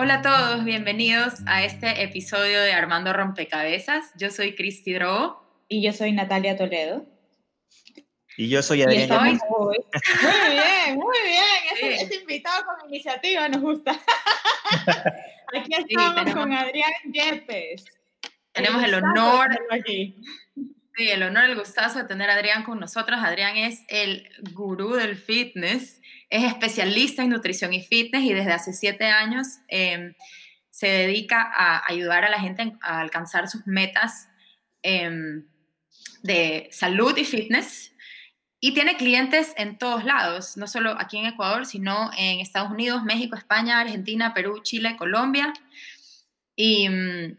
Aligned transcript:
Hola 0.00 0.14
a 0.14 0.22
todos, 0.22 0.64
bienvenidos 0.64 1.40
a 1.46 1.64
este 1.64 2.04
episodio 2.04 2.60
de 2.60 2.72
Armando 2.72 3.12
Rompecabezas. 3.12 4.12
Yo 4.16 4.30
soy 4.30 4.54
Cristi 4.54 4.92
Drogo. 4.92 5.42
Y 5.66 5.82
yo 5.82 5.92
soy 5.92 6.12
Natalia 6.12 6.56
Toledo. 6.56 7.04
Y 8.36 8.48
yo 8.48 8.62
soy 8.62 8.82
Adrián. 8.82 9.40
Muy 9.58 9.76
bien, 10.52 10.98
muy 10.98 11.16
bien. 11.24 11.94
Este, 11.98 12.14
invitado 12.14 12.64
con 12.64 12.88
iniciativa 12.88 13.48
nos 13.48 13.60
gusta. 13.60 13.90
Aquí 15.56 15.74
estamos 15.74 16.32
con 16.32 16.52
Adrián 16.52 16.92
Yepes. 17.12 17.84
Tenemos 18.52 18.84
el 18.84 18.94
honor. 18.94 19.48
Aquí. 19.68 20.14
Sí, 20.96 21.10
el 21.10 21.24
honor, 21.24 21.42
el 21.46 21.56
gustazo 21.56 21.98
de 21.98 22.04
tener 22.04 22.30
a 22.30 22.34
Adrián 22.34 22.62
con 22.62 22.78
nosotros. 22.78 23.18
Adrián 23.20 23.56
es 23.56 23.82
el 23.88 24.28
gurú 24.52 24.94
del 24.94 25.16
fitness, 25.16 26.00
es 26.30 26.44
especialista 26.44 27.22
en 27.22 27.30
nutrición 27.30 27.72
y 27.72 27.82
fitness 27.82 28.22
y 28.24 28.34
desde 28.34 28.52
hace 28.52 28.72
siete 28.72 29.06
años 29.06 29.46
em, 29.68 30.14
se 30.70 30.86
dedica 30.86 31.42
a 31.42 31.82
ayudar 31.90 32.24
a 32.24 32.30
la 32.30 32.40
gente 32.40 32.74
a 32.82 33.00
alcanzar 33.00 33.48
sus 33.48 33.66
metas 33.66 34.28
em, 34.82 35.44
de 36.22 36.68
salud 36.72 37.16
y 37.16 37.24
fitness. 37.24 37.92
Y 38.60 38.74
tiene 38.74 38.96
clientes 38.96 39.54
en 39.56 39.78
todos 39.78 40.04
lados, 40.04 40.56
no 40.56 40.66
solo 40.66 40.96
aquí 40.98 41.16
en 41.16 41.26
Ecuador, 41.26 41.64
sino 41.64 42.10
en 42.18 42.40
Estados 42.40 42.72
Unidos, 42.72 43.04
México, 43.04 43.36
España, 43.36 43.80
Argentina, 43.80 44.34
Perú, 44.34 44.60
Chile, 44.62 44.96
Colombia. 44.96 45.52
Y 46.56 46.88
mm, 46.88 47.36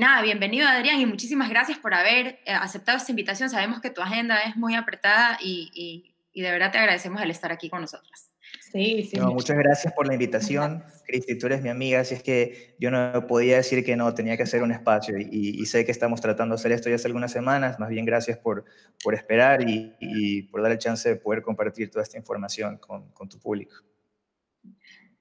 nada, 0.00 0.22
bienvenido 0.22 0.68
Adrián 0.68 1.00
y 1.00 1.06
muchísimas 1.06 1.48
gracias 1.48 1.78
por 1.78 1.94
haber 1.94 2.40
eh, 2.44 2.52
aceptado 2.52 2.98
esta 2.98 3.12
invitación. 3.12 3.48
Sabemos 3.48 3.80
que 3.80 3.90
tu 3.90 4.02
agenda 4.02 4.40
es 4.40 4.56
muy 4.56 4.74
apretada 4.74 5.38
y, 5.40 6.12
de 6.42 6.50
verdad 6.50 6.72
te 6.72 6.78
agradecemos 6.78 7.22
el 7.22 7.30
estar 7.30 7.52
aquí 7.52 7.68
con 7.68 7.80
nosotros. 7.80 8.30
Sí, 8.72 9.08
sí. 9.10 9.18
muchas 9.20 9.56
gracias 9.56 9.92
por 9.94 10.06
la 10.06 10.14
invitación, 10.14 10.84
Cristi, 11.06 11.38
tú 11.38 11.46
eres 11.46 11.62
mi 11.62 11.68
amiga, 11.68 12.00
así 12.00 12.14
es 12.14 12.22
que 12.22 12.76
yo 12.78 12.90
no 12.90 13.26
podía 13.26 13.56
decir 13.56 13.84
que 13.84 13.96
no, 13.96 14.12
tenía 14.14 14.36
que 14.36 14.42
hacer 14.42 14.62
un 14.62 14.70
espacio 14.70 15.18
y, 15.18 15.28
y 15.30 15.66
sé 15.66 15.84
que 15.84 15.92
estamos 15.92 16.20
tratando 16.20 16.54
de 16.54 16.60
hacer 16.60 16.72
esto 16.72 16.88
ya 16.88 16.96
hace 16.96 17.08
algunas 17.08 17.32
semanas, 17.32 17.78
más 17.78 17.88
bien 17.88 18.04
gracias 18.04 18.38
por, 18.38 18.64
por 19.02 19.14
esperar 19.14 19.60
y, 19.66 20.42
por 20.50 20.62
dar 20.62 20.72
el 20.72 20.78
chance 20.78 21.08
de 21.08 21.16
poder 21.16 21.42
compartir 21.42 21.90
toda 21.90 22.02
esta 22.02 22.18
información 22.18 22.78
con, 22.78 23.10
con 23.12 23.28
tu 23.28 23.38
público. 23.38 23.76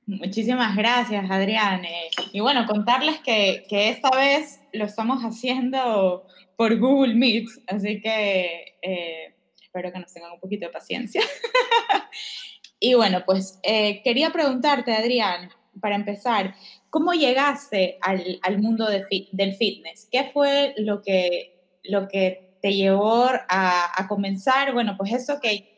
Muchísimas 0.08 0.76
gracias, 0.76 1.30
Adrián. 1.32 1.84
Eh, 1.84 2.10
y 2.32 2.40
bueno, 2.40 2.68
contarles 2.68 3.20
que, 3.20 3.66
que, 3.68 3.90
esta 3.90 4.12
vez 4.12 4.60
lo 4.72 4.86
estamos 4.86 5.24
haciendo 5.24 6.28
por 6.56 6.78
Google 6.78 7.16
Meet, 7.16 7.48
así 7.68 8.02
que 8.02 8.78
eh, 8.84 9.35
espero 9.76 9.92
que 9.92 10.00
nos 10.00 10.14
tengan 10.14 10.32
un 10.32 10.40
poquito 10.40 10.68
de 10.68 10.72
paciencia. 10.72 11.22
y 12.80 12.94
bueno, 12.94 13.24
pues 13.26 13.60
eh, 13.62 14.02
quería 14.04 14.30
preguntarte, 14.30 14.94
Adrián, 14.94 15.50
para 15.82 15.96
empezar, 15.96 16.56
¿cómo 16.90 17.12
llegaste 17.12 17.98
al, 18.02 18.40
al 18.42 18.60
mundo 18.60 18.88
de 18.88 19.06
del 19.34 19.56
fitness? 19.56 20.08
¿Qué 20.10 20.30
fue 20.32 20.74
lo 20.78 21.02
que, 21.02 21.60
lo 21.84 22.08
que 22.08 22.58
te 22.62 22.74
llevó 22.74 23.26
a, 23.26 24.02
a 24.02 24.08
comenzar? 24.08 24.74
Bueno, 24.74 24.96
pues 24.98 25.12
eso 25.12 25.42
que 25.42 25.76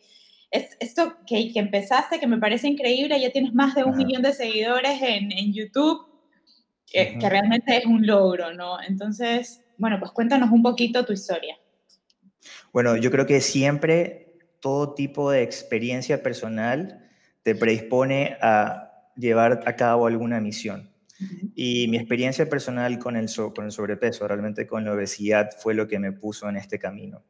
es, 0.51 0.77
esto 0.79 1.15
que, 1.25 1.51
que, 1.51 1.59
empezaste, 1.59 2.19
que 2.19 2.27
me 2.27 2.37
parece 2.37 2.67
increíble, 2.67 3.19
ya 3.19 3.31
tienes 3.31 3.55
más 3.55 3.73
de 3.73 3.83
un 3.83 3.97
millón 3.97 4.21
de 4.21 4.33
seguidores 4.33 5.01
en, 5.01 5.31
en 5.31 5.53
YouTube, 5.53 6.05
que, 6.85 7.17
que, 7.19 7.29
realmente 7.29 7.77
es 7.77 7.85
un 7.85 8.05
logro, 8.05 8.53
¿no? 8.53 8.79
Entonces, 8.79 9.65
bueno, 9.79 9.97
pues 9.99 10.11
cuéntanos 10.11 10.51
un 10.51 10.61
poquito 10.61 11.03
tu 11.03 11.13
historia. 11.13 11.57
Bueno, 12.77 12.95
yo 12.95 13.09
creo 13.09 13.25
que 13.25 13.41
siempre 13.41 14.35
todo 14.59 14.93
tipo 14.93 15.31
de 15.31 15.41
experiencia 15.41 16.21
personal 16.21 17.09
te 17.41 17.55
predispone 17.55 18.37
a 18.39 19.09
llevar 19.15 19.63
a 19.65 19.75
cabo 19.75 20.05
alguna 20.05 20.39
misión. 20.41 20.91
Y 21.55 21.87
mi 21.87 21.97
experiencia 21.97 22.47
personal 22.47 22.99
con 22.99 23.15
el, 23.15 23.33
con 23.55 23.65
el 23.65 23.71
sobrepeso, 23.71 24.27
realmente 24.27 24.67
con 24.67 24.85
la 24.85 24.93
obesidad, 24.93 25.49
fue 25.57 25.73
lo 25.73 25.87
que 25.87 25.97
me 25.97 26.11
puso 26.11 26.47
en 26.49 26.57
este 26.57 26.77
camino. 26.77 27.25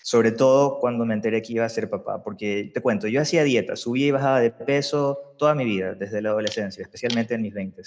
Sobre 0.00 0.32
todo 0.32 0.78
cuando 0.78 1.04
me 1.04 1.12
enteré 1.12 1.42
que 1.42 1.52
iba 1.52 1.66
a 1.66 1.68
ser 1.68 1.90
papá, 1.90 2.22
porque 2.22 2.70
te 2.72 2.80
cuento, 2.80 3.08
yo 3.08 3.20
hacía 3.20 3.44
dieta, 3.44 3.76
subía 3.76 4.06
y 4.06 4.10
bajaba 4.10 4.40
de 4.40 4.52
peso 4.52 5.34
toda 5.36 5.54
mi 5.54 5.66
vida, 5.66 5.96
desde 5.96 6.22
la 6.22 6.30
adolescencia, 6.30 6.80
especialmente 6.80 7.34
en 7.34 7.42
mis 7.42 7.52
20 7.52 7.82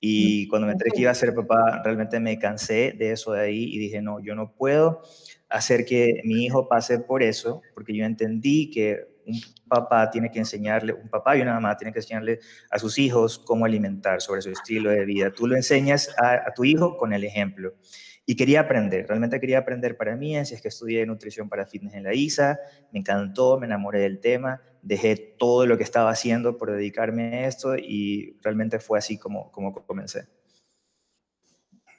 y 0.00 0.46
cuando 0.48 0.66
me 0.66 0.72
enteré 0.72 0.90
que 0.90 1.00
iba 1.00 1.10
a 1.10 1.14
ser 1.14 1.34
papá, 1.34 1.80
realmente 1.82 2.20
me 2.20 2.38
cansé 2.38 2.94
de 2.96 3.12
eso 3.12 3.32
de 3.32 3.40
ahí 3.40 3.64
y 3.64 3.78
dije, 3.78 4.02
no, 4.02 4.20
yo 4.20 4.34
no 4.34 4.52
puedo 4.52 5.02
hacer 5.48 5.84
que 5.84 6.20
mi 6.24 6.44
hijo 6.44 6.68
pase 6.68 6.98
por 6.98 7.22
eso, 7.22 7.62
porque 7.74 7.94
yo 7.96 8.04
entendí 8.04 8.70
que 8.70 9.16
un 9.26 9.40
papá 9.68 10.10
tiene 10.10 10.30
que 10.30 10.38
enseñarle, 10.38 10.92
un 10.92 11.08
papá 11.08 11.36
y 11.36 11.42
una 11.42 11.54
mamá 11.54 11.76
tienen 11.76 11.92
que 11.92 11.98
enseñarle 11.98 12.38
a 12.70 12.78
sus 12.78 12.98
hijos 12.98 13.38
cómo 13.38 13.64
alimentar 13.64 14.20
sobre 14.20 14.42
su 14.42 14.50
estilo 14.50 14.90
de 14.90 15.04
vida. 15.04 15.32
Tú 15.32 15.46
lo 15.46 15.56
enseñas 15.56 16.14
a, 16.18 16.48
a 16.48 16.54
tu 16.54 16.64
hijo 16.64 16.96
con 16.96 17.12
el 17.12 17.24
ejemplo. 17.24 17.74
Y 18.28 18.34
quería 18.34 18.60
aprender, 18.60 19.06
realmente 19.06 19.38
quería 19.38 19.58
aprender 19.58 19.96
para 19.96 20.16
mí, 20.16 20.36
así 20.36 20.54
es 20.54 20.60
que 20.60 20.66
estudié 20.66 21.06
nutrición 21.06 21.48
para 21.48 21.64
fitness 21.64 21.94
en 21.94 22.02
la 22.02 22.12
ISA, 22.12 22.58
me 22.92 22.98
encantó, 22.98 23.56
me 23.56 23.66
enamoré 23.66 24.00
del 24.00 24.18
tema, 24.18 24.60
dejé 24.82 25.16
todo 25.16 25.64
lo 25.64 25.76
que 25.76 25.84
estaba 25.84 26.10
haciendo 26.10 26.58
por 26.58 26.72
dedicarme 26.72 27.44
a 27.44 27.46
esto 27.46 27.76
y 27.76 28.36
realmente 28.42 28.80
fue 28.80 28.98
así 28.98 29.16
como, 29.16 29.52
como 29.52 29.72
comencé. 29.72 30.26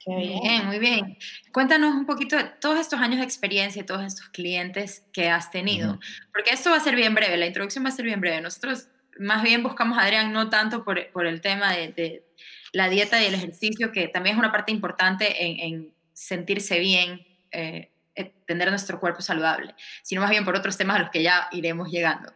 Qué 0.04 0.14
bien, 0.14 0.66
muy 0.66 0.78
bien. 0.78 1.18
Cuéntanos 1.52 1.94
un 1.94 2.06
poquito 2.06 2.36
de 2.36 2.44
todos 2.44 2.78
estos 2.78 3.00
años 3.00 3.18
de 3.18 3.24
experiencia 3.24 3.82
y 3.82 3.86
todos 3.86 4.04
estos 4.04 4.28
clientes 4.28 5.04
que 5.12 5.28
has 5.28 5.50
tenido, 5.50 5.98
porque 6.32 6.50
esto 6.50 6.70
va 6.70 6.76
a 6.76 6.80
ser 6.80 6.94
bien 6.94 7.14
breve, 7.14 7.36
la 7.36 7.46
introducción 7.46 7.84
va 7.84 7.88
a 7.88 7.92
ser 7.92 8.04
bien 8.04 8.20
breve. 8.20 8.40
Nosotros 8.40 8.88
más 9.18 9.42
bien 9.42 9.62
buscamos 9.62 9.98
a 9.98 10.02
Adrián 10.02 10.32
no 10.32 10.48
tanto 10.48 10.84
por, 10.84 11.10
por 11.10 11.26
el 11.26 11.40
tema 11.40 11.72
de, 11.72 11.88
de, 11.88 12.24
la 12.72 12.88
dieta 12.88 13.22
y 13.22 13.26
el 13.26 13.34
ejercicio, 13.34 13.92
que 13.92 14.08
también 14.08 14.36
es 14.36 14.38
una 14.38 14.52
parte 14.52 14.72
importante 14.72 15.44
en, 15.44 15.60
en 15.60 15.94
sentirse 16.12 16.78
bien, 16.78 17.26
eh, 17.50 17.90
eh, 18.14 18.32
tener 18.46 18.68
nuestro 18.70 19.00
cuerpo 19.00 19.22
saludable, 19.22 19.74
sino 20.02 20.20
más 20.20 20.30
bien 20.30 20.44
por 20.44 20.56
otros 20.56 20.76
temas 20.76 20.96
a 20.96 21.00
los 21.00 21.10
que 21.10 21.22
ya 21.22 21.48
iremos 21.52 21.90
llegando. 21.90 22.32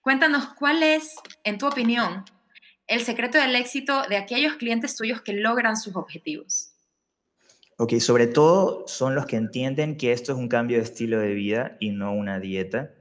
Cuéntanos, 0.00 0.54
¿cuál 0.54 0.82
es, 0.82 1.16
en 1.44 1.58
tu 1.58 1.66
opinión, 1.66 2.24
el 2.86 3.00
secreto 3.02 3.38
del 3.38 3.56
éxito 3.56 4.02
de 4.08 4.16
aquellos 4.16 4.54
clientes 4.54 4.96
tuyos 4.96 5.20
que 5.20 5.32
logran 5.32 5.76
sus 5.76 5.96
objetivos? 5.96 6.75
Ok, 7.78 7.94
sobre 7.98 8.26
todo 8.26 8.84
son 8.88 9.14
los 9.14 9.26
que 9.26 9.36
entienden 9.36 9.98
que 9.98 10.12
esto 10.12 10.32
es 10.32 10.38
un 10.38 10.48
cambio 10.48 10.78
de 10.78 10.84
estilo 10.84 11.20
de 11.20 11.34
vida 11.34 11.76
y 11.78 11.90
no 11.90 12.14
una 12.14 12.40
dieta. 12.40 12.94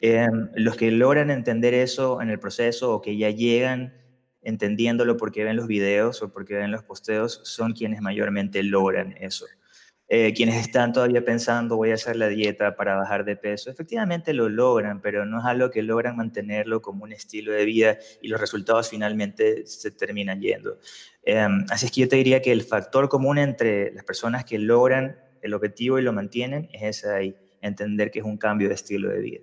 Em, 0.00 0.48
los 0.54 0.76
que 0.76 0.90
logran 0.90 1.30
entender 1.30 1.74
eso 1.74 2.22
en 2.22 2.30
el 2.30 2.38
proceso 2.38 2.94
o 2.94 3.02
que 3.02 3.18
ya 3.18 3.28
llegan 3.28 3.92
entendiéndolo 4.40 5.18
porque 5.18 5.44
ven 5.44 5.56
los 5.56 5.66
videos 5.66 6.22
o 6.22 6.32
porque 6.32 6.54
ven 6.54 6.70
los 6.70 6.82
posteos, 6.82 7.40
son 7.44 7.74
quienes 7.74 8.00
mayormente 8.00 8.62
logran 8.62 9.14
eso. 9.20 9.44
Eh, 10.08 10.32
quienes 10.34 10.54
están 10.54 10.92
todavía 10.92 11.24
pensando 11.24 11.76
voy 11.76 11.90
a 11.90 11.94
hacer 11.94 12.14
la 12.14 12.28
dieta 12.28 12.76
para 12.76 12.94
bajar 12.94 13.24
de 13.24 13.34
peso, 13.34 13.70
efectivamente 13.70 14.32
lo 14.32 14.48
logran, 14.48 15.00
pero 15.00 15.26
no 15.26 15.40
es 15.40 15.44
algo 15.44 15.70
que 15.70 15.82
logran 15.82 16.16
mantenerlo 16.16 16.80
como 16.80 17.02
un 17.02 17.12
estilo 17.12 17.52
de 17.52 17.64
vida 17.64 17.98
y 18.22 18.28
los 18.28 18.40
resultados 18.40 18.88
finalmente 18.88 19.66
se 19.66 19.90
terminan 19.90 20.40
yendo. 20.40 20.78
Em, 21.24 21.66
así 21.70 21.86
es 21.86 21.92
que 21.92 22.02
yo 22.02 22.08
te 22.08 22.16
diría 22.16 22.40
que 22.40 22.52
el 22.52 22.62
factor 22.62 23.08
común 23.08 23.38
entre 23.38 23.92
las 23.92 24.04
personas 24.04 24.44
que 24.44 24.60
logran 24.60 25.18
el 25.42 25.54
objetivo 25.54 25.98
y 25.98 26.02
lo 26.02 26.12
mantienen 26.12 26.68
es 26.72 26.82
ese 26.82 27.12
ahí, 27.12 27.36
entender 27.60 28.12
que 28.12 28.20
es 28.20 28.24
un 28.24 28.36
cambio 28.36 28.68
de 28.68 28.74
estilo 28.74 29.10
de 29.10 29.20
vida. 29.20 29.40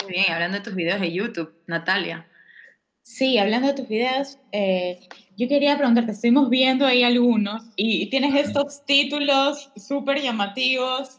Muy 0.00 0.12
bien, 0.12 0.26
hablando 0.30 0.58
de 0.58 0.62
tus 0.62 0.76
videos 0.76 1.00
de 1.00 1.10
YouTube, 1.10 1.52
Natalia. 1.66 2.28
Sí, 3.02 3.38
hablando 3.38 3.66
de 3.66 3.74
tus 3.74 3.88
videos, 3.88 4.38
eh, 4.52 5.00
yo 5.40 5.48
quería 5.48 5.78
preguntarte, 5.78 6.12
estuvimos 6.12 6.50
viendo 6.50 6.84
ahí 6.84 7.02
algunos 7.02 7.62
y, 7.74 8.10
tienes 8.10 8.34
estos 8.34 8.84
títulos 8.84 9.72
súper 9.74 10.20
llamativos 10.20 11.16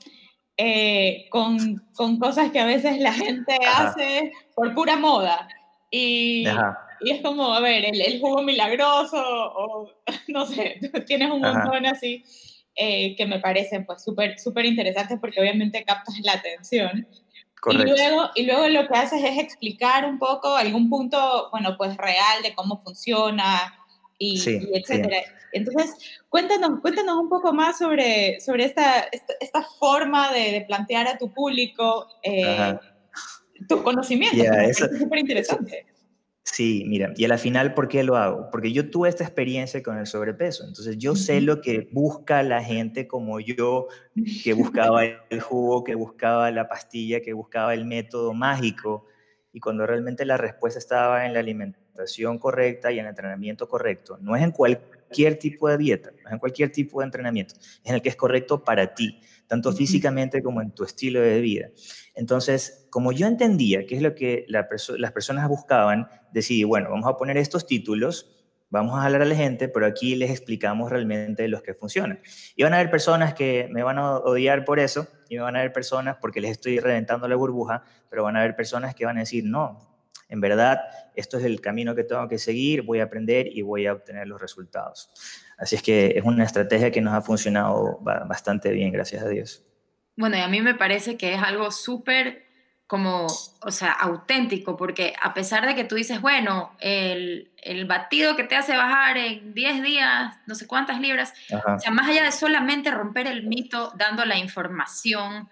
eh, 0.58 1.26
con, 1.32 1.84
con, 1.96 2.20
cosas 2.20 2.52
que 2.52 2.60
a 2.60 2.68
veces 2.68 3.00
la 3.00 3.14
gente 3.14 3.58
hace 3.76 4.32
por 4.56 4.76
pura 4.76 4.96
moda. 4.96 5.48
Y, 5.90 6.46
y, 7.00 7.12
es 7.12 7.24
como, 7.24 7.52
a 7.52 7.62
ver, 7.62 7.84
el, 7.84 8.00
el, 8.00 8.20
jugo 8.20 8.44
milagroso 8.44 9.18
o 9.18 9.90
no 10.28 10.46
sé, 10.46 10.80
tienes 11.08 11.32
un 11.32 11.42
montón 11.42 11.88
así 11.88 12.24
eh, 12.76 13.16
que 13.16 13.26
me 13.26 13.40
parecen 13.40 13.88
pues 13.88 14.04
súper 14.04 14.38
súper 14.38 14.66
interesantes 14.66 15.18
porque 15.20 15.42
obviamente 15.42 15.84
captas 15.84 16.20
la 16.24 16.34
atención. 16.34 17.08
Y 17.72 17.78
luego, 17.78 18.30
y 18.36 18.46
luego 18.46 18.68
lo 18.68 18.88
que 18.88 18.98
haces 18.98 19.24
es 19.24 19.40
explicar 19.40 20.06
un 20.06 20.20
poco 20.20 20.56
algún 20.56 20.90
punto, 20.90 21.50
bueno, 21.52 21.76
pues 21.78 21.98
real 21.98 22.44
de 22.44 22.54
cómo 22.56 22.82
funciona 22.84 23.81
y, 24.22 24.40
etcétera. 24.74 25.18
Entonces, 25.52 25.96
cuéntanos, 26.30 26.80
cuéntanos 26.82 27.18
un 27.18 27.28
poco 27.28 27.54
más 27.54 27.80
sobre, 27.80 28.40
sobre 28.40 28.66
esta, 28.66 29.08
esta, 29.40 29.64
forma 29.80 30.32
de, 30.32 30.64
plantear 30.68 31.08
a 31.08 31.18
tu 31.18 31.34
público 31.34 32.08
eh, 32.24 32.78
tu 33.68 33.84
conocimiento. 33.84 34.44
es 34.44 34.78
súper 34.78 35.20
interesante. 35.20 35.86
Sí, 36.44 36.84
mira, 36.88 37.14
y 37.16 37.26
a 37.26 37.28
la 37.28 37.38
final, 37.38 37.74
¿por 37.74 37.88
qué 37.88 38.04
lo 38.04 38.16
hago? 38.16 38.50
Porque 38.52 38.72
yo 38.72 38.90
tuve 38.90 39.10
esta 39.10 39.24
experiencia 39.24 39.82
con 39.82 39.98
el 39.98 40.06
sobrepeso, 40.06 40.66
entonces 40.66 40.98
yo 40.98 41.16
sé 41.16 41.40
lo 41.40 41.62
que 41.62 41.88
busca 41.92 42.44
la 42.44 42.64
gente 42.64 43.08
como 43.08 43.40
yo, 43.40 43.88
que 44.44 44.54
buscaba 44.54 45.04
el 45.06 45.40
jugo, 45.40 45.84
que 45.84 45.96
buscaba 45.96 46.52
la 46.52 46.68
pastilla, 46.68 47.22
que 47.22 47.34
buscaba 47.34 47.74
el 47.74 47.86
método 47.86 48.34
mágico, 48.34 49.06
y 49.54 49.60
cuando 49.60 49.86
realmente 49.86 50.26
la 50.26 50.38
respuesta 50.38 50.80
estaba 50.80 51.26
en 51.26 51.34
la 51.34 51.40
alimentación 51.40 51.81
correcta 52.40 52.92
y 52.92 53.00
en 53.00 53.06
el 53.06 53.10
entrenamiento 53.10 53.68
correcto, 53.68 54.18
no 54.22 54.36
es 54.36 54.44
en 54.44 54.52
cualquier 54.52 55.38
tipo 55.38 55.70
de 55.70 55.78
dieta, 55.78 56.12
no 56.12 56.30
es 56.30 56.34
en 56.34 56.40
cualquier 56.40 56.72
tipo 56.72 57.00
de 57.00 57.06
entrenamiento, 57.06 57.56
es 57.56 57.80
en 57.84 57.96
el 57.96 58.02
que 58.02 58.10
es 58.10 58.16
correcto 58.16 58.64
para 58.64 58.94
ti 58.94 59.20
tanto 59.52 59.74
físicamente 59.74 60.42
como 60.42 60.62
en 60.62 60.72
tu 60.72 60.86
estilo 60.86 61.20
de 61.20 61.42
vida. 61.42 61.72
Entonces, 62.16 62.88
como 62.90 63.12
yo 63.12 63.28
entendía 63.28 63.86
qué 63.86 63.98
es 63.98 64.02
lo 64.02 64.16
que 64.16 64.46
las 64.48 65.12
personas 65.12 65.50
buscaban, 65.50 66.08
decidí, 66.32 66.64
bueno, 66.64 66.90
vamos 66.90 67.06
a 67.10 67.18
poner 67.18 67.36
estos 67.36 67.68
títulos, 67.68 68.32
vamos 68.70 68.98
a 68.98 69.04
hablar 69.04 69.24
a 69.24 69.26
la 69.26 69.36
gente, 69.36 69.68
pero 69.68 69.86
aquí 69.86 70.16
les 70.16 70.30
explicamos 70.30 70.90
realmente 70.90 71.50
los 71.50 71.62
que 71.64 71.74
funcionan. 71.74 72.22
Y 72.56 72.64
van 72.64 72.72
a 72.72 72.78
haber 72.78 72.90
personas 72.90 73.34
que 73.34 73.68
me 73.70 73.84
van 73.84 73.98
a 73.98 74.20
odiar 74.20 74.64
por 74.64 74.80
eso, 74.80 75.06
y 75.28 75.36
me 75.36 75.42
van 75.42 75.58
a 75.58 75.60
haber 75.60 75.74
personas 75.74 76.16
porque 76.22 76.40
les 76.40 76.52
estoy 76.52 76.80
reventando 76.80 77.28
la 77.28 77.36
burbuja, 77.36 77.84
pero 78.10 78.24
van 78.24 78.38
a 78.38 78.40
haber 78.40 78.56
personas 78.56 78.96
que 78.96 79.06
van 79.06 79.18
a 79.18 79.20
decir, 79.20 79.44
no, 79.44 79.91
en 80.32 80.42
verdad, 80.42 80.80
esto 81.16 81.38
es 81.38 81.44
el 81.44 81.62
camino 81.62 81.94
que 81.94 82.04
tengo 82.04 82.28
que 82.28 82.40
seguir, 82.40 82.82
voy 82.82 83.02
a 83.02 83.04
aprender 83.04 83.48
y 83.52 83.62
voy 83.62 83.86
a 83.86 83.94
obtener 83.94 84.28
los 84.28 84.42
resultados. 84.42 85.12
Así 85.58 85.76
es 85.76 85.84
que 85.84 86.14
es 86.16 86.24
una 86.24 86.46
estrategia 86.46 86.90
que 86.90 87.02
nos 87.02 87.14
ha 87.14 87.22
funcionado 87.22 88.00
bastante 88.02 88.72
bien, 88.72 88.92
gracias 88.92 89.24
a 89.24 89.28
Dios. 89.28 89.64
Bueno, 90.16 90.38
y 90.38 90.42
a 90.42 90.48
mí 90.48 90.62
me 90.62 90.74
parece 90.74 91.18
que 91.18 91.34
es 91.34 91.42
algo 91.44 91.70
súper 91.70 92.50
como, 92.88 93.28
o 93.62 93.72
sea, 93.72 93.92
auténtico, 93.92 94.76
porque 94.76 95.14
a 95.22 95.34
pesar 95.34 95.66
de 95.66 95.76
que 95.76 95.84
tú 95.84 95.96
dices, 95.96 96.20
bueno, 96.20 96.76
el, 96.80 97.52
el 97.62 97.86
batido 97.86 98.36
que 98.36 98.44
te 98.44 98.56
hace 98.56 98.76
bajar 98.76 99.18
en 99.18 99.54
10 99.54 99.82
días, 99.82 100.36
no 100.46 100.56
sé 100.56 100.68
cuántas 100.68 101.00
libras, 101.00 101.34
o 101.52 101.80
sea, 101.80 101.92
más 101.92 102.10
allá 102.10 102.24
de 102.24 102.32
solamente 102.32 102.92
romper 102.92 103.28
el 103.28 103.48
mito 103.48 103.94
dando 103.98 104.26
la 104.26 104.38
información 104.38 105.50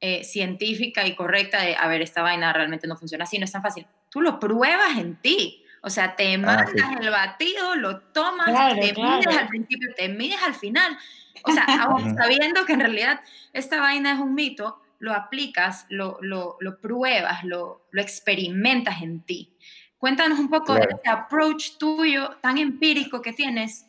eh, 0.00 0.24
científica 0.24 1.06
y 1.06 1.14
correcta 1.14 1.62
de, 1.62 1.76
a 1.76 1.86
ver, 1.88 2.02
esta 2.02 2.22
vaina 2.22 2.52
realmente 2.52 2.88
no 2.88 2.96
funciona 2.96 3.24
así, 3.24 3.38
no 3.38 3.44
es 3.44 3.52
tan 3.52 3.62
fácil, 3.62 3.86
tú 4.12 4.20
lo 4.20 4.38
pruebas 4.38 4.98
en 4.98 5.16
ti. 5.16 5.64
O 5.80 5.90
sea, 5.90 6.14
te 6.14 6.34
ah, 6.34 6.38
mandas 6.38 6.74
el 7.00 7.10
batido, 7.10 7.74
lo 7.74 8.00
tomas, 8.00 8.46
te 8.78 8.92
mides 8.92 9.36
al 9.36 9.48
principio, 9.48 9.88
te 9.96 10.08
mides 10.08 10.40
al 10.44 10.54
final. 10.54 10.96
O 11.42 11.50
sea, 11.50 11.64
aún 11.82 12.14
sabiendo 12.14 12.64
que 12.66 12.74
en 12.74 12.80
realidad 12.80 13.20
esta 13.52 13.80
vaina 13.80 14.12
es 14.12 14.20
un 14.20 14.34
mito, 14.34 14.80
lo 15.00 15.12
aplicas, 15.12 15.86
lo, 15.88 16.18
lo, 16.20 16.56
lo 16.60 16.78
pruebas, 16.78 17.42
lo, 17.42 17.88
lo, 17.90 18.02
experimentas 18.02 19.02
en 19.02 19.22
ti. 19.22 19.56
Cuéntanos 19.98 20.38
un 20.38 20.50
poco 20.50 20.74
de 20.74 20.82
ese 20.82 21.08
approach 21.08 21.78
tuyo 21.78 22.36
tan 22.40 22.58
empírico 22.58 23.22
que 23.22 23.32
tienes 23.32 23.86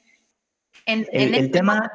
en, 0.85 1.05
el, 1.11 1.35
el 1.35 1.51
tema, 1.51 1.91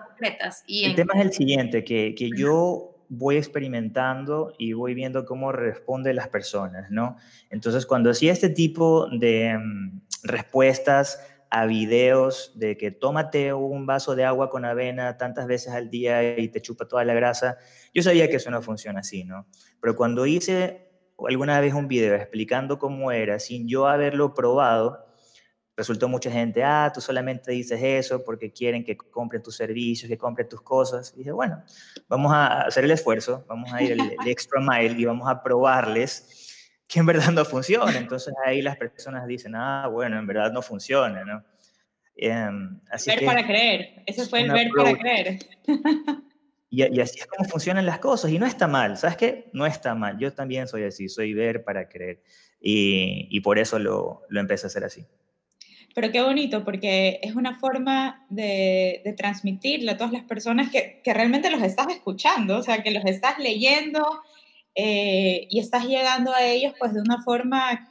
y 0.66 0.84
el 0.84 0.94
tema 0.94 1.14
es 1.14 1.20
el 1.22 1.32
siguiente, 1.32 1.84
que, 1.84 2.14
que 2.16 2.31
yo 2.36 2.97
voy 3.08 3.37
experimentando 3.37 4.52
y 4.58 4.72
voy 4.72 4.94
viendo 4.94 5.25
cómo 5.25 5.52
responden 5.52 6.16
las 6.16 6.28
personas, 6.28 6.90
¿no? 6.90 7.16
Entonces, 7.50 7.87
cuando 7.87 8.10
hacía 8.10 8.32
este 8.32 8.50
tipo 8.50 9.08
de 9.10 9.58
mm, 9.58 10.00
respuestas 10.25 11.20
a 11.50 11.64
videos 11.64 12.52
de 12.56 12.76
que 12.76 12.90
tómate 12.90 13.55
un 13.55 13.87
vaso 13.87 14.14
de 14.14 14.25
agua 14.25 14.50
con 14.50 14.64
avena 14.64 15.16
tantas 15.16 15.46
veces 15.46 15.72
al 15.72 15.88
día 15.88 16.38
y 16.38 16.49
te 16.49 16.60
chupa 16.60 16.87
toda 16.87 17.05
la 17.05 17.14
grasa, 17.14 17.56
yo 17.94 18.02
sabía 18.02 18.28
que 18.28 18.37
eso 18.37 18.50
no 18.50 18.60
funciona 18.60 19.00
así, 19.00 19.25
¿no? 19.25 19.46
Pero 19.81 19.96
cuando 19.96 20.26
hice 20.26 20.88
alguna 21.26 21.58
vez 21.60 21.75
un 21.75 21.88
video 21.88 22.14
explicando 22.14 22.78
cómo 22.78 23.10
era, 23.12 23.38
sin 23.38 23.66
yo 23.66 23.87
haberlo 23.87 24.34
probado, 24.34 25.07
resultó 25.78 26.08
mucha 26.08 26.28
gente, 26.28 26.64
ah, 26.64 26.90
tú 26.92 27.00
solamente 27.00 27.52
dices 27.52 27.80
eso 27.80 28.25
porque 28.25 28.50
quieren 28.52 28.84
que 28.84 28.96
compren 28.96 29.40
tus 29.40 29.54
servicios, 29.54 30.08
que 30.08 30.19
compren 30.19 30.48
tus 30.48 30.60
cosas. 30.60 31.12
Y 31.14 31.19
dije, 31.19 31.30
bueno, 31.30 31.62
vamos 32.08 32.32
a 32.32 32.62
hacer 32.62 32.84
el 32.84 32.90
esfuerzo, 32.90 33.44
vamos 33.48 33.72
a 33.72 33.80
ir 33.80 33.92
el, 33.92 34.16
extra 34.26 34.60
mile 34.60 34.96
y 34.98 35.04
vamos 35.04 35.28
a 35.28 35.40
probarles 35.40 36.75
que 36.88 36.98
en 36.98 37.06
verdad 37.06 37.30
no 37.30 37.44
funciona. 37.44 37.96
Entonces 37.96 38.34
ahí 38.44 38.60
las 38.60 38.76
personas 38.76 39.25
dicen, 39.28 39.54
ah, 39.54 39.86
bueno, 39.86 40.19
en 40.19 40.26
verdad 40.26 40.50
no 40.50 40.62
funciona, 40.62 41.25
¿no? 41.25 41.44
Em, 42.16 42.81
así 42.90 43.10
ver 43.10 43.24
para 43.24 43.46
creer, 43.46 44.02
ese 44.04 44.26
fue 44.26 44.40
el 44.40 44.50
ver 44.50 44.70
para 44.76 44.98
creer. 44.98 45.38
Y, 46.70 46.82
y, 46.82 47.00
así 47.00 47.20
es 47.20 47.26
como 47.26 47.48
funcionan 47.48 47.86
las 47.86 47.98
cosas 47.98 48.31
y 48.31 48.38
no 48.38 48.44
está 48.44 48.66
mal, 48.66 48.98
¿sabes 48.98 49.16
qué? 49.16 49.48
No 49.54 49.64
está 49.64 49.94
mal, 49.94 50.19
yo 50.19 50.34
también 50.34 50.69
soy 50.69 50.84
así, 50.84 51.08
soy 51.08 51.32
ver 51.32 51.64
para 51.64 51.88
creer 51.88 52.20
y, 52.60 53.28
y 53.31 53.40
por 53.40 53.58
eso 53.58 53.78
lo, 53.78 54.22
lo 54.28 54.40
empecé 54.40 54.66
a 54.66 54.69
hacer 54.69 54.84
así. 54.84 55.06
Pero 55.94 56.12
qué 56.12 56.23
bonito, 56.23 56.64
porque 56.64 57.19
es 57.23 57.35
una 57.35 57.58
forma 57.58 58.25
de, 58.29 59.00
de 59.05 59.12
transmitirle 59.14 59.93
a 59.93 59.96
todas 59.96 60.12
las 60.12 60.25
personas 60.25 60.70
que, 60.70 61.00
que, 61.02 61.14
realmente 61.14 61.50
los 61.50 61.62
estás 61.62 61.88
escuchando, 61.88 62.58
o 62.58 62.62
sea, 62.62 62.82
que 62.82 62.90
los 62.90 63.05
estás 63.05 63.38
leyendo 63.38 64.23
eh, 64.75 65.49
y 65.50 65.58
estás 65.58 65.87
llegando 65.87 66.32
a 66.32 66.44
ellos 66.44 66.73
pues 66.79 66.94
de 66.94 67.00
una 67.00 67.23
forma 67.23 67.90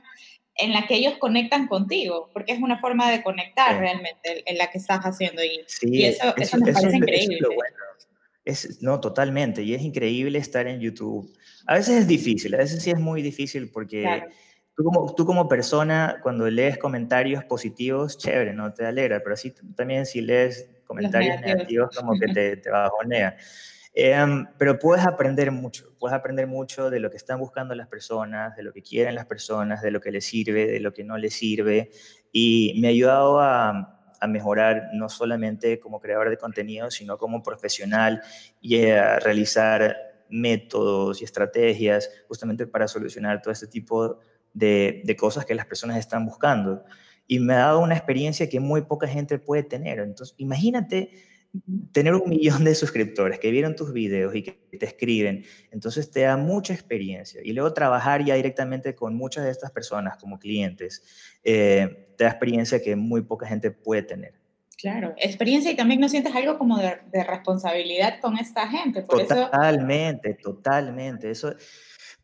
en 0.55 0.73
la 0.73 0.87
que 0.87 0.95
ellos 0.95 1.15
conectan 1.19 1.67
contigo, 1.67 2.29
porque 2.33 2.53
es 2.53 2.59
una 2.59 2.79
forma 2.79 3.11
de 3.11 3.21
conectar 3.23 3.77
realmente 3.79 4.43
en 4.45 4.57
la 4.57 4.71
que 4.71 4.77
estás 4.77 5.01
haciendo 5.01 5.43
y, 5.43 5.65
y 5.81 6.05
eso, 6.05 6.33
eso, 6.37 6.57
me 6.57 6.71
parece 6.71 6.97
increíble. 6.97 7.39
Es, 8.45 8.81
no, 8.81 8.99
totalmente, 9.01 9.61
y 9.63 9.73
es 9.73 9.81
increíble 9.81 10.39
estar 10.39 10.65
en 10.67 10.79
YouTube. 10.79 11.29
A 11.67 11.75
veces 11.75 11.97
es 11.97 12.07
difícil, 12.07 12.55
a 12.55 12.59
veces 12.59 12.81
sí 12.81 12.91
es 12.91 12.99
muy 12.99 13.21
difícil 13.21 13.69
porque... 13.69 14.23
Tú 14.77 14.83
como, 14.83 15.15
tú 15.15 15.25
como 15.25 15.49
persona, 15.49 16.19
cuando 16.21 16.47
lees 16.51 16.77
comentarios 16.77 17.43
positivos, 17.43 18.15
chévere, 18.15 18.53
¿no? 18.53 18.71
Te 18.75 18.85
alegra, 18.85 19.21
pero 19.23 19.33
así 19.33 19.51
también 19.75 20.05
si 20.05 20.21
lees 20.21 20.69
comentarios 20.85 21.41
negativos, 21.41 21.89
como 21.97 22.13
que 22.13 22.27
te, 22.27 22.57
te 22.57 22.69
bajonea. 22.69 23.35
Em, 23.99 24.45
pero 24.59 24.77
puedes 24.77 25.03
aprender 25.07 25.49
mucho, 25.49 25.91
puedes 25.97 26.15
aprender 26.15 26.45
mucho 26.45 26.91
de 26.91 26.99
lo 26.99 27.09
que 27.09 27.17
están 27.17 27.39
buscando 27.39 27.73
las 27.73 27.87
personas, 27.87 28.55
de 28.55 28.61
lo 28.61 28.71
que 28.71 28.83
quieren 28.83 29.15
las 29.15 29.25
personas, 29.25 29.81
de 29.81 29.89
lo 29.89 29.99
que 29.99 30.11
les 30.11 30.23
sirve, 30.23 30.67
de 30.67 30.79
lo 30.79 30.93
que 30.93 31.03
no 31.03 31.17
les 31.17 31.33
sirve. 31.33 31.89
Y 32.31 32.77
me 32.79 32.89
ha 32.89 32.91
ayudado 32.91 33.39
a, 33.39 33.97
a 34.19 34.27
mejorar 34.27 34.89
no 34.93 35.09
solamente 35.09 35.79
como 35.79 35.99
creador 35.99 36.29
de 36.29 36.37
contenido, 36.37 36.91
sino 36.91 37.17
como 37.17 37.41
profesional 37.41 38.21
y 38.61 38.85
a 38.85 39.17
realizar 39.17 39.97
métodos 40.29 41.21
y 41.21 41.25
estrategias 41.25 42.11
justamente 42.27 42.67
para 42.67 42.87
solucionar 42.87 43.41
todo 43.41 43.51
este 43.51 43.65
tipo 43.65 44.09
de 44.09 44.15
de, 44.57 45.15
cosas 45.17 45.45
que 45.45 45.55
las 45.55 45.65
personas 45.65 45.97
están 45.97 46.25
buscando. 46.25 46.83
Y 47.27 47.39
me 47.39 47.53
ha 47.53 47.59
dado 47.59 47.79
una 47.79 47.95
experiencia 47.95 48.49
que 48.49 48.59
muy 48.59 48.81
poca 48.81 49.07
gente 49.07 49.37
puede 49.37 49.63
tener. 49.63 49.99
Entonces, 49.99 50.35
imagínate 50.37 51.11
tener 51.91 52.13
un 52.13 52.29
millón 52.29 52.63
de 52.63 52.75
suscriptores 52.75 53.39
que 53.39 53.51
vieron 53.51 53.75
tus 53.75 53.91
videos 53.91 54.35
y 54.35 54.43
que 54.43 54.51
te 54.77 54.85
escriben, 54.85 55.43
entonces 55.71 56.11
te 56.11 56.21
da 56.21 56.37
mucha 56.37 56.73
experiencia. 56.73 57.41
Y 57.43 57.53
luego 57.53 57.73
trabajar 57.73 58.23
ya 58.23 58.35
directamente 58.35 58.93
con 58.95 59.15
muchas 59.15 59.45
de 59.45 59.51
estas 59.51 59.71
personas 59.71 60.17
como 60.17 60.37
clientes, 60.39 61.03
eh, 61.43 62.13
te 62.17 62.25
da 62.25 62.29
experiencia 62.29 62.81
que 62.81 62.95
muy 62.95 63.21
poca 63.21 63.47
gente 63.47 63.71
puede 63.71 64.03
tener. 64.03 64.33
Claro, 64.77 65.15
experiencia 65.17 65.71
y 65.71 65.75
también 65.75 65.99
no 65.99 66.07
sientes 66.07 66.35
algo 66.35 66.59
como 66.59 66.77
de, 66.77 67.23
responsabilidad 67.23 68.19
con 68.21 68.37
esta 68.37 68.67
gente. 68.67 69.01
totalmente, 69.01 70.35
totalmente. 70.35 71.31
Eso, 71.31 71.55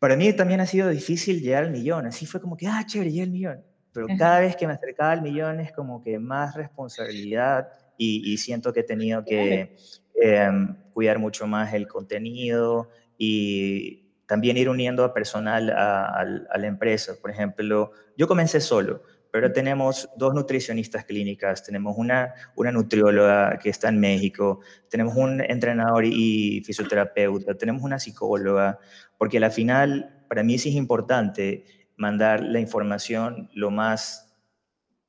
para 0.04 0.16
mí 0.16 0.30
también 0.34 0.60
ha 0.60 0.66
sido 0.66 0.90
difícil 0.90 1.40
llegar 1.40 1.64
al 1.64 1.70
millón, 1.70 2.04
así 2.04 2.26
fue 2.26 2.38
como 2.38 2.58
que, 2.58 2.66
ah, 2.66 2.84
chévere, 2.84 3.10
llegué 3.10 3.22
al 3.22 3.30
millón. 3.30 3.64
Pero 3.90 4.06
cada 4.18 4.40
vez 4.40 4.54
que 4.54 4.66
me 4.66 4.74
acercaba 4.74 5.12
al 5.12 5.22
millón 5.22 5.60
es 5.60 5.72
como 5.72 6.02
que 6.02 6.18
más 6.18 6.54
responsabilidad 6.54 7.68
y, 7.96 8.36
siento 8.36 8.74
que 8.74 8.80
he 8.80 8.84
tenido 8.84 9.24
que 9.24 9.74
em, 10.20 10.76
cuidar 10.92 11.18
mucho 11.18 11.46
más 11.46 11.72
el 11.72 11.88
contenido 11.88 12.90
y 13.16 14.10
también 14.26 14.58
ir 14.58 14.68
uniendo 14.68 15.04
a 15.04 15.14
personal 15.14 15.70
a, 15.70 16.04
a, 16.04 16.58
la 16.58 16.66
empresa. 16.66 17.14
Por 17.18 17.30
ejemplo, 17.30 17.92
yo 18.14 18.28
comencé 18.28 18.60
solo, 18.60 19.00
pero 19.34 19.50
tenemos 19.50 20.08
dos 20.16 20.32
nutricionistas 20.32 21.04
clínicas, 21.04 21.64
tenemos 21.64 21.96
una, 21.98 22.34
una 22.54 22.70
nutrióloga 22.70 23.58
que 23.58 23.68
está 23.68 23.88
en 23.88 23.98
México, 23.98 24.60
tenemos 24.88 25.16
un 25.16 25.40
entrenador 25.40 26.04
y 26.04 26.62
fisioterapeuta, 26.64 27.56
tenemos 27.56 27.82
una 27.82 27.98
psicóloga, 27.98 28.78
porque 29.18 29.38
al 29.38 29.50
final 29.50 30.24
para 30.28 30.44
mí 30.44 30.56
sí 30.56 30.68
es 30.68 30.76
importante 30.76 31.64
mandar 31.96 32.44
la 32.44 32.60
información 32.60 33.50
lo 33.54 33.72
más 33.72 34.36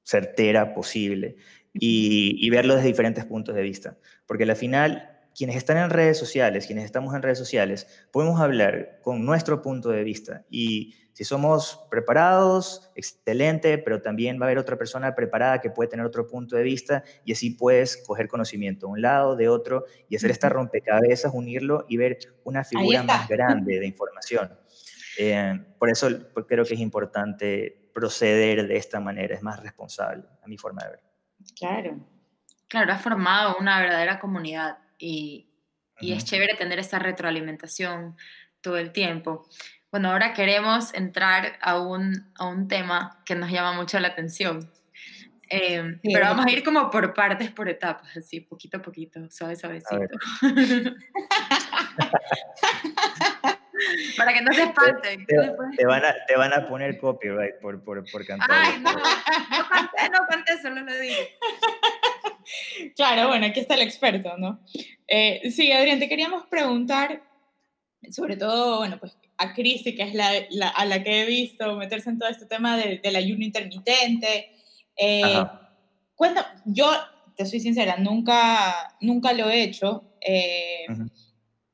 certera 0.02 0.74
posible 0.74 1.36
y, 1.72 2.36
y 2.40 2.50
verlo 2.50 2.74
desde 2.74 2.88
diferentes 2.88 3.26
puntos 3.26 3.54
de 3.54 3.62
vista, 3.62 3.96
porque 4.26 4.46
al 4.46 4.56
final 4.56 5.08
quienes 5.38 5.56
están 5.56 5.78
en 5.78 5.92
redes 5.92 6.18
sociales, 6.18 6.66
quienes 6.66 6.86
estamos 6.86 7.14
en 7.14 7.22
redes 7.22 7.38
sociales, 7.38 8.08
podemos 8.12 8.42
hablar 8.42 9.02
con 9.04 9.24
nuestro 9.24 9.62
punto 9.62 9.90
de 9.90 10.04
vista 10.04 10.46
y 10.50 10.96
Si 11.16 11.24
somos 11.24 11.88
preparados, 11.90 12.92
excelente, 12.94 13.78
pero 13.78 14.02
también 14.02 14.38
va 14.38 14.44
a 14.44 14.48
haber 14.48 14.58
otra 14.58 14.78
persona 14.78 15.16
preparada 15.16 15.62
que 15.62 15.70
puede 15.70 15.90
tener 15.90 16.06
otro 16.06 16.28
punto 16.28 16.58
de 16.58 16.64
vista 16.64 17.06
y 17.24 17.32
así 17.32 17.52
puedes 17.52 18.04
coger 18.06 18.28
conocimiento 18.28 18.88
de 18.88 18.92
un 18.92 19.02
lado, 19.02 19.38
de 19.38 19.48
otro 19.48 19.86
y 20.10 20.18
hacer 20.18 20.32
esta 20.32 20.50
rompecabezas, 20.50 21.34
unirlo 21.34 21.86
y 21.88 21.96
ver 21.96 22.18
una 22.44 22.66
figura 22.66 23.02
más 23.04 23.30
grande 23.30 23.80
de 23.80 23.88
información. 23.88 24.60
Eh, 25.18 25.58
por 25.80 25.90
eso 25.90 26.10
creo 26.50 26.66
que 26.66 26.74
es 26.74 26.82
importante 26.82 27.90
proceder 27.94 28.68
de 28.68 28.76
esta 28.76 29.00
manera, 29.00 29.36
es 29.36 29.42
más 29.42 29.64
responsable, 29.64 30.26
a 30.44 30.48
mi 30.50 30.58
forma 30.58 30.84
de 30.84 30.90
ver. 30.90 31.04
Claro. 31.58 31.98
Claro, 32.68 32.92
ha 32.92 32.98
formado 32.98 33.56
una 33.58 33.80
verdadera 33.80 34.20
comunidad 34.20 34.80
y, 35.00 35.50
y 36.02 36.12
es 36.12 36.26
chévere 36.26 36.56
tener 36.56 36.78
esta 36.78 37.00
retroalimentación 37.00 38.18
todo 38.60 38.78
el 38.78 38.92
tiempo. 38.92 39.48
Bueno, 39.96 40.12
ahora 40.12 40.34
queremos 40.34 40.94
entrar 40.94 41.58
a 41.62 41.80
un, 41.80 42.30
a 42.36 42.48
un 42.48 42.68
tema 42.68 43.18
que 43.26 43.34
nos 43.34 43.50
llama 43.50 43.72
mucho 43.72 43.98
la 43.98 44.10
atención. 44.10 44.70
Eh, 45.50 46.02
pero 46.04 46.26
vamos 46.26 46.46
a 46.46 46.52
ir 46.52 46.66
como 46.66 46.92
por 46.92 47.14
partes, 47.14 47.50
por 47.50 47.70
etapas, 47.70 48.18
así, 48.18 48.42
poquito 48.42 48.76
a 48.76 48.82
poquito, 48.82 49.22
suave, 49.32 49.56
suavecito. 49.56 50.06
Para 54.18 54.34
que 54.34 54.42
no 54.42 54.52
se 54.52 54.64
espanten. 54.64 55.26
Te, 55.28 55.86
van, 55.86 56.04
a, 56.04 56.14
te 56.28 56.36
van 56.36 56.52
a 56.52 56.68
poner 56.68 56.98
copyright 56.98 57.62
por, 57.62 57.82
por, 57.82 58.04
por 58.12 58.26
cantar. 58.26 58.50
Ay, 58.52 58.82
no, 58.82 58.92
no 58.92 59.00
canté, 59.00 60.10
no 60.12 60.28
canté, 60.30 60.62
solo 60.62 60.82
lo 60.82 60.94
dije. 60.94 61.38
Claro, 62.98 63.30
bueno, 63.30 63.46
aquí 63.46 63.62
está 63.62 63.76
el 63.76 63.82
experto, 63.82 64.38
¿no? 64.38 64.60
Eh, 65.08 65.50
sí, 65.52 65.72
Adrián, 65.72 66.00
te 66.00 66.10
queríamos 66.10 66.48
preguntar, 66.48 67.24
sobre 68.12 68.36
todo, 68.36 68.80
bueno, 68.80 69.00
pues 69.00 69.18
a 69.38 69.54
Cristi, 69.54 69.96
que 69.96 70.04
es 70.04 70.14
la, 70.14 70.70
a 70.70 70.86
la 70.86 71.04
que 71.04 71.22
he 71.22 71.26
visto 71.26 71.76
meterse 71.76 72.10
en 72.10 72.20
todo 72.20 72.30
este 72.30 72.46
tema 72.46 72.78
de, 72.78 73.00
del 73.04 73.16
ayuno 73.16 73.44
intermitente. 73.44 74.52
Eh, 74.96 75.44
yo, 76.66 76.90
te 77.36 77.46
soy 77.46 77.60
sincera, 77.60 77.98
nunca, 77.98 78.96
nunca 79.02 79.34
lo 79.34 79.50
he 79.50 79.64
hecho. 79.64 80.04
Eh, 80.22 80.86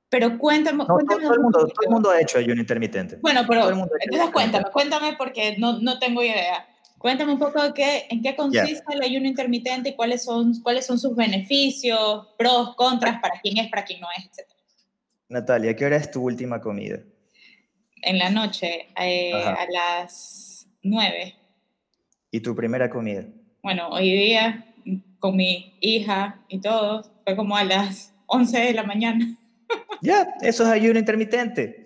pero 0.09 0.37
cuéntame. 0.37 0.85
todo, 0.85 0.99
el 0.99 1.39
mundo, 1.39 1.59
todo, 1.59 1.73
el 1.83 1.89
mundo, 1.89 2.09
ha 2.09 2.19
hecho 2.19 2.37
ayuno 2.37 2.59
intermitente. 2.59 3.17
Bueno, 3.21 3.41
pero 3.47 3.69
entonces 3.69 4.29
cuéntame, 4.33 4.65
cuéntame 4.71 5.15
porque 5.17 5.55
no, 5.57 5.79
no 5.79 5.99
tengo 5.99 6.21
idea. 6.21 6.67
Cuéntame 6.97 7.33
un 7.33 7.39
poco 7.39 7.73
qué, 7.73 8.05
en 8.09 8.21
qué 8.21 8.35
consiste 8.35 8.93
el 8.93 9.01
ayuno 9.01 9.25
intermitente 9.25 9.89
y 9.89 9.95
cuáles 9.95 10.23
son, 10.23 10.61
cuáles 10.61 10.85
son 10.85 10.99
sus 10.99 11.15
beneficios, 11.15 12.27
pros, 12.37 12.75
contras, 12.75 13.19
para 13.19 13.39
quién 13.41 13.57
es, 13.57 13.69
para 13.69 13.83
quién 13.85 14.01
no 14.01 14.07
es, 14.15 14.25
etc. 14.25 14.47
Natalia, 15.29 15.75
¿qué 15.75 15.85
hora 15.85 15.95
es 15.95 16.11
tu 16.11 16.21
última 16.21 16.61
comida? 16.61 16.99
En 18.01 18.17
la 18.17 18.29
noche, 18.29 18.87
eh, 18.99 19.33
a 19.33 19.65
las 19.71 20.67
nueve. 20.81 21.35
¿Y 22.31 22.39
tu 22.39 22.55
primera 22.55 22.89
comida? 22.89 23.25
Bueno, 23.61 23.89
hoy 23.89 24.11
día 24.11 24.65
con 25.21 25.37
mi 25.37 25.77
hija 25.79 26.41
y 26.49 26.59
todo, 26.59 27.03
fue 27.23 27.35
como 27.35 27.55
a 27.55 27.63
las 27.63 28.13
11 28.25 28.59
de 28.59 28.73
la 28.73 28.83
mañana. 28.83 29.37
Ya, 30.03 30.35
eso 30.41 30.63
es 30.63 30.69
ayuno 30.69 30.97
intermitente. 30.97 31.85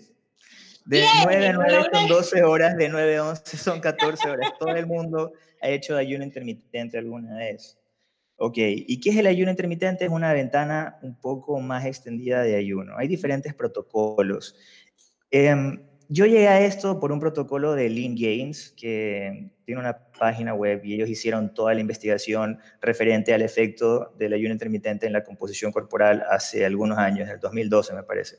De 0.86 1.04
9 1.26 1.48
a 1.48 1.54
9 1.54 1.84
son 1.92 2.08
12 2.08 2.44
horas, 2.44 2.78
de 2.78 2.88
9 2.88 3.18
a 3.18 3.26
11 3.26 3.58
son 3.58 3.80
14 3.82 4.30
horas. 4.30 4.54
Todo 4.58 4.70
el 4.70 4.88
mundo 4.88 5.34
ha 5.62 5.68
hecho 5.68 5.98
ayuno 5.98 6.24
intermitente 6.24 6.98
alguna 6.98 7.36
vez. 7.36 7.78
Ok, 8.38 8.56
¿y 8.58 9.00
qué 9.02 9.10
es 9.10 9.18
el 9.18 9.28
ayuno 9.28 9.52
intermitente? 9.52 10.06
Es 10.06 10.12
una 10.12 10.32
ventana 10.32 10.98
un 11.02 11.20
poco 11.20 11.60
más 11.60 11.86
extendida 11.86 12.42
de 12.42 12.56
ayuno. 12.56 12.98
Hay 12.98 13.10
diferentes 13.10 13.54
protocolos. 13.54 14.56
Eh, 15.30 15.54
yo 16.10 16.26
llegué 16.26 16.48
a 16.48 16.62
esto 16.62 17.00
por 17.00 17.12
un 17.12 17.20
protocolo 17.20 17.74
de 17.74 17.90
Lean 17.90 18.16
Games, 18.16 18.74
que 18.76 19.52
tiene 19.66 19.82
una 19.82 19.98
página 20.18 20.54
web 20.54 20.82
y 20.84 20.94
ellos 20.94 21.10
hicieron 21.10 21.54
toda 21.54 21.74
la 21.74 21.82
investigación 21.82 22.60
referente 22.82 23.34
al 23.34 23.42
efecto 23.42 24.14
del 24.18 24.34
ayuno 24.34 24.54
intermitente 24.54 25.08
en 25.08 25.14
la 25.14 25.24
composición 25.24 25.72
corporal 25.72 26.24
hace 26.30 26.66
algunos 26.66 26.98
años, 26.98 27.28
en 27.28 27.36
el 27.36 27.40
2012 27.40 27.94
me 27.94 28.04
parece. 28.04 28.38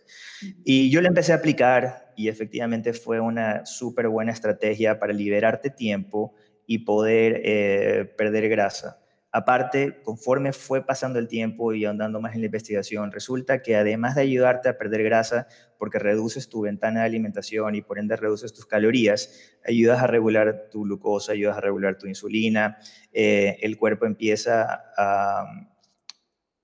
Y 0.64 0.90
yo 0.90 1.00
le 1.00 1.08
empecé 1.08 1.32
a 1.32 1.37
aplicar 1.37 2.12
y 2.16 2.28
efectivamente 2.28 2.92
fue 2.92 3.20
una 3.20 3.66
súper 3.66 4.08
buena 4.08 4.32
estrategia 4.32 4.99
para 4.99 5.12
liberarte 5.12 5.70
tiempo 5.70 6.35
y 6.66 6.78
poder 6.78 7.40
eh, 7.44 8.04
perder 8.16 8.49
grasa. 8.49 9.00
Aparte, 9.37 10.00
conforme 10.02 10.55
fue 10.55 10.87
pasando 10.87 11.19
el 11.19 11.28
tiempo 11.28 11.75
y 11.75 11.85
andando 11.85 12.23
más 12.23 12.35
en 12.35 12.40
la 12.40 12.47
investigación, 12.47 13.12
resulta 13.12 13.61
que 13.61 13.76
además 13.76 14.14
de 14.14 14.23
ayudarte 14.23 14.71
a 14.71 14.78
perder 14.78 15.02
grasa, 15.02 15.47
porque 15.76 15.99
reduces 15.99 16.49
tu 16.49 16.62
ventana 16.62 17.00
de 17.00 17.07
alimentación 17.09 17.75
y 17.75 17.83
por 17.83 17.99
ende 17.99 18.16
reduces 18.16 18.55
tus 18.55 18.64
calorías, 18.64 19.59
ayudas 19.62 20.02
a 20.02 20.07
regular 20.07 20.71
tu 20.71 20.85
glucosa, 20.85 21.33
ayudas 21.33 21.59
a 21.59 21.61
regular 21.61 21.99
tu 21.99 22.07
insulina, 22.07 22.78
eh, 23.12 23.59
el 23.61 23.76
cuerpo 23.76 24.07
empieza 24.07 24.85
a 24.97 25.45
um, 25.45 25.69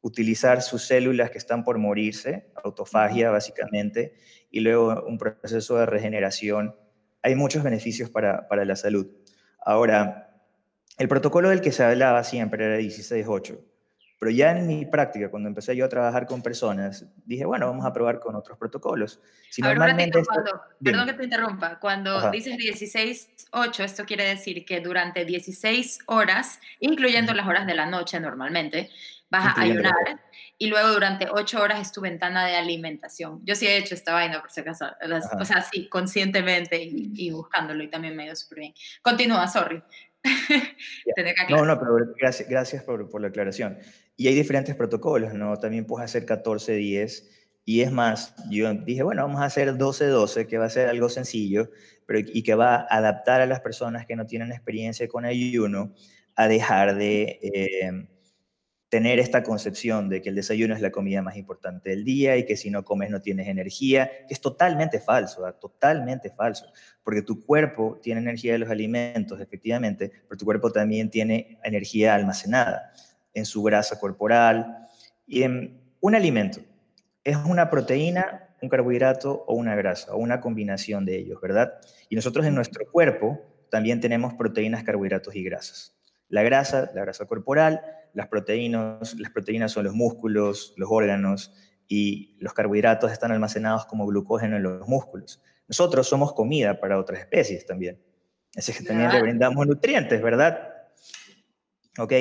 utilizar 0.01 0.63
sus 0.63 0.83
células 0.83 1.31
que 1.31 1.37
están 1.37 1.65
por 1.65 1.77
morirse, 1.77 2.53
autofagia 2.65 3.31
básicamente, 3.31 4.15
y 4.51 4.61
luego 4.61 5.05
un 5.07 5.19
proceso 5.19 5.77
de 5.77 5.85
regeneración. 5.85 6.75
Hay 7.21 7.35
muchos 7.35 7.63
beneficios 7.63 8.09
para, 8.09 8.49
para 8.49 8.65
la 8.65 8.77
salud. 8.77 9.09
Ahora, 9.63 10.22
el 11.03 11.09
protocolo 11.09 11.49
del 11.49 11.61
que 11.61 11.73
se 11.73 11.83
hablaba 11.83 12.23
siempre 12.23 12.65
era 12.65 12.79
16-8, 12.79 13.59
pero 14.21 14.31
ya 14.31 14.53
en 14.53 14.69
mi 14.69 14.87
práctica, 14.87 15.33
cuando 15.33 15.49
empecé 15.49 15.75
yo 15.75 15.85
a 15.85 15.89
trabajar 15.89 16.29
con 16.29 16.43
personas, 16.43 17.07
dije, 17.27 17.45
bueno, 17.45 17.67
vamos 17.67 17.85
a 17.85 17.93
probar 17.93 18.21
con 18.21 18.37
otros 18.37 18.57
protocolos. 18.57 19.19
Si 19.51 19.61
normalmente 19.61 20.23
perdón 20.81 21.07
que 21.09 21.15
te 21.15 21.25
interrumpa, 21.25 21.81
cuando 21.81 22.31
dices 22.31 22.57
16-8, 22.57 23.81
esto 23.81 24.05
quiere 24.05 24.23
decir 24.23 24.65
que 24.65 24.81
durante 24.81 25.25
16 25.25 26.05
horas, 26.07 26.61
incluyendo 26.79 27.35
las 27.35 27.49
horas 27.49 27.67
de 27.67 27.75
la 27.75 27.87
noche 27.87 28.21
normalmente, 28.21 28.89
vas 29.29 29.59
a 29.59 29.61
ayunar 29.61 30.21
y 30.57 30.69
luego 30.69 30.91
durante 30.91 31.27
8 31.29 31.61
horas 31.61 31.81
es 31.81 31.91
tu 31.91 32.01
ventana 32.01 32.47
de 32.47 32.55
alimentación. 32.55 33.41
Yo 33.45 33.57
sí 33.57 33.67
he 33.67 33.77
hecho 33.77 33.97
esta 33.97 34.13
vaina, 34.13 34.41
por 34.41 34.53
si 34.53 34.61
acaso, 34.61 34.87
o 35.41 35.45
sea, 35.45 35.63
sí, 35.63 35.89
conscientemente 35.89 36.81
y, 36.81 37.11
y 37.17 37.31
buscándolo 37.33 37.83
y 37.83 37.89
también 37.91 38.15
me 38.15 38.37
súper 38.37 38.61
bien. 38.61 38.75
Continúa, 39.03 39.49
sorry. 39.49 39.83
no, 41.51 41.65
no, 41.65 41.79
pero 41.79 42.15
gracias, 42.19 42.49
gracias 42.49 42.85
por, 42.85 43.09
por, 43.09 43.21
la 43.21 43.29
aclaración. 43.29 43.79
Y 44.17 44.29
hay 44.29 44.35
diferentes 44.35 44.75
protocolos, 44.75 45.35
¿no? 45.35 45.57
También 45.57 45.87
puedes 45.87 46.05
hacer 46.05 46.27
14-10. 46.27 47.29
Y 47.65 47.83
es 47.83 47.93
más, 47.93 48.35
yo 48.51 48.73
dije, 48.75 49.03
bueno, 49.03 49.23
vamos 49.23 49.41
a 49.41 49.45
hacer 49.45 49.75
12-12, 49.75 50.47
que 50.47 50.59
va 50.59 50.67
a 50.67 50.71
ser 50.71 50.89
algo 50.89 51.09
sencillo, 51.09 51.71
pero 52.07 52.19
y 52.19 52.43
que 52.43 52.55
va 52.55 52.75
a 52.77 52.97
adaptar 52.97 53.41
a 53.41 53.47
las 53.47 53.61
personas 53.61 54.05
que 54.07 54.17
no 54.17 54.27
tienen 54.27 54.51
experiencia 54.51 55.07
con 55.07 55.25
ayuno 55.25 55.95
a 56.35 56.49
dejar 56.49 56.97
de 56.97 57.39
eh, 57.43 58.09
tener 58.93 59.19
esta 59.19 59.43
concepción 59.43 60.11
de 60.11 60.21
que 60.21 60.29
el 60.29 60.35
desayuno 60.35 60.75
es 60.75 60.83
la 60.83 60.91
comida 60.91 61.23
más 61.23 61.39
importante 61.39 61.89
del 61.89 62.05
día 62.05 62.37
y 62.37 62.45
que 62.45 62.59
si 62.59 62.69
no 62.69 62.85
comes 62.85 63.09
no 63.09 63.23
tienes 63.23 63.49
energía, 63.49 64.11
que 64.29 64.35
es 64.35 64.41
totalmente 64.43 65.01
falso, 65.01 65.51
totalmente 65.55 66.29
falso, 66.29 66.71
porque 67.03 67.23
tu 67.23 67.43
cuerpo 67.43 67.99
tiene 68.03 68.21
energía 68.21 68.53
de 68.53 68.59
los 68.59 68.69
alimentos, 68.69 69.41
efectivamente, 69.41 70.13
pero 70.29 70.37
tu 70.37 70.45
cuerpo 70.45 70.71
también 70.71 71.09
tiene 71.09 71.59
energía 71.65 72.15
almacenada 72.15 72.93
en 73.33 73.47
su 73.47 73.63
grasa 73.63 73.99
corporal. 73.99 74.87
Y 75.27 75.45
en 75.45 75.81
un 76.01 76.15
alimento 76.15 76.61
es 77.25 77.39
una 77.39 77.71
proteína, 77.71 78.51
un 78.61 78.69
carbohidrato 78.69 79.43
o 79.47 79.55
una 79.55 79.75
grasa, 79.75 80.13
o 80.15 80.19
una 80.19 80.43
combinación 80.43 81.07
de 81.07 81.17
ellos, 81.17 81.41
¿verdad? 81.41 81.81
Y 82.11 82.15
nosotros 82.15 82.45
en 82.45 82.55
nuestro 82.55 82.85
cuerpo 82.93 83.41
también 83.71 84.03
tenemos 84.03 84.35
proteínas, 84.35 84.85
carbohidratos 84.85 85.35
y 85.35 85.43
grasas. 85.43 85.97
La 86.29 86.43
grasa, 86.43 86.91
la 86.95 87.01
grasa 87.01 87.25
corporal, 87.25 87.81
las 88.15 88.29
proteínas, 88.29 89.15
las 89.19 89.31
proteínas 89.31 89.73
son 89.73 89.85
los 89.85 89.95
músculos, 89.95 90.75
los 90.77 90.89
órganos 90.91 91.53
y 91.89 92.37
los 92.41 92.53
carbohidratos 92.55 93.13
están 93.13 93.33
almacenados 93.33 93.87
como 93.87 94.07
glucógeno 94.07 94.57
en 94.57 94.63
los 94.63 94.89
músculos. 94.89 95.43
Nosotros 95.69 96.07
somos 96.07 96.33
comida 96.33 96.81
para 96.81 96.99
otras 96.99 97.21
especies 97.21 97.67
también. 97.67 98.01
Así 98.57 98.73
que 98.73 98.85
también 98.85 99.11
le 99.11 99.23
brindamos 99.23 99.67
nutrientes, 99.67 100.21
¿verdad? 100.21 100.69
¿Ok? 101.99 102.13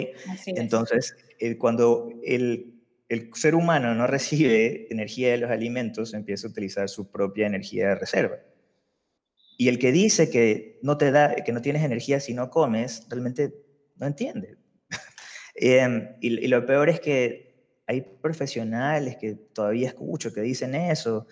Entonces, 0.48 1.16
eh, 1.40 1.58
cuando 1.58 2.10
el, 2.24 2.82
el 3.10 3.30
ser 3.34 3.56
humano 3.56 3.94
no 3.94 4.08
recibe 4.08 4.88
energía 4.90 5.32
de 5.32 5.38
los 5.38 5.52
alimentos, 5.52 6.14
empieza 6.14 6.48
a 6.48 6.52
utilizar 6.52 6.90
su 6.90 7.12
propia 7.12 7.48
energía 7.48 7.90
de 7.90 7.96
reserva. 7.96 8.38
Y 9.58 9.68
el 9.68 9.80
que 9.80 9.92
dice 9.92 10.30
que 10.30 10.80
no 10.82 10.98
te 10.98 11.12
da, 11.12 11.36
que 11.36 11.52
no 11.52 11.62
tienes 11.62 11.84
energía 11.84 12.20
si 12.20 12.34
no 12.34 12.50
comes, 12.50 13.06
realmente 13.10 13.54
no 13.98 14.08
entiende. 14.08 14.58
Em, 15.64 16.16
y, 16.22 16.48
lo 16.48 16.66
peor 16.66 16.90
es 16.90 17.00
que 17.00 17.54
hay 17.86 18.02
profesionales 18.02 19.18
que 19.18 19.36
todavía 19.36 19.90
escucho 19.90 20.34
que 20.34 20.42
dicen 20.42 20.74
eso 20.74 21.28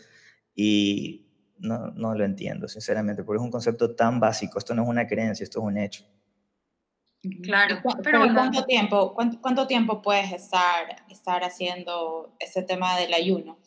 y 0.53 1.25
no, 1.57 1.87
no 1.87 2.13
lo 2.13 2.23
entiendo, 2.23 2.67
sinceramente, 2.67 3.23
porque 3.23 3.39
es 3.39 3.43
un 3.43 3.49
concepto 3.49 3.95
tan 3.95 4.19
básico. 4.19 4.59
Esto 4.59 4.75
no 4.75 4.83
es 4.83 4.87
una 4.87 5.07
creencia, 5.07 5.43
esto 5.43 5.59
es 5.59 5.65
un 5.65 5.77
hecho. 5.79 6.05
Claro, 7.41 7.81
pero, 8.03 8.19
¿cuánto, 8.33 8.63
tiempo, 8.65 9.15
cuánto, 9.15 9.65
tiempo 9.65 10.01
puedes 10.03 10.31
estar, 10.31 11.03
estar 11.09 11.43
haciendo 11.43 12.35
ese 12.39 12.61
tema 12.61 12.97
del 12.99 13.13
ayuno? 13.15 13.57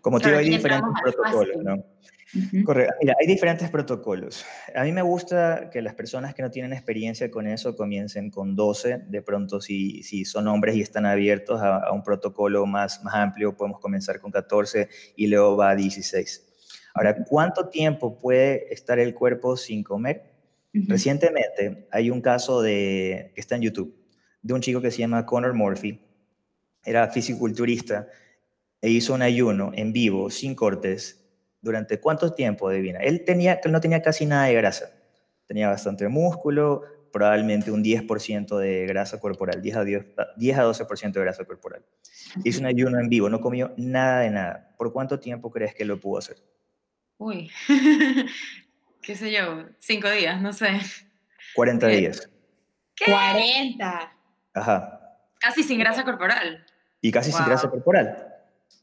Como 0.00 0.18
te 0.18 0.28
digo, 0.28 0.40
hay 0.40 0.50
diferentes 0.50 0.90
protocolos, 1.00 1.62
¿no? 1.62 1.76
Correcto. 2.64 2.94
Mira, 3.00 3.16
hay 3.18 3.26
diferentes 3.26 3.70
protocolos. 3.70 4.44
A 4.74 4.84
mí 4.84 4.92
me 4.92 5.02
gusta 5.02 5.70
que 5.70 5.80
las 5.80 5.94
personas 5.94 6.34
que 6.34 6.42
no 6.42 6.50
tienen 6.50 6.72
experiencia 6.72 7.30
con 7.30 7.46
eso 7.46 7.74
comiencen 7.74 8.30
con 8.30 8.54
12. 8.54 9.04
De 9.08 9.22
pronto, 9.22 9.60
si, 9.60 10.02
si 10.02 10.24
son 10.24 10.46
hombres 10.48 10.76
y 10.76 10.82
están 10.82 11.06
abiertos 11.06 11.60
a, 11.62 11.90
un 11.92 12.02
protocolo 12.02 12.66
más, 12.66 13.02
más 13.02 13.14
amplio, 13.14 13.56
podemos 13.56 13.80
comenzar 13.80 14.20
con 14.20 14.30
14 14.30 14.88
y 15.16 15.26
luego 15.28 15.56
va 15.56 15.70
a 15.70 15.76
16. 15.76 16.44
Ahora, 16.94 17.24
¿cuánto 17.24 17.68
tiempo 17.68 18.18
puede 18.18 18.72
estar 18.72 18.98
el 18.98 19.14
cuerpo 19.14 19.56
sin 19.56 19.82
comer? 19.82 20.34
Recientemente 20.72 21.88
hay 21.90 22.10
un 22.10 22.20
caso 22.20 22.60
de, 22.60 23.32
que 23.34 23.40
está 23.40 23.56
en 23.56 23.62
YouTube 23.62 23.98
de 24.42 24.54
un 24.54 24.60
chico 24.60 24.80
que 24.80 24.90
se 24.90 24.98
llama 24.98 25.26
Connor 25.26 25.54
Murphy. 25.54 26.00
Era 26.84 27.08
fisiculturista 27.08 28.08
e 28.80 28.90
hizo 28.90 29.14
un 29.14 29.22
ayuno 29.22 29.72
en 29.74 29.92
vivo, 29.92 30.30
sin 30.30 30.54
cortes, 30.54 31.17
durante 31.60 32.00
cuánto 32.00 32.32
tiempo, 32.32 32.68
adivina. 32.68 33.00
Él, 33.00 33.24
tenía, 33.24 33.60
él 33.62 33.72
no 33.72 33.80
tenía 33.80 34.02
casi 34.02 34.26
nada 34.26 34.46
de 34.46 34.54
grasa, 34.54 34.90
tenía 35.46 35.68
bastante 35.68 36.08
músculo, 36.08 36.82
probablemente 37.12 37.70
un 37.70 37.82
10% 37.82 38.58
de 38.58 38.86
grasa 38.86 39.20
corporal, 39.20 39.62
10 39.62 39.76
a, 39.76 39.84
10, 39.84 40.04
a 40.58 40.64
12% 40.64 41.12
de 41.12 41.20
grasa 41.20 41.44
corporal. 41.44 41.84
Hizo 42.44 42.60
un 42.60 42.66
ayuno 42.66 42.98
en 42.98 43.08
vivo, 43.08 43.28
no 43.28 43.40
comió 43.40 43.72
nada 43.76 44.20
de 44.20 44.30
nada. 44.30 44.74
¿Por 44.76 44.92
cuánto 44.92 45.18
tiempo 45.18 45.50
crees 45.50 45.74
que 45.74 45.84
lo 45.84 45.98
pudo 45.98 46.18
hacer? 46.18 46.36
Uy, 47.16 47.50
qué 49.02 49.16
sé 49.16 49.32
yo, 49.32 49.66
cinco 49.78 50.10
días, 50.10 50.40
no 50.40 50.52
sé. 50.52 50.80
40 51.54 51.86
días. 51.88 52.30
¿Qué? 52.94 53.10
40. 53.10 54.12
Ajá. 54.54 55.00
Casi 55.40 55.62
sin 55.62 55.78
grasa 55.78 56.04
corporal. 56.04 56.64
Y 57.00 57.10
casi 57.10 57.32
sin 57.32 57.44
grasa 57.44 57.70
corporal. 57.70 58.37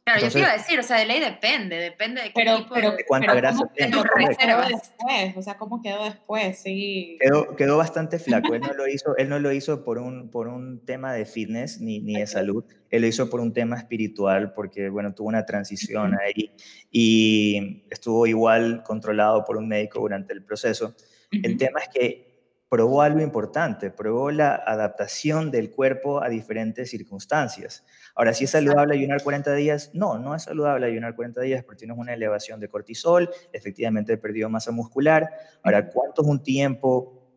Claro, 0.06 0.22
yo 0.22 0.32
te 0.32 0.38
iba 0.38 0.52
a 0.52 0.58
decir, 0.58 0.80
o 0.80 0.84
sea, 0.84 0.98
de 0.98 1.08
ley 1.08 1.20
depende, 1.20 1.78
depende 1.78 2.22
de 2.22 2.28
qué 2.28 2.34
pero, 2.36 2.58
tipo 2.58 2.76
pero, 2.76 2.92
de 2.92 3.04
cuánta 3.08 3.34
grasa 3.34 3.68
tiene. 3.74 3.92
¿Cómo 3.92 4.38
quedó 4.38 4.62
después? 4.62 5.36
O 5.36 5.42
sea, 5.42 5.58
¿cómo 5.58 5.82
quedó 5.82 6.04
después? 6.04 6.60
Sí. 6.60 7.18
Quedó, 7.20 7.56
quedó 7.56 7.78
bastante 7.78 8.20
flaco. 8.20 8.54
Él 8.54 8.62
no 8.62 8.74
lo 8.76 8.88
hizo, 8.88 9.18
él 9.18 9.30
no 9.30 9.40
lo 9.40 9.52
hizo 9.52 9.84
por, 9.84 9.98
un, 9.98 10.30
por 10.30 10.48
un 10.48 10.86
tema 10.86 11.12
de 11.12 11.26
fitness 11.26 11.82
ni, 11.82 12.02
ni 12.02 12.20
de 12.20 12.28
salud. 12.28 12.64
Él 12.92 13.02
lo 13.02 13.08
hizo 13.08 13.32
por 13.32 13.40
un 13.40 13.52
tema 13.52 13.78
espiritual 13.78 14.54
porque, 14.54 14.90
bueno, 14.90 15.16
tuvo 15.16 15.30
una 15.30 15.44
transición 15.44 16.16
ahí 16.20 16.52
y 16.92 17.84
estuvo 17.90 18.28
igual 18.28 18.84
controlado 18.84 19.44
por 19.44 19.58
un 19.58 19.68
médico 19.68 20.02
durante 20.02 20.34
el 20.34 20.44
proceso. 20.44 20.96
El 21.32 21.58
tema 21.58 21.80
es 21.80 21.90
que 21.90 22.35
probó 22.70 23.02
algo 23.02 23.22
importante, 23.22 23.92
probó 23.92 24.32
la 24.32 24.56
adaptación 24.56 25.52
del 25.52 25.72
cuerpo 25.72 26.22
a 26.24 26.30
diferentes 26.30 26.90
circunstancias. 26.90 27.86
Ahora, 28.16 28.34
si 28.34 28.46
es 28.46 28.52
saludable 28.52 28.96
ayunar 28.96 29.22
40 29.22 29.54
días, 29.54 29.92
no, 29.94 30.18
no 30.18 30.36
es 30.36 30.44
saludable 30.44 30.88
ayunar 30.88 31.16
40 31.16 31.42
días 31.42 31.64
porque 31.64 31.80
tienes 31.80 31.98
una 31.98 32.14
elevación 32.14 32.60
de 32.60 32.68
cortisol, 32.68 33.30
efectivamente 33.54 34.18
perdió 34.18 34.50
masa 34.50 34.72
muscular. 34.72 35.30
Ahora, 35.64 35.90
¿cuánto 35.90 36.24
es 36.24 36.28
un 36.28 36.42
tiempo 36.42 37.32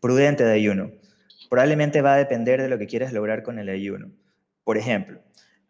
prudente 0.00 0.44
de 0.44 0.52
ayuno? 0.52 0.90
Probablemente 1.50 2.00
va 2.00 2.14
a 2.14 2.18
depender 2.18 2.62
de 2.62 2.68
lo 2.68 2.78
que 2.78 2.86
quieras 2.86 3.12
lograr 3.12 3.42
con 3.42 3.58
el 3.58 3.68
ayuno. 3.68 4.10
Por 4.64 4.78
ejemplo, 4.78 5.20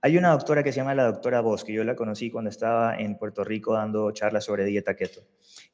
hay 0.05 0.19
una 0.19 0.31
doctora 0.31 0.65
que 0.65 0.73
se 0.73 0.79
llama 0.79 0.97
la 0.97 1.05
doctora 1.05 1.41
Bosque, 1.41 1.73
yo 1.73 1.85
la 1.85 1.95
conocí 1.95 2.29
cuando 2.29 2.51
estaba 2.51 2.97
en 2.97 3.17
Puerto 3.17 3.45
Rico 3.45 3.75
dando 3.75 4.11
charlas 4.11 4.45
sobre 4.45 4.65
dieta 4.65 4.97
keto. 4.97 5.23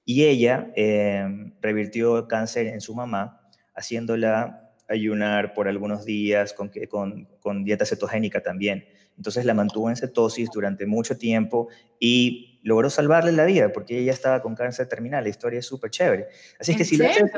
Y 0.05 0.25
ella 0.25 0.71
eh, 0.77 1.27
revirtió 1.63 2.29
cáncer 2.29 2.67
en 2.67 2.83
su 2.83 2.95
mamá, 2.95 3.41
haciéndola 3.75 4.75
ayunar 4.87 5.55
por 5.55 5.67
algunos 5.67 6.05
días 6.05 6.53
con, 6.53 6.71
con, 6.91 7.27
con 7.41 7.65
dieta 7.65 7.87
cetogénica 7.87 8.43
también. 8.43 8.85
Entonces 9.17 9.47
la 9.47 9.55
mantuvo 9.55 9.89
en 9.89 9.97
cetosis 9.97 10.51
durante 10.51 10.85
mucho 10.85 11.17
tiempo 11.17 11.69
y 11.99 12.61
logró 12.63 12.91
salvarle 12.91 13.33
la 13.33 13.47
vida 13.47 13.73
porque 13.73 13.99
ella 13.99 14.13
estaba 14.13 14.43
con 14.43 14.55
cáncer 14.55 14.89
terminal. 14.89 15.25
La 15.25 15.31
historia 15.31 15.59
es 15.59 15.67
súper 15.67 15.91
chévere. 15.91 16.29
Así 16.61 16.73
es, 16.73 16.79
que 16.79 16.85
si 16.85 16.99
lo 16.99 17.09
haces, 17.09 17.33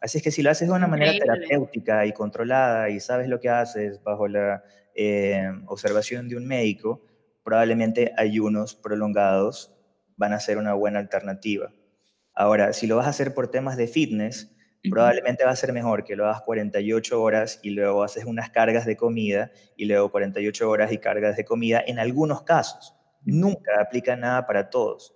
así 0.00 0.18
es 0.18 0.24
que 0.24 0.30
si 0.30 0.42
lo 0.42 0.50
haces 0.50 0.66
de 0.66 0.74
una 0.74 0.86
manera 0.86 1.12
terapéutica 1.12 2.06
y 2.06 2.12
controlada 2.12 2.88
y 2.88 3.00
sabes 3.00 3.28
lo 3.28 3.38
que 3.38 3.50
haces 3.50 4.02
bajo 4.02 4.26
la 4.26 4.64
eh, 4.94 5.50
observación 5.66 6.28
de 6.28 6.36
un 6.36 6.46
médico, 6.46 7.04
probablemente 7.42 8.12
ayunos 8.16 8.74
prolongados 8.74 9.74
van 10.16 10.32
a 10.32 10.40
ser 10.40 10.58
una 10.58 10.74
buena 10.74 10.98
alternativa. 10.98 11.72
Ahora, 12.34 12.72
si 12.72 12.86
lo 12.86 12.96
vas 12.96 13.06
a 13.06 13.10
hacer 13.10 13.34
por 13.34 13.48
temas 13.48 13.76
de 13.76 13.86
fitness, 13.86 14.54
probablemente 14.88 15.44
va 15.44 15.50
a 15.50 15.56
ser 15.56 15.72
mejor 15.72 16.04
que 16.04 16.16
lo 16.16 16.26
hagas 16.26 16.42
48 16.42 17.20
horas 17.20 17.60
y 17.62 17.70
luego 17.70 18.02
haces 18.02 18.24
unas 18.24 18.50
cargas 18.50 18.86
de 18.86 18.96
comida 18.96 19.50
y 19.76 19.86
luego 19.86 20.10
48 20.10 20.70
horas 20.70 20.92
y 20.92 20.98
cargas 20.98 21.36
de 21.36 21.44
comida 21.44 21.82
en 21.86 21.98
algunos 21.98 22.42
casos. 22.42 22.94
Nunca 23.24 23.80
aplica 23.80 24.16
nada 24.16 24.46
para 24.46 24.70
todos. 24.70 25.14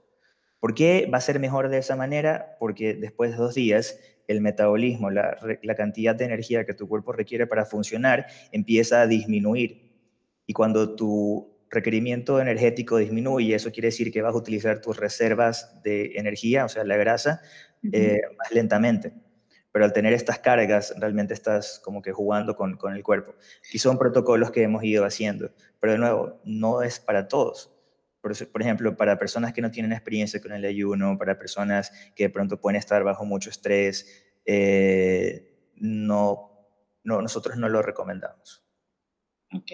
¿Por 0.60 0.74
qué 0.74 1.08
va 1.12 1.18
a 1.18 1.22
ser 1.22 1.40
mejor 1.40 1.68
de 1.68 1.78
esa 1.78 1.96
manera? 1.96 2.56
Porque 2.58 2.94
después 2.94 3.30
de 3.30 3.36
dos 3.36 3.54
días 3.54 3.98
el 4.26 4.40
metabolismo, 4.40 5.10
la, 5.10 5.36
la 5.62 5.74
cantidad 5.74 6.14
de 6.14 6.24
energía 6.24 6.64
que 6.64 6.74
tu 6.74 6.88
cuerpo 6.88 7.12
requiere 7.12 7.46
para 7.46 7.64
funcionar 7.64 8.26
empieza 8.52 9.02
a 9.02 9.06
disminuir. 9.06 9.92
Y 10.46 10.52
cuando 10.52 10.94
tu 10.94 11.54
requerimiento 11.70 12.40
energético 12.40 12.98
disminuye, 12.98 13.54
eso 13.54 13.72
quiere 13.72 13.88
decir 13.88 14.10
que 14.12 14.22
vas 14.22 14.34
a 14.34 14.38
utilizar 14.38 14.80
tus 14.80 14.96
reservas 14.96 15.82
de 15.82 16.12
energía, 16.14 16.64
o 16.64 16.68
sea, 16.68 16.84
la 16.84 16.96
grasa, 16.96 17.42
eh, 17.92 18.20
más 18.38 18.50
lentamente. 18.52 19.12
Pero 19.72 19.84
al 19.84 19.92
tener 19.92 20.12
estas 20.12 20.38
cargas, 20.38 20.94
realmente 20.98 21.34
estás 21.34 21.80
como 21.82 22.00
que 22.00 22.12
jugando 22.12 22.54
con, 22.54 22.76
con 22.76 22.94
el 22.94 23.02
cuerpo. 23.02 23.34
Y 23.72 23.78
son 23.78 23.98
protocolos 23.98 24.52
que 24.52 24.62
hemos 24.62 24.84
ido 24.84 25.04
haciendo. 25.04 25.50
Pero 25.80 25.94
de 25.94 25.98
nuevo, 25.98 26.40
no 26.44 26.82
es 26.82 27.00
para 27.00 27.26
todos. 27.26 27.73
Por, 28.24 28.48
por, 28.48 28.62
ejemplo, 28.62 28.96
para 28.96 29.18
personas 29.18 29.52
que 29.52 29.60
no 29.60 29.70
tienen 29.70 29.92
experiencia 29.92 30.40
con 30.40 30.52
el 30.52 30.64
ayuno, 30.64 31.18
para 31.18 31.38
personas 31.38 31.92
que 32.16 32.24
de 32.24 32.30
pronto 32.30 32.58
pueden 32.58 32.78
estar 32.78 33.04
bajo 33.04 33.26
mucho 33.26 33.50
estrés, 33.50 34.08
eh, 34.46 35.70
no, 35.74 36.50
no, 37.02 37.20
nosotros 37.20 37.58
no 37.58 37.68
lo 37.68 37.82
recomendamos. 37.82 38.64
Ok. 39.52 39.70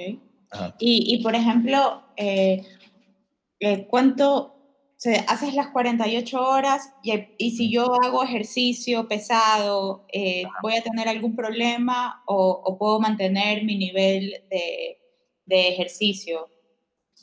Y, 0.80 1.22
por 1.22 1.36
ejemplo, 1.36 2.02
eh, 2.16 2.64
eh, 3.60 3.86
¿cuánto 3.86 4.56
se, 4.96 5.24
haces 5.28 5.54
las 5.54 5.68
48 5.68 6.42
horas 6.42 6.92
y, 7.38 7.52
si 7.52 7.70
yo 7.70 7.94
hago 8.02 8.24
ejercicio 8.24 9.06
pesado, 9.06 10.06
eh, 10.12 10.42
¿voy 10.60 10.74
a 10.74 10.82
tener 10.82 11.06
algún 11.06 11.36
problema 11.36 12.24
o, 12.26 12.76
puedo 12.76 12.98
mantener 12.98 13.62
mi 13.62 13.78
nivel 13.78 14.42
de, 14.50 14.98
de, 15.46 15.68
ejercicio? 15.68 16.48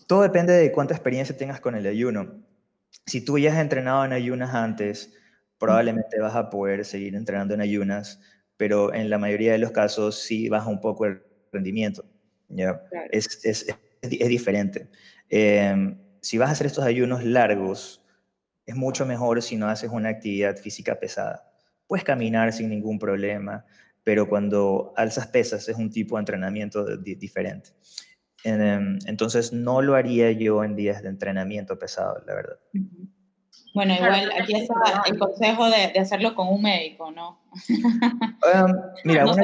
Todo 0.08 0.22
depende 0.22 0.54
de 0.54 0.72
cuánta 0.72 0.94
experiencia 0.94 1.36
tengas 1.36 1.60
con 1.60 1.76
el 1.76 1.86
ayuno. 1.86 2.42
Si 3.06 3.24
tú 3.24 3.38
ya 3.38 3.52
has 3.52 3.60
entrenado 3.60 4.06
en 4.06 4.14
ayunas 4.14 4.56
antes, 4.56 5.14
probablemente 5.60 6.20
vas 6.20 6.36
a 6.36 6.50
poder 6.50 6.86
seguir 6.86 7.16
entrenando 7.16 7.54
en 7.54 7.62
ayunas, 7.62 8.22
pero 8.56 8.94
en 8.94 9.10
la 9.10 9.18
mayoría 9.18 9.52
de 9.52 9.58
los 9.58 9.72
casos 9.72 10.22
sí 10.24 10.48
baja 10.50 10.70
un 10.70 10.80
poco 10.80 11.06
el 11.06 11.22
rendimiento. 11.52 12.06
¿ya? 12.48 12.82
Es, 13.12 13.44
es, 13.44 13.68
es, 14.02 14.28
diferente. 14.30 14.90
Em, 15.30 15.98
si 16.22 16.38
vas 16.38 16.50
a 16.50 16.52
hacer 16.54 16.68
estos 16.68 16.86
ayunos 16.86 17.24
largos, 17.26 18.04
es 18.66 18.76
mucho 18.76 19.06
mejor 19.06 19.42
si 19.42 19.58
no 19.58 19.68
haces 19.68 19.90
una 19.92 20.10
actividad 20.10 20.56
física 20.58 21.00
pesada. 21.00 21.52
Puedes 21.86 22.04
caminar 22.04 22.54
sin 22.54 22.70
ningún 22.70 23.00
problema, 23.00 23.66
pero 24.04 24.28
cuando 24.28 24.94
alzas 24.96 25.28
pesas 25.28 25.68
es 25.68 25.76
un 25.76 25.90
tipo 25.90 26.16
de 26.16 26.22
entrenamiento 26.22 26.98
diferente. 26.98 27.72
Em, 28.44 29.00
entonces 29.08 29.52
no 29.52 29.82
lo 29.82 29.96
haría 29.96 30.32
yo 30.32 30.64
en 30.64 30.76
días 30.76 31.02
de 31.02 31.10
entrenamiento 31.10 31.80
pesado, 31.80 32.22
la 32.26 32.36
verdad. 32.36 32.60
Bueno, 33.74 33.94
igual 33.94 34.32
aquí 34.40 34.56
está 34.56 35.04
el 35.08 35.20
consejo 35.20 35.70
de, 35.70 35.92
de 35.94 36.00
hacerlo 36.00 36.34
con 36.34 36.48
un 36.48 36.62
médico, 36.62 37.12
¿no? 37.12 37.42
Um, 37.70 38.74
mira, 39.04 39.26
un, 39.26 39.40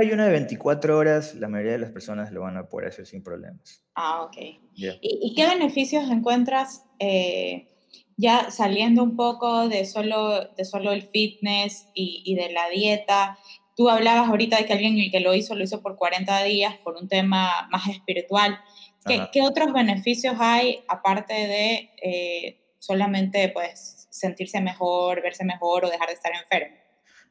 ayuno, 0.00 0.24
de 0.24 0.30
24 0.30 0.96
horas, 0.96 1.34
la 1.34 1.48
mayoría 1.48 1.72
de 1.72 1.78
las 1.78 1.90
personas 1.90 2.32
lo 2.32 2.42
van 2.42 2.56
a 2.56 2.68
poder 2.68 2.88
hacer 2.88 3.06
sin 3.06 3.22
problemas. 3.22 3.84
Ah, 3.94 4.22
ok. 4.22 4.36
¿Y, 4.74 5.34
qué 5.34 5.46
beneficios 5.46 6.10
encuentras 6.10 6.84
eh, 6.98 7.68
ya 8.16 8.50
saliendo 8.50 9.02
un 9.02 9.16
poco 9.16 9.68
de 9.68 9.84
solo, 9.84 10.48
de 10.56 10.64
solo 10.64 10.92
el 10.92 11.02
fitness 11.02 11.88
y, 11.94 12.22
y, 12.24 12.34
de 12.34 12.52
la 12.52 12.68
dieta? 12.68 13.38
Tú 13.76 13.88
hablabas 13.88 14.28
ahorita 14.28 14.58
de 14.58 14.66
que 14.66 14.72
alguien 14.72 14.98
el 14.98 15.10
que 15.10 15.20
lo 15.20 15.34
hizo 15.34 15.54
lo 15.54 15.64
hizo 15.64 15.80
por 15.80 15.96
40 15.96 16.42
días 16.44 16.76
por 16.84 16.96
un 16.96 17.08
tema 17.08 17.68
más 17.70 17.88
espiritual. 17.88 18.58
¿Qué, 19.06 19.28
¿qué 19.32 19.42
otros 19.42 19.72
beneficios 19.72 20.36
hay 20.38 20.84
aparte 20.88 21.34
de... 21.34 21.90
Eh, 22.02 22.58
solamente 22.82 23.48
pues 23.54 24.08
sentirse 24.10 24.60
mejor, 24.60 25.22
verse 25.22 25.44
mejor 25.44 25.84
o 25.84 25.90
dejar 25.90 26.08
de 26.08 26.14
estar 26.14 26.32
enfermo. 26.34 26.76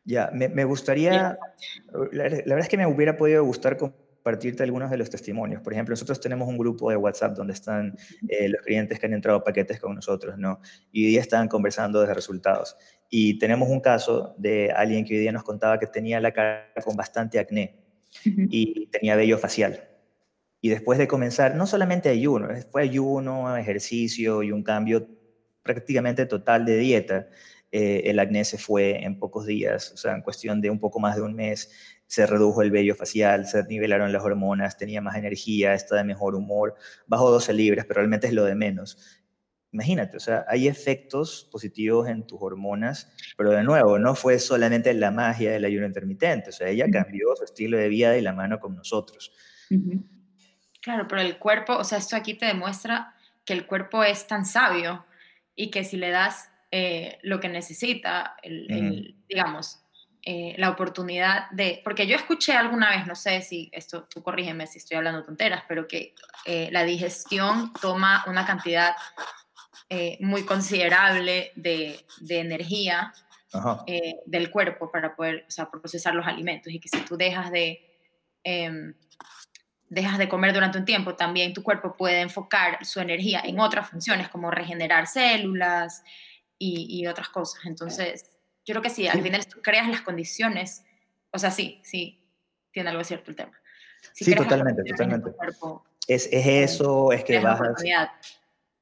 Ya, 0.06 0.30
me, 0.32 0.48
me 0.48 0.64
gustaría, 0.64 1.38
la, 2.12 2.24
verdad 2.24 2.60
es 2.60 2.70
que 2.70 2.78
me 2.78 2.88
hubiera 2.88 3.18
podido 3.18 3.44
gustar 3.44 3.78
compartirte 4.22 4.62
algunos 4.62 4.92
de 4.92 4.98
los 4.98 5.10
testimonios. 5.10 5.62
Por 5.64 5.74
ejemplo, 5.74 5.94
nosotros 5.94 6.20
tenemos 6.20 6.48
un 6.48 6.58
grupo 6.58 6.92
de 6.92 6.96
WhatsApp 6.96 7.36
donde 7.36 7.54
están 7.54 7.98
eh, 8.28 8.50
los 8.50 8.62
clientes 8.62 9.00
que 9.00 9.08
han 9.08 9.14
entrado 9.14 9.44
paquetes 9.44 9.80
con 9.80 9.96
nosotros, 9.96 10.38
¿no? 10.38 10.62
Y 10.92 11.06
hoy 11.06 11.12
día 11.12 11.22
están 11.22 11.48
conversando 11.48 12.02
de 12.02 12.14
resultados. 12.14 12.78
Y 13.10 13.40
tenemos 13.40 13.68
un 13.68 13.80
caso 13.80 14.36
de 14.38 14.72
alguien 14.72 15.06
que 15.06 15.16
hoy 15.16 15.22
día 15.22 15.32
nos 15.32 15.44
contaba 15.44 15.80
que 15.80 15.88
tenía 15.88 16.20
la 16.20 16.32
cara 16.32 16.72
con 16.84 16.96
bastante 16.96 17.40
acné 17.40 17.80
y 18.24 18.86
tenía 18.88 19.16
vello 19.16 19.40
facial. 19.40 19.88
Y 20.62 20.70
después 20.70 21.00
de 21.00 21.08
comenzar, 21.08 21.56
no 21.56 21.66
solamente 21.66 22.10
ayuno, 22.10 22.50
fue 22.72 22.84
ayuno, 22.84 23.58
ejercicio 23.58 24.44
y 24.44 24.52
un 24.52 24.62
cambio 24.62 25.08
prácticamente 25.64 26.28
total 26.28 26.64
de 26.66 26.78
dieta, 26.78 27.28
eh, 27.72 28.04
el 28.06 28.20
acné 28.20 28.44
se 28.44 28.58
fue 28.58 29.04
en 29.04 29.18
pocos 29.18 29.46
días, 29.46 29.94
o 29.94 29.98
sea, 29.98 30.14
en 30.14 30.22
cuestión 30.22 30.60
de 30.60 30.70
un 30.70 30.80
poco 30.80 31.00
más 31.00 31.16
de 31.16 31.22
un 31.22 31.34
mes, 31.34 31.72
se 32.12 32.28
redujo 32.28 32.62
el 32.62 32.72
vello 32.72 32.94
facial, 32.94 33.48
se 33.48 33.64
nivelaron 33.64 34.12
las 34.12 34.22
hormonas, 34.22 34.78
tenía 34.78 35.00
más 35.00 35.16
energía, 35.16 35.74
está 35.74 35.96
de 35.96 36.04
mejor 36.04 36.36
humor, 36.36 36.76
bajó 37.08 37.32
12 37.32 37.54
libras, 37.54 37.86
pero 37.88 38.02
realmente 38.02 38.28
es 38.28 38.34
lo 38.34 38.44
de 38.44 38.54
menos. 38.54 39.22
Imagínate, 39.72 40.18
o 40.18 40.20
sea, 40.20 40.44
hay 40.50 40.68
efectos 40.68 41.48
positivos 41.50 42.10
en 42.10 42.28
tus 42.28 42.38
hormonas, 42.42 43.16
pero 43.38 43.52
de 43.52 43.64
nuevo, 43.64 43.98
no 43.98 44.14
fue 44.14 44.40
solamente 44.40 44.94
la 44.94 45.10
magia 45.10 45.54
del 45.54 45.64
ayuno 45.64 45.88
intermitente, 45.88 46.50
o 46.50 46.52
sea, 46.52 46.68
ella 46.68 46.86
cambió 46.92 47.34
su 47.38 47.46
estilo 47.46 47.78
de 47.78 47.88
vida 47.88 48.18
y 48.18 48.22
la 48.22 48.34
mano 48.34 48.60
con 48.60 48.76
nosotros. 48.76 49.32
Claro, 50.82 51.08
pero 51.08 51.22
el 51.22 51.38
cuerpo, 51.38 51.78
o 51.78 51.86
sea, 51.86 51.98
esto 51.98 52.18
aquí 52.18 52.34
te 52.34 52.46
demuestra 52.46 53.16
que 53.46 53.54
el 53.54 53.66
cuerpo 53.66 54.04
es 54.04 54.28
tan 54.28 54.44
sabio 54.44 55.06
y 55.56 55.72
que 55.72 55.86
si 55.86 55.96
le 55.96 56.10
das 56.10 56.50
eh, 56.72 57.20
lo 57.22 57.40
que 57.40 57.48
necesita, 57.48 58.36
el, 58.44 59.16
digamos, 59.30 59.82
eh, 60.24 60.54
la 60.60 60.70
oportunidad 60.70 61.50
de, 61.50 61.82
porque 61.84 62.06
yo 62.06 62.16
escuché 62.16 62.54
alguna 62.54 62.92
vez, 62.92 63.08
no 63.08 63.16
sé 63.16 63.42
si 63.42 63.72
esto, 63.72 64.04
tú 64.04 64.22
corrígeme 64.22 64.68
si 64.68 64.78
estoy 64.78 64.98
hablando 64.98 65.24
tonteras, 65.24 65.64
pero 65.68 65.88
que 65.88 66.14
eh, 66.46 66.70
la 66.72 66.84
digestión 66.84 67.74
toma 67.82 68.24
una 68.28 68.46
cantidad 68.46 68.96
eh, 69.90 70.20
muy 70.22 70.46
considerable 70.46 71.52
de, 71.56 72.06
de 72.20 72.40
energía 72.40 73.12
del 74.26 74.50
cuerpo 74.50 74.90
para 74.92 75.14
poder 75.14 75.44
o 75.46 75.52
sea, 75.52 75.70
procesar 75.70 76.16
los 76.16 76.26
alimentos 76.26 76.72
y 76.72 76.80
que 76.80 76.88
si 76.88 77.02
tú 77.02 77.18
dejas 77.18 77.52
de, 77.52 77.82
em, 78.44 78.94
dejas 79.90 80.18
de 80.20 80.30
comer 80.30 80.54
durante 80.54 80.78
un 80.78 80.86
tiempo, 80.86 81.16
también 81.16 81.54
tu 81.54 81.64
cuerpo 81.64 81.98
puede 81.98 82.22
enfocar 82.22 82.86
su 82.86 83.02
energía 83.02 83.42
en 83.44 83.60
otras 83.60 83.90
funciones 83.90 84.30
como 84.30 84.52
regenerar 84.52 85.08
células 85.08 86.04
y, 86.58 86.86
y 86.88 87.08
otras 87.08 87.28
cosas. 87.28 87.66
Entonces, 87.66 88.32
yo 88.66 88.74
creo 88.74 88.82
que 88.82 88.90
sí, 88.90 89.08
al 89.08 89.22
final 89.22 89.46
tú 89.48 89.62
creas 89.62 89.88
las 89.88 90.02
condiciones, 90.02 90.84
o 91.32 91.40
sea, 91.40 91.52
sí, 91.52 91.82
sí, 91.84 92.24
tiene 92.72 92.90
algo 92.90 93.04
cierto 93.04 93.32
el 93.32 93.38
tema. 93.38 93.54
sí, 94.14 94.34
totalmente, 94.36 94.84
totalmente. 94.84 95.32
es, 96.08 96.30
es, 96.32 96.46
eso, 96.46 97.12
es 97.12 97.24
que 97.24 97.40
bajas... 97.40 97.84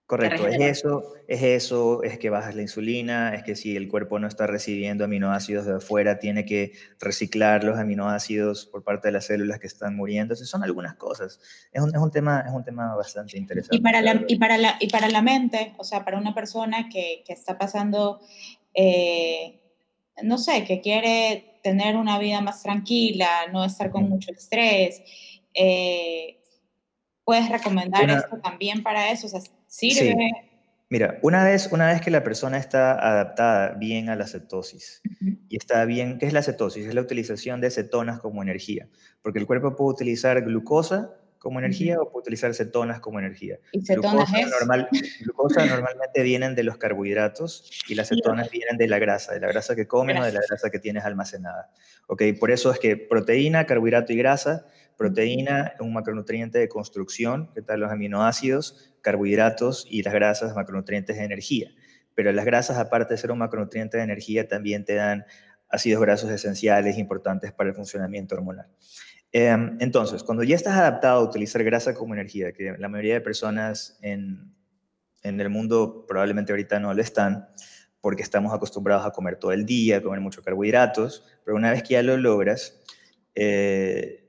Correcto, 0.10 0.48
es 0.48 0.60
eso, 0.60 1.14
es 1.28 1.44
eso, 1.44 2.02
es 2.02 2.18
que 2.18 2.32
bajas 2.32 2.56
la 2.56 2.64
insulina, 2.64 3.36
es 3.36 3.44
que 3.44 3.56
si 3.56 3.78
el 3.78 3.88
cuerpo 3.88 4.18
no 4.18 4.28
está 4.28 4.48
recibiendo 4.48 5.06
aminoácidos 5.06 5.68
de 5.68 5.76
afuera, 5.76 6.18
tiene 6.18 6.46
que 6.46 6.72
reciclar 7.00 7.64
los 7.64 7.78
aminoácidos 7.78 8.66
por 8.66 8.84
parte 8.84 9.10
de 9.10 9.12
las 9.12 9.28
células 9.28 9.60
que 9.60 9.68
están 9.68 9.96
muriendo. 9.96 10.34
Esas 10.34 10.50
son 10.50 10.64
algunas 10.64 10.96
cosas. 10.96 11.40
Es 11.72 11.84
un, 11.84 11.94
es 11.94 12.02
un, 12.02 12.10
tema, 12.10 12.44
es 12.44 12.52
un 12.52 12.64
tema 12.64 12.96
bastante 12.96 13.38
interesante. 13.38 13.78
Y 13.78 13.82
para, 13.82 14.02
la, 14.02 14.26
y, 14.28 14.40
para 14.40 14.58
la, 14.58 14.78
y 14.80 14.90
para 14.90 15.10
la 15.10 15.22
mente, 15.22 15.76
o 15.78 15.84
sea, 15.84 16.04
para 16.04 16.18
una 16.18 16.34
persona 16.34 16.90
que, 16.90 17.22
que 17.24 17.34
está 17.34 17.60
pasando 17.60 18.20
eh, 18.74 19.59
no 20.24 20.38
sé, 20.38 20.64
que 20.66 20.82
quiere 20.82 21.60
tener 21.64 21.96
una 21.96 22.20
vida 22.20 22.42
más 22.42 22.64
tranquila, 22.64 23.28
no 23.52 23.66
estar 23.66 23.92
con 23.92 24.10
mucho 24.10 24.32
estrés, 24.32 25.02
eh, 25.54 26.40
¿puedes 27.24 27.50
recomendar 27.50 28.10
esto 28.10 28.38
también 28.42 28.84
para 28.84 29.12
eso? 29.12 29.28
O 29.28 29.30
sea, 29.30 29.42
¿sirve? 29.68 30.16
Mira, 30.92 31.20
una 31.22 31.44
vez, 31.44 31.70
una 31.72 31.88
vez 31.88 32.02
que 32.02 32.10
la 32.10 32.24
persona 32.24 32.58
está 32.58 32.94
adaptada 32.94 33.76
bien 33.76 34.10
a 34.10 34.16
la 34.16 34.26
cetosis 34.26 35.04
y 35.48 35.56
está 35.56 35.86
bien, 35.86 36.18
¿qué 36.18 36.26
es 36.26 36.34
la 36.34 36.42
cetosis? 36.42 36.88
Es 36.88 36.96
la 36.96 37.02
utilización 37.02 37.62
de 37.62 37.70
cetonas 37.70 38.20
como 38.20 38.42
energía, 38.42 38.90
porque 39.22 39.38
el 39.38 39.46
cuerpo 39.46 39.76
puede 39.76 39.92
utilizar 39.92 40.42
glucosa 40.42 41.14
como 41.40 41.60
energía 41.60 42.00
o 42.00 42.12
puede 42.12 42.24
utilizar 42.24 42.54
cetonas 42.54 43.00
como 43.00 43.18
energía. 43.18 43.58
¿Y 43.72 43.82
cetonas 43.82 44.30
glucosa, 44.30 44.60
normal, 44.60 44.90
glucosa 45.22 45.66
normalmente 45.66 46.22
vienen 46.22 46.54
de 46.54 46.64
los 46.64 46.78
carbohidratos 46.78 47.72
y 47.88 47.96
las 47.96 48.10
cetonas 48.10 48.52
vienen 48.52 48.78
de 48.78 48.88
la 48.88 49.00
grasa, 49.00 49.34
de 49.34 49.40
la 49.40 49.48
grasa 49.48 49.76
que 49.76 49.88
comes 49.88 50.20
o 50.20 50.24
de 50.24 50.34
la 50.34 50.42
grasa 50.48 50.70
que 50.70 50.80
tienes 50.80 51.06
almacenada. 51.06 51.72
¿Ok? 52.08 52.24
Por 52.40 52.52
eso 52.52 52.72
es 52.72 52.80
que 52.80 52.98
proteína, 52.98 53.66
carbohidrato 53.66 54.12
y 54.14 54.18
grasa, 54.18 54.66
proteína 54.98 55.72
es 55.76 55.80
un 55.80 55.94
macronutriente 55.94 56.60
de 56.60 56.68
construcción, 56.68 57.50
que 57.54 57.62
tal 57.62 57.80
los 57.80 57.92
aminoácidos, 57.92 58.94
carbohidratos 59.02 59.88
y 59.90 60.04
las 60.04 60.14
grasas, 60.14 60.54
macronutrientes 60.56 61.18
de 61.18 61.24
energía. 61.24 61.72
Pero 62.16 62.34
las 62.34 62.44
grasas, 62.44 62.78
aparte 62.78 63.14
de 63.14 63.18
ser 63.18 63.32
un 63.32 63.40
macronutriente 63.40 63.96
de 63.96 64.04
energía, 64.04 64.48
también 64.50 64.84
te 64.84 64.96
dan 64.96 65.26
ácidos 65.70 66.02
grasos 66.02 66.30
esenciales 66.32 66.98
importantes 66.98 67.54
para 67.54 67.70
el 67.70 67.76
funcionamiento 67.76 68.36
hormonal. 68.36 68.68
Em, 69.32 69.78
entonces, 69.80 70.24
cuando 70.24 70.44
ya 70.44 70.56
estás 70.56 70.76
adaptado 70.76 71.20
a 71.20 71.24
utilizar 71.24 71.64
grasa 71.64 71.94
como 71.94 72.14
energía, 72.14 72.52
que 72.52 72.76
la 72.78 72.90
mayoría 72.90 73.14
de 73.16 73.22
personas 73.22 74.00
en, 74.02 74.56
en 75.24 75.40
el 75.40 75.50
mundo 75.50 76.06
probablemente 76.08 76.52
ahorita 76.52 76.80
no 76.80 76.94
lo 76.94 77.02
están, 77.02 77.48
porque 78.02 78.24
estamos 78.24 78.54
acostumbrados 78.54 79.06
a 79.06 79.12
comer 79.12 79.36
todo 79.36 79.52
el 79.52 79.66
día, 79.66 79.98
a 79.98 80.02
comer 80.02 80.20
muchos 80.22 80.44
carbohidratos, 80.44 81.26
pero 81.44 81.58
una 81.58 81.72
vez 81.72 81.84
que 81.84 81.94
ya 81.94 82.04
lo 82.04 82.18
logras, 82.18 82.82
eh, 83.36 84.26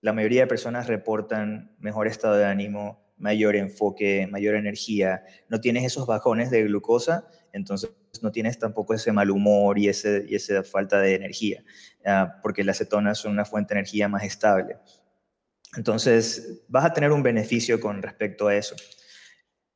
la 0.00 0.12
mayoría 0.12 0.42
de 0.42 0.46
personas 0.46 0.86
reportan 0.86 1.76
mejor 1.78 2.06
estado 2.06 2.36
de 2.36 2.46
ánimo, 2.46 3.12
mayor 3.18 3.54
enfoque, 3.54 4.26
mayor 4.30 4.54
energía, 4.54 5.22
no 5.48 5.60
tienes 5.60 5.84
esos 5.84 6.06
bajones 6.06 6.50
de 6.50 6.64
glucosa, 6.64 7.28
entonces 7.52 7.90
no 8.22 8.32
tienes 8.32 8.58
tampoco 8.58 8.94
ese 8.94 9.12
mal 9.12 9.30
humor 9.30 9.78
y, 9.78 9.88
ese, 9.88 10.24
y 10.28 10.34
esa 10.34 10.62
falta 10.62 11.00
de 11.00 11.14
energía, 11.14 11.62
ah, 12.04 12.38
porque 12.42 12.64
las 12.64 12.78
cetonas 12.78 13.18
son 13.18 13.32
una 13.32 13.44
fuente 13.44 13.74
de 13.74 13.80
energía 13.80 14.08
más 14.08 14.24
estable. 14.24 14.78
Entonces, 15.76 16.62
vas 16.68 16.84
a 16.84 16.92
tener 16.92 17.12
un 17.12 17.22
beneficio 17.22 17.80
con 17.80 18.02
respecto 18.02 18.48
a 18.48 18.56
eso. 18.56 18.74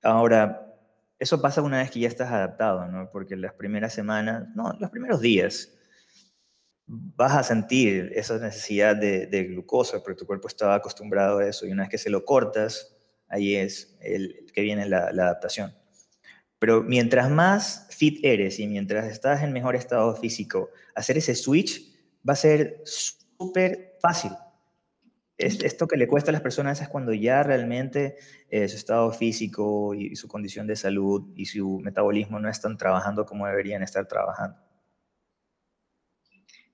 Ahora, 0.02 0.74
eso 1.18 1.40
pasa 1.40 1.62
una 1.62 1.78
vez 1.78 1.90
que 1.90 2.00
ya 2.00 2.08
estás 2.08 2.30
adaptado, 2.30 2.86
¿no? 2.88 3.08
Porque 3.10 3.36
las 3.36 3.54
primeras 3.54 3.94
semanas, 3.94 4.48
no, 4.54 4.72
los 4.80 4.90
primeros 4.90 5.20
días, 5.20 5.70
vas 6.86 7.32
a 7.32 7.42
sentir 7.42 8.12
esa 8.14 8.38
necesidad 8.38 8.96
de, 8.96 9.44
glucosa, 9.44 10.02
porque 10.02 10.18
tu 10.18 10.26
cuerpo 10.26 10.48
estaba 10.48 10.74
acostumbrado 10.74 11.38
a 11.38 11.46
eso, 11.46 11.66
y 11.66 11.72
una 11.72 11.84
vez 11.84 11.90
que 11.90 11.98
se 11.98 12.10
lo 12.10 12.24
cortas, 12.24 12.96
ahí 13.28 13.54
es 13.54 13.96
el, 14.00 14.46
que 14.52 14.62
viene 14.62 14.86
la 14.86 15.06
adaptación. 15.06 15.72
Pero 16.64 16.82
mientras 16.82 17.30
más 17.30 17.86
fit 17.90 18.24
eres 18.24 18.58
y 18.58 18.66
mientras 18.66 19.04
estás 19.04 19.42
en 19.42 19.52
mejor 19.52 19.76
estado 19.76 20.16
físico, 20.16 20.70
hacer 20.94 21.18
ese 21.18 21.34
switch 21.34 21.92
va 22.26 22.32
a 22.32 22.36
ser 22.36 22.80
súper 22.86 23.98
fácil. 24.00 24.30
esto 25.36 25.86
que 25.86 25.98
le 25.98 26.08
cuesta 26.08 26.30
a 26.30 26.32
las 26.32 26.40
personas 26.40 26.80
es 26.80 26.88
cuando 26.88 27.12
ya 27.12 27.42
realmente 27.42 28.16
eh, 28.48 28.66
su 28.66 28.76
estado 28.76 29.12
físico 29.12 29.92
y 29.92 30.16
su 30.16 30.26
condición 30.26 30.66
de 30.66 30.74
salud 30.74 31.34
y 31.36 31.44
su 31.44 31.80
metabolismo 31.80 32.40
no 32.40 32.48
están 32.48 32.78
trabajando 32.78 33.26
como 33.26 33.46
deberían 33.46 33.82
estar 33.82 34.08
trabajando. 34.08 34.56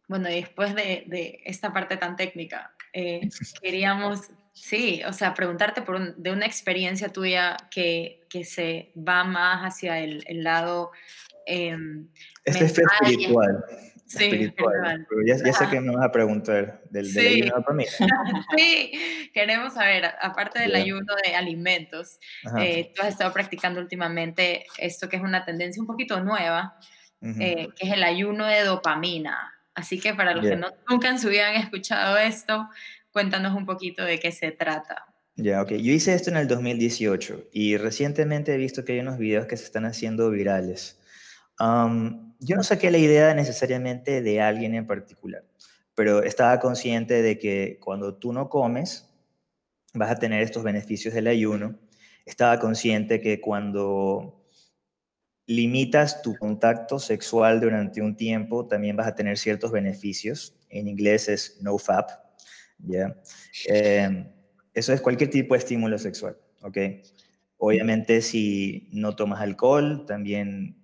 Bueno, 0.06 0.30
y 0.30 0.36
después 0.36 0.72
de, 0.76 1.42
esta 1.44 1.72
parte 1.72 1.96
tan 1.96 2.14
técnica, 2.14 2.76
eh, 2.92 3.28
queríamos 3.60 4.30
Sí, 4.60 5.00
o 5.08 5.12
sea, 5.14 5.32
preguntarte 5.32 5.80
por 5.80 6.16
de 6.16 6.32
una 6.32 6.44
experiencia 6.44 7.08
tuya 7.08 7.56
que, 7.70 8.20
que, 8.28 8.44
se 8.44 8.92
va 8.94 9.24
más 9.24 9.62
hacia 9.62 10.00
el, 10.00 10.22
el 10.26 10.44
lado... 10.44 10.90
Eh, 11.46 11.74
este 12.44 12.66
es 12.66 12.78
espiritual. 12.78 13.64
Sí, 14.04 14.24
espiritual. 14.24 15.06
ya, 15.26 15.36
ya 15.42 15.52
sé 15.54 15.66
que 15.70 15.80
me 15.80 15.96
vas 15.96 16.04
a 16.04 16.12
preguntar 16.12 16.82
del, 16.90 17.06
sí. 17.06 17.42
ayuno 17.42 17.62
para 17.62 17.74
mí. 17.74 17.86
sí, 18.58 19.30
queremos 19.32 19.72
saber, 19.72 20.04
aparte 20.20 20.58
del 20.58 20.74
ayuno 20.74 21.14
de 21.24 21.34
alimentos, 21.34 22.20
eh, 22.58 22.92
tú 22.94 23.00
has 23.00 23.08
estado 23.08 23.32
practicando 23.32 23.80
últimamente 23.80 24.66
esto 24.76 25.08
que 25.08 25.16
es 25.16 25.22
una 25.22 25.46
tendencia 25.46 25.80
un 25.80 25.86
poquito 25.86 26.20
nueva, 26.22 26.76
eh, 27.22 27.68
que 27.74 27.86
es 27.86 27.94
el 27.94 28.02
ayuno 28.02 28.44
de 28.44 28.62
dopamina. 28.62 29.54
Así 29.74 29.98
que 29.98 30.12
para 30.12 30.34
los 30.34 30.44
que 30.44 30.56
no, 30.56 30.68
nunca 30.86 31.08
en 31.08 31.18
su 31.18 31.30
vida 31.30 31.48
han 31.48 31.54
escuchado 31.54 32.18
esto, 32.18 32.68
Cuéntanos 33.12 33.56
un 33.56 33.66
poquito 33.66 34.04
de 34.04 34.20
qué 34.20 34.30
se 34.32 34.52
trata. 34.52 35.06
Ya, 35.36 35.62
ok. 35.62 35.70
Yo 35.72 35.92
hice 35.92 36.14
esto 36.14 36.30
en 36.30 36.36
el 36.36 36.46
2018 36.46 37.48
y 37.52 37.76
recientemente 37.76 38.54
he 38.54 38.56
visto 38.56 38.84
que 38.84 38.92
hay 38.92 39.00
unos 39.00 39.18
videos 39.18 39.46
que 39.46 39.56
se 39.56 39.64
están 39.64 39.84
haciendo 39.84 40.30
virales. 40.30 41.00
yo 41.58 42.56
no 42.56 42.62
saqué 42.62 42.90
la 42.90 42.98
idea 42.98 43.34
necesariamente 43.34 44.22
de 44.22 44.40
alguien 44.40 44.74
en 44.74 44.86
particular, 44.86 45.44
pero 45.94 46.22
estaba 46.22 46.60
consciente 46.60 47.22
de 47.22 47.38
que 47.38 47.78
cuando 47.80 48.14
tú 48.14 48.32
no 48.32 48.48
comes, 48.48 49.08
vas 49.94 50.10
a 50.10 50.18
tener 50.18 50.42
estos 50.42 50.62
beneficios 50.62 51.14
del 51.14 51.26
ayuno. 51.26 51.78
Estaba 52.26 52.58
consciente 52.58 53.20
que 53.20 53.40
cuando 53.40 54.44
limitas 55.46 56.22
tu 56.22 56.36
contacto 56.36 56.98
sexual 56.98 57.60
durante 57.60 58.02
un 58.02 58.16
tiempo, 58.16 58.68
también 58.68 58.96
vas 58.96 59.08
a 59.08 59.14
tener 59.14 59.36
ciertos 59.36 59.72
beneficios. 59.72 60.54
En 60.68 60.86
inglés 60.86 61.28
es 61.28 61.58
no 61.60 61.76
fap, 61.78 62.10
¿ya? 62.86 63.16
Em, 63.66 64.26
eso 64.74 64.92
es 64.92 65.00
cualquier 65.00 65.30
tipo 65.30 65.54
de 65.54 65.58
estímulo 65.58 65.98
sexual, 65.98 66.36
¿ok? 66.62 66.78
Obviamente 67.58 68.22
si 68.22 68.88
no 68.92 69.16
tomas 69.16 69.40
alcohol, 69.40 70.06
también 70.06 70.76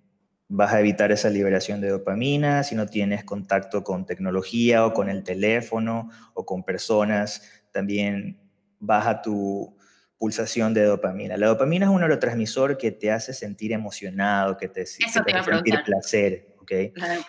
vas 0.49 0.73
a 0.73 0.79
evitar 0.79 1.11
esa 1.11 1.29
liberación 1.29 1.81
de 1.81 1.89
dopamina, 1.89 2.63
si 2.63 2.75
no 2.75 2.87
tienes 2.87 3.23
contacto 3.23 3.83
con 3.83 4.05
tecnología 4.05 4.85
o 4.85 4.93
con 4.93 5.09
el 5.09 5.23
teléfono 5.23 6.09
o 6.33 6.45
con 6.45 6.63
personas, 6.63 7.41
también 7.71 8.39
baja 8.79 9.21
tu, 9.21 9.77
pulsación 10.17 10.73
de 10.73 10.83
dopamina. 10.83 11.37
La 11.37 11.47
dopamina 11.47 11.85
es 11.85 11.91
un 11.91 11.99
neurotransmisor 11.99 12.77
que 12.77 12.91
te 12.91 13.11
hace 13.11 13.33
sentir 13.33 13.71
emocionado, 13.71 14.57
que 14.57 14.67
te, 14.67 14.81
hace 14.81 15.03
sentir 15.03 15.75
placer, 15.85 16.55
¿ok? 16.59 16.71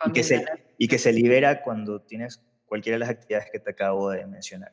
Y 0.06 0.12
que, 0.12 0.22
se, 0.22 0.44
y 0.78 0.88
que 0.88 0.98
se 0.98 1.12
libera 1.12 1.62
cuando 1.62 2.00
tienes 2.00 2.42
cualquiera 2.68 2.96
de 2.96 3.00
las 3.00 3.08
actividades 3.08 3.50
que 3.50 3.58
te 3.58 3.70
acabo 3.70 4.10
de 4.10 4.26
mencionar. 4.26 4.72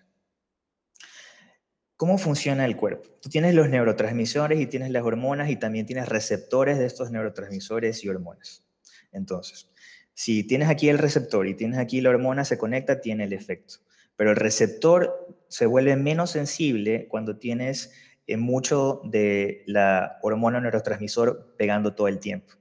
¿Cómo 1.97 2.17
funciona 2.17 2.65
el 2.65 2.75
cuerpo? 2.75 3.10
Tú 3.21 3.29
tienes 3.29 3.55
los 3.55 3.69
neurotransmisores 3.69 4.60
y 4.60 4.67
tienes 4.67 4.91
las 4.91 5.03
hormonas 5.03 5.49
y 5.49 5.55
también 5.55 5.86
tienes 5.86 6.10
receptores 6.10 6.77
de 6.77 6.86
estos 6.86 7.10
neurotransmisores 7.10 8.03
y 8.03 8.10
hormonas. 8.10 8.65
Entonces, 9.13 9.71
si 10.13 10.43
tienes 10.43 10.67
aquí 10.67 10.89
el 10.89 10.97
receptor 10.97 11.47
y 11.47 11.53
tienes 11.53 11.79
aquí 11.79 12.01
la 12.01 12.10
hormona, 12.10 12.43
se 12.43 12.58
conecta, 12.58 12.99
tiene 12.99 13.23
el 13.23 13.34
efecto. 13.34 13.75
Pero 14.17 14.31
el 14.31 14.36
receptor 14.36 15.38
se 15.47 15.65
vuelve 15.65 15.95
menos 15.95 16.31
sensible 16.31 17.08
cuando 17.08 17.38
tienes 17.38 17.93
eh, 18.27 18.36
mucho 18.36 19.01
de 19.05 19.63
la 19.65 20.17
hormona 20.21 20.60
neurotransmisor 20.60 21.55
pegando 21.58 21.95
todo 21.95 22.10
el 22.10 22.19
tiempo. 22.19 22.53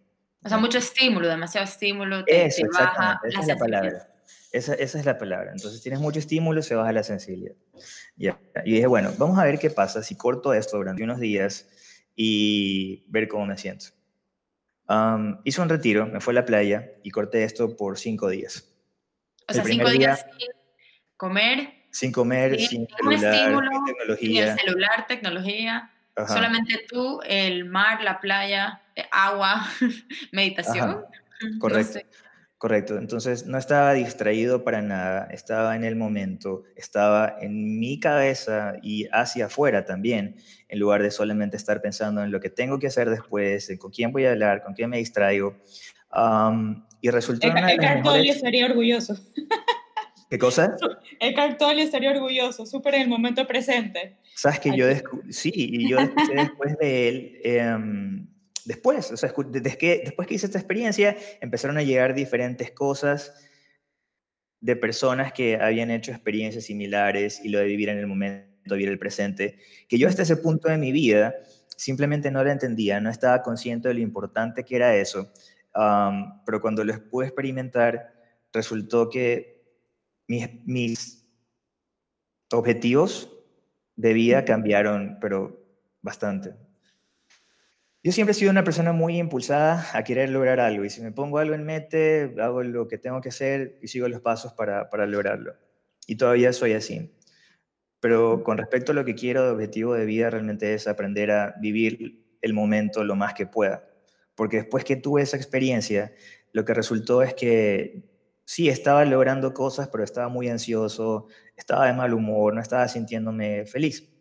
O 0.44 0.48
sea, 0.48 0.58
mucho 0.58 0.78
estímulo, 0.78 1.26
demasiado 1.26 1.64
estímulo, 1.64 2.24
te, 2.24 2.46
Eso, 2.46 2.66
baja 2.72 3.20
esa 3.24 3.40
es 3.40 3.46
la 3.46 3.56
palabra. 3.56 4.13
Esa, 4.54 4.74
esa, 4.74 5.00
es 5.00 5.04
la 5.04 5.18
palabra. 5.18 5.50
Entonces, 5.50 5.82
tienes 5.82 6.00
mucho 6.00 6.20
estímulo, 6.20 6.62
se 6.62 6.76
baja 6.76 6.92
la 6.92 7.02
sensibilidad. 7.02 7.56
Ya. 8.14 8.38
Y 8.64 8.74
dije, 8.74 8.86
bueno, 8.86 9.12
vamos 9.18 9.36
a 9.36 9.44
ver 9.44 9.58
qué 9.58 9.68
pasa 9.68 10.00
si 10.00 10.16
corto 10.16 10.54
esto 10.54 10.76
durante 10.76 11.02
unos 11.02 11.18
días 11.18 11.68
y 12.14 13.04
ver 13.08 13.26
cómo 13.26 13.46
me 13.46 13.58
siento. 13.58 13.86
hice 15.42 15.60
un 15.60 15.68
retiro, 15.68 16.06
me 16.06 16.20
fue 16.20 16.32
a 16.32 16.36
la 16.36 16.44
playa 16.44 16.88
y 17.02 17.10
corté 17.10 17.42
esto 17.42 17.76
por 17.76 17.98
cinco 17.98 18.28
días. 18.28 18.72
O 19.48 19.52
sea, 19.52 19.64
cinco 19.64 19.90
días 19.90 20.24
sin 20.38 20.48
comer. 21.16 21.74
Sin 21.90 22.12
comer, 22.12 22.60
sin, 22.60 22.86
celular, 22.86 23.84
tecnología. 23.86 24.46
Sin 24.46 24.66
celular, 24.66 25.06
tecnología. 25.08 25.90
Solamente 26.28 26.86
tú, 26.88 27.20
el 27.26 27.64
mar, 27.64 28.02
la 28.02 28.20
playa, 28.20 28.82
eh, 28.94 29.04
agua, 29.10 29.66
meditación. 30.32 31.04
Correcto. 31.58 31.98
Correcto, 32.58 32.96
entonces 32.96 33.46
no 33.46 33.58
estaba 33.58 33.92
distraído 33.92 34.64
para 34.64 34.80
nada, 34.80 35.28
estaba 35.30 35.76
en 35.76 35.84
el 35.84 35.96
momento, 35.96 36.62
estaba 36.76 37.36
en 37.40 37.78
mi 37.78 38.00
cabeza 38.00 38.74
y 38.80 39.06
hacia 39.12 39.46
afuera 39.46 39.84
también, 39.84 40.36
en 40.68 40.78
lugar 40.78 41.02
de 41.02 41.10
solamente 41.10 41.56
estar 41.56 41.82
pensando 41.82 42.22
en 42.22 42.30
lo 42.30 42.40
que 42.40 42.50
tengo 42.50 42.78
que 42.78 42.86
hacer 42.86 43.10
después, 43.10 43.70
con 43.78 43.90
quién 43.90 44.12
voy 44.12 44.24
a 44.24 44.30
hablar, 44.30 44.62
con 44.62 44.72
quién 44.72 44.88
me 44.88 44.98
distraigo. 44.98 45.56
y 47.00 47.10
resultó... 47.10 47.48
El, 47.48 47.70
el 47.70 47.78
Cartolio 47.78 48.32
estaría 48.32 48.66
orgulloso. 48.66 49.16
¿Qué 50.30 50.38
cosa? 50.38 50.74
El 51.20 51.34
Cartolio 51.34 51.84
estaría 51.84 52.12
orgulloso, 52.12 52.64
súper 52.66 52.94
en 52.94 53.02
el 53.02 53.08
momento 53.08 53.46
presente. 53.46 54.16
Sabes 54.34 54.60
que 54.60 54.76
yo 54.76 54.86
sí, 55.28 55.52
y 55.54 55.90
yo 55.90 55.98
después 56.34 56.78
de 56.78 57.08
él... 57.08 57.40
Em, 57.44 58.33
después, 58.64 59.10
o 59.12 59.16
sea, 59.16 59.32
desde 59.48 59.78
que, 59.78 60.02
después 60.04 60.28
que 60.28 60.34
hice 60.34 60.46
esta 60.46 60.58
experiencia, 60.58 61.16
empezaron 61.40 61.78
a 61.78 61.82
llegar 61.82 62.14
diferentes 62.14 62.70
cosas 62.70 63.32
de 64.60 64.76
personas 64.76 65.32
que 65.32 65.56
habían 65.56 65.90
hecho 65.90 66.10
experiencias 66.10 66.64
similares 66.64 67.40
y 67.44 67.50
lo 67.50 67.58
de 67.58 67.66
vivir 67.66 67.90
en 67.90 67.98
el 67.98 68.06
momento, 68.06 68.74
vivir 68.74 68.88
el 68.88 68.98
presente, 68.98 69.58
que 69.88 69.98
yo 69.98 70.08
hasta 70.08 70.22
ese 70.22 70.36
punto 70.36 70.68
de 70.68 70.78
mi 70.78 70.90
vida 70.90 71.34
simplemente 71.76 72.30
no 72.30 72.42
lo 72.42 72.50
entendía, 72.50 73.00
no 73.00 73.10
estaba 73.10 73.42
consciente 73.42 73.88
de 73.88 73.94
lo 73.94 74.00
importante 74.00 74.64
que 74.64 74.76
era 74.76 74.96
eso, 74.96 75.30
pero 76.46 76.60
cuando 76.60 76.84
lo 76.84 77.08
pude 77.10 77.26
experimentar, 77.26 78.14
resultó 78.52 79.10
que 79.10 79.62
mis, 80.28 80.48
mis 80.64 81.26
objetivos 82.52 83.30
de 83.96 84.12
vida 84.12 84.44
cambiaron, 84.44 85.18
pero 85.20 85.62
bastante. 86.00 86.63
Yo 88.04 88.12
siempre 88.12 88.32
he 88.32 88.34
sido 88.34 88.50
una 88.50 88.64
persona 88.64 88.92
muy 88.92 89.16
impulsada 89.16 89.86
a 89.94 90.04
querer 90.04 90.28
lograr 90.28 90.60
algo 90.60 90.84
y 90.84 90.90
si 90.90 91.00
me 91.00 91.10
pongo 91.10 91.38
algo 91.38 91.54
en 91.54 91.64
mente, 91.64 92.34
hago 92.38 92.62
lo 92.62 92.86
que 92.86 92.98
tengo 92.98 93.22
que 93.22 93.30
hacer 93.30 93.78
y 93.80 93.88
sigo 93.88 94.06
los 94.08 94.20
pasos 94.20 94.52
para, 94.52 94.90
para 94.90 95.06
lograrlo. 95.06 95.54
Y 96.06 96.16
todavía 96.16 96.52
soy 96.52 96.74
así. 96.74 97.16
Pero 98.00 98.44
con 98.44 98.58
respecto 98.58 98.92
a 98.92 98.94
lo 98.94 99.06
que 99.06 99.14
quiero 99.14 99.46
de 99.46 99.52
objetivo 99.52 99.94
de 99.94 100.04
vida, 100.04 100.28
realmente 100.28 100.74
es 100.74 100.86
aprender 100.86 101.30
a 101.30 101.54
vivir 101.62 102.22
el 102.42 102.52
momento 102.52 103.04
lo 103.04 103.16
más 103.16 103.32
que 103.32 103.46
pueda. 103.46 103.88
Porque 104.34 104.58
después 104.58 104.84
que 104.84 104.96
tuve 104.96 105.22
esa 105.22 105.38
experiencia, 105.38 106.12
lo 106.52 106.66
que 106.66 106.74
resultó 106.74 107.22
es 107.22 107.32
que 107.32 108.04
sí, 108.44 108.68
estaba 108.68 109.06
logrando 109.06 109.54
cosas, 109.54 109.88
pero 109.88 110.04
estaba 110.04 110.28
muy 110.28 110.50
ansioso, 110.50 111.28
estaba 111.56 111.86
de 111.86 111.94
mal 111.94 112.12
humor, 112.12 112.52
no 112.52 112.60
estaba 112.60 112.86
sintiéndome 112.86 113.64
feliz. 113.64 114.13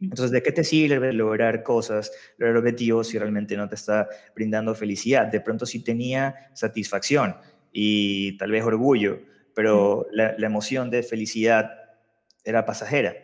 Entonces, 0.00 0.30
¿de 0.30 0.42
qué 0.42 0.50
te 0.50 0.64
sirve 0.64 1.12
lograr 1.12 1.62
cosas, 1.62 2.10
lograr 2.38 2.56
objetivos 2.56 3.08
si 3.08 3.18
realmente 3.18 3.56
no 3.56 3.68
te 3.68 3.74
está 3.74 4.08
brindando 4.34 4.74
felicidad? 4.74 5.26
De 5.26 5.40
pronto 5.40 5.66
sí 5.66 5.80
tenía 5.80 6.50
satisfacción 6.54 7.36
y 7.72 8.36
tal 8.38 8.50
vez 8.50 8.64
orgullo, 8.64 9.20
pero 9.54 10.06
la, 10.10 10.34
emoción 10.38 10.90
de 10.90 11.02
felicidad 11.02 11.70
era 12.44 12.64
pasajera. 12.64 13.14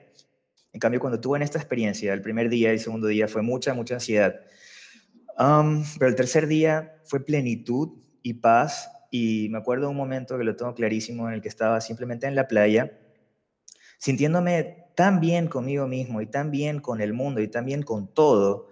En 0.73 0.81
cambio, 0.81 1.01
cuando 1.01 1.19
tuve 1.19 1.39
en 1.39 1.43
esta 1.43 1.59
experiencia, 1.59 2.13
el 2.13 2.21
primer 2.21 2.51
día 2.51 2.69
y 2.69 2.75
el 2.75 2.81
segundo 2.81 3.07
día 3.07 3.27
fue 3.27 3.41
mucha, 3.41 3.73
mucha 3.73 3.95
ansiedad. 3.95 4.41
pero 5.37 6.11
el 6.11 6.15
tercer 6.15 6.47
día 6.47 6.99
fue 7.05 7.25
plenitud 7.25 8.03
y 8.23 8.35
paz. 8.35 8.91
Y 9.11 9.49
me 9.51 9.59
acuerdo 9.59 9.85
de 9.85 9.91
un 9.93 9.97
momento 9.97 10.37
que 10.37 10.45
lo 10.45 10.57
tengo 10.57 10.75
clarísimo 10.75 11.29
en 11.29 11.35
el 11.35 11.41
que 11.41 11.49
estaba 11.49 11.81
simplemente 11.81 12.27
en 12.27 12.35
la 12.35 12.49
playa, 12.49 12.93
sintiéndome 13.99 14.86
tan 14.97 15.21
bien 15.21 15.47
conmigo 15.47 15.87
mismo 15.87 16.21
y 16.23 16.27
tan 16.27 16.51
bien 16.51 16.81
con 16.81 17.01
el 17.01 17.13
mundo 17.13 17.41
y 17.41 17.49
tan 17.49 17.67
bien 17.67 17.83
con 17.83 18.13
todo. 18.13 18.71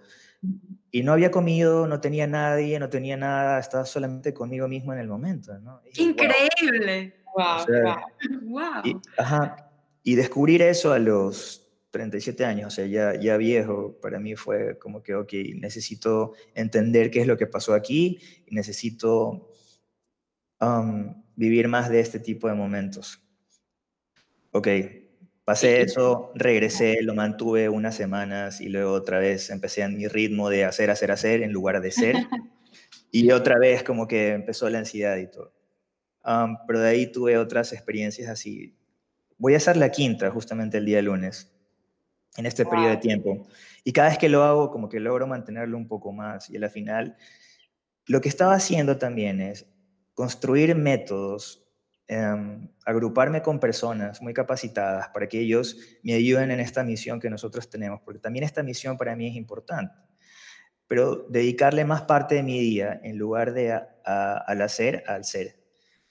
Y 0.91 1.03
no 1.03 1.13
había 1.13 1.29
comido, 1.29 1.87
no 1.87 2.01
tenía 2.01 2.25
nadie, 2.25 2.79
no 2.79 2.89
tenía 2.89 3.15
nada, 3.15 3.59
estaba 3.59 3.85
solamente 3.85 4.33
conmigo 4.33 4.67
mismo 4.67 4.91
en 4.91 4.99
el 4.99 5.07
momento. 5.07 5.57
¿no? 5.59 5.81
Increíble. 5.97 7.23
Wow, 7.35 7.65
wow. 8.41 8.81
Y, 8.83 8.97
ajá, 9.17 9.71
y 10.03 10.15
descubrir 10.15 10.63
eso 10.63 10.93
a 10.93 10.99
los 10.99 11.61
37 11.91 12.43
años, 12.43 12.67
o 12.67 12.75
sea, 12.75 12.85
ya, 12.87 13.19
ya 13.19 13.37
viejo, 13.37 13.97
para 14.01 14.19
mí 14.19 14.35
fue 14.35 14.79
como 14.79 15.03
que, 15.03 15.15
ok, 15.15 15.31
necesito 15.55 16.33
entender 16.55 17.11
qué 17.11 17.21
es 17.21 17.27
lo 17.27 17.37
que 17.37 17.47
pasó 17.47 17.73
aquí 17.73 18.19
y 18.47 18.55
necesito 18.55 19.49
um, 20.59 21.23
vivir 21.35 21.67
más 21.67 21.89
de 21.89 21.99
este 21.99 22.19
tipo 22.19 22.47
de 22.47 22.55
momentos. 22.55 23.21
Ok, 24.51 24.67
Pasé 25.45 25.81
eso, 25.81 26.31
regresé, 26.33 27.03
lo 27.03 27.13
mantuve 27.13 27.69
unas 27.69 27.95
semanas 27.95 28.61
y 28.61 28.67
luego 28.67 28.93
otra 28.93 29.19
vez 29.19 29.51
empecé 29.51 29.81
en 29.81 29.95
mi 29.95 30.07
ritmo 30.07 30.49
de 30.49 30.65
hacer, 30.65 30.89
hacer, 30.89 31.11
hacer 31.11 31.43
en 31.43 31.51
lugar 31.51 31.81
de 31.81 31.91
ser. 31.91 32.15
y 33.11 33.29
otra 33.29 33.59
vez 33.59 33.83
como 33.83 34.07
que 34.07 34.29
empezó 34.29 34.67
la 34.71 34.79
ansiedad 34.79 35.17
y 35.17 35.29
todo. 35.29 35.53
pero 36.65 36.79
de 36.79 36.89
ahí 36.89 37.11
tuve 37.11 37.37
otras 37.37 37.73
experiencias 37.73 38.27
así. 38.27 38.75
Voy 39.37 39.53
a 39.53 39.57
hacer 39.57 39.77
la 39.77 39.91
quinta 39.91 40.31
justamente 40.31 40.79
el 40.79 40.85
día 40.85 40.99
lunes, 41.03 41.53
en 42.37 42.47
este 42.47 42.65
periodo 42.65 42.89
de 42.89 42.97
tiempo. 42.97 43.47
Y 43.83 43.93
cada 43.93 44.09
vez 44.09 44.17
que 44.17 44.29
lo 44.29 44.41
hago, 44.43 44.71
como 44.71 44.89
que 44.89 44.99
logro 44.99 45.27
mantenerlo 45.27 45.77
un 45.77 45.87
poco 45.87 46.11
más. 46.11 46.49
Y 46.49 46.57
al 46.57 46.71
final, 46.71 47.17
lo 48.07 48.19
que 48.19 48.29
estaba 48.29 48.55
haciendo 48.55 48.97
también 48.97 49.39
es 49.41 49.67
construir 50.15 50.73
métodos 50.73 51.64
Em, 52.07 52.69
agruparme 52.85 53.41
con 53.41 53.59
personas 53.59 54.21
muy 54.21 54.31
capacitadas 54.31 55.09
para 55.09 55.27
que 55.27 55.39
ellos 55.39 55.79
me 56.03 56.13
ayuden 56.13 56.51
en 56.51 56.59
esta 56.59 56.83
misión 56.83 57.19
que 57.19 57.31
nosotros 57.31 57.67
tenemos, 57.67 57.99
porque 58.01 58.19
también 58.19 58.45
esta 58.45 58.61
misión 58.61 58.95
para 58.95 59.15
mí 59.15 59.27
es 59.27 59.35
importante. 59.35 59.95
Pero 60.87 61.25
dedicarle 61.29 61.83
más 61.83 62.03
parte 62.03 62.35
de 62.35 62.43
mi 62.43 62.59
día 62.59 62.99
en 63.03 63.17
lugar 63.17 63.53
de 63.53 63.73
al 64.03 64.61
hacer, 64.61 65.03
al 65.07 65.25
ser. 65.25 65.55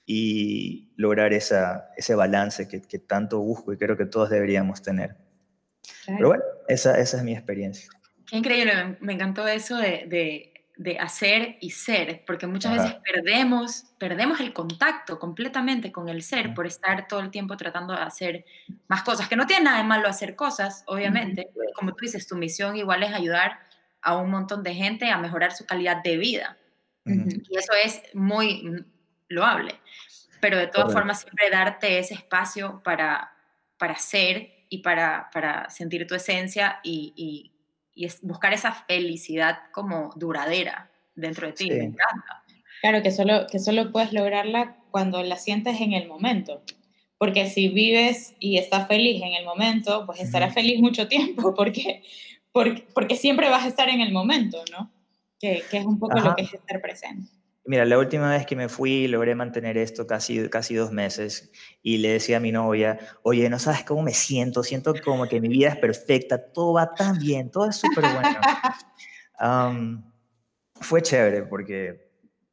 Y 0.05 0.93
lograr 0.97 1.33
esa, 1.33 1.91
ese 1.97 2.17
balance 2.17 2.67
que, 2.67 2.99
tanto 2.99 3.39
busco 3.39 3.73
y 3.73 3.79
creo 3.79 3.97
que 3.97 4.07
todos 4.07 4.31
deberíamos 4.31 4.83
tener. 4.83 5.17
Pero 6.07 6.29
bueno, 6.29 6.43
esa, 6.67 6.99
esa 6.99 7.19
es 7.19 7.23
mi 7.23 7.35
experiencia. 7.35 7.89
Qué 8.27 8.37
increíble, 8.37 8.97
me 9.01 9.13
encantó 9.13 9.47
eso 9.47 9.77
de 9.77 10.07
de 10.09 10.54
hacer 10.99 11.57
y 11.61 11.71
ser, 11.71 12.25
porque 12.27 12.47
muchas 12.47 12.73
veces 12.73 12.97
perdemos, 13.05 13.85
perdemos 13.99 14.41
el 14.41 14.53
contacto 14.53 15.19
completamente 15.19 15.93
con 15.93 16.09
el 16.09 16.23
ser 16.23 16.53
por 16.53 16.67
estar 16.67 17.07
todo 17.07 17.21
el 17.21 17.31
tiempo 17.31 17.57
tratando 17.57 17.95
de 17.95 18.01
hacer 18.01 18.45
más 18.89 19.03
cosas, 19.03 19.29
que 19.29 19.37
no 19.37 19.47
tiene 19.47 19.65
nada 19.65 19.79
de 19.79 19.85
malo 19.85 20.09
hacer 20.09 20.35
cosas, 20.35 20.83
obviamente, 20.87 21.51
como 21.75 21.95
tú 21.95 22.05
dices, 22.05 22.27
tu 22.27 22.37
misión 22.37 22.77
igual 22.77 23.05
es 23.05 23.13
ayudar 23.13 23.61
a 24.03 24.17
un 24.17 24.31
montón 24.31 24.63
de 24.63 24.75
gente 24.75 25.11
a 25.11 25.19
mejorar 25.19 25.53
su 25.53 25.65
calidad 25.65 26.03
de 26.03 26.17
vida, 26.17 26.59
y 27.07 27.57
eso 27.57 27.73
es 27.85 28.03
muy 28.15 28.85
loable, 29.29 29.81
pero 30.41 30.59
de 30.59 30.67
todas 30.67 30.93
formas 30.93 31.21
siempre 31.21 31.51
darte 31.51 31.99
ese 31.99 32.15
espacio 32.15 32.83
para, 32.83 33.33
para 33.79 33.97
ser 33.97 34.65
y 34.69 34.79
para, 34.79 35.31
para 35.33 35.71
sentir 35.71 36.07
tu 36.07 36.15
esencia 36.15 36.81
y 36.83 37.13
y 37.17 37.54
es 37.97 38.21
buscar 38.23 38.53
esa 38.53 38.73
felicidad 38.73 39.59
como 39.73 40.11
duradera 40.17 40.91
dentro 41.15 41.47
de 41.47 41.53
ti. 41.53 41.71
Me 41.71 41.85
encanta. 41.85 42.43
Claro, 42.81 43.03
que 43.03 43.11
solo, 43.11 43.47
que 43.47 43.59
solo 43.59 43.93
puedes 43.93 44.13
lograrla 44.13 44.77
cuando 44.91 45.23
la 45.23 45.37
sientes 45.37 45.81
en 45.81 45.93
el 45.93 46.09
momento. 46.09 46.63
Porque 47.19 47.49
si 47.49 47.69
vives 47.69 48.35
y 48.41 48.59
estás 48.59 48.89
feliz 48.89 49.23
en 49.23 49.35
el 49.35 49.45
momento, 49.45 50.05
pues 50.07 50.21
estarás 50.21 50.53
feliz 50.53 50.81
mucho 50.81 51.09
tiempo, 51.09 51.55
porque, 51.57 52.03
porque, 52.53 52.87
porque 52.93 53.17
siempre 53.17 53.49
vas 53.49 53.65
a 53.65 53.69
estar 53.69 53.89
en 53.89 54.01
el 54.01 54.13
momento, 54.13 54.63
¿no? 54.73 54.91
Que, 55.39 55.63
que 55.71 55.79
es 55.79 55.87
un 55.87 55.99
poco 55.99 56.19
lo 56.19 56.35
que 56.35 56.43
es 56.43 56.55
estar 56.55 56.81
presente. 56.81 57.31
Mira, 57.67 57.87
la 57.87 57.99
última 57.99 58.31
vez 58.31 58.45
que 58.45 58.57
me 58.57 58.69
fui 58.69 59.09
logré 59.09 59.35
mantener 59.35 59.79
esto 59.79 60.07
casi, 60.07 60.49
casi 60.51 60.75
dos 60.75 60.93
meses 60.93 61.51
y 61.83 61.97
le 61.97 62.11
decía 62.11 62.37
a 62.37 62.41
mi 62.41 62.53
novia, 62.53 62.99
oye, 63.23 63.49
no 63.49 63.59
sabes 63.59 63.85
cómo 63.85 64.03
me 64.03 64.13
siento, 64.13 64.63
siento 64.63 64.95
como 65.03 65.27
que 65.27 65.41
mi 65.41 65.49
vida 65.49 65.71
es 65.71 65.77
perfecta, 65.77 66.53
todo 66.53 66.75
va 66.75 66.95
tan 66.95 67.19
bien, 67.19 67.51
todo 67.51 67.71
es 67.71 67.77
súper 67.77 68.05
bueno. 68.13 68.39
fue 70.81 71.01
chévere 71.01 71.43
porque 71.45 72.04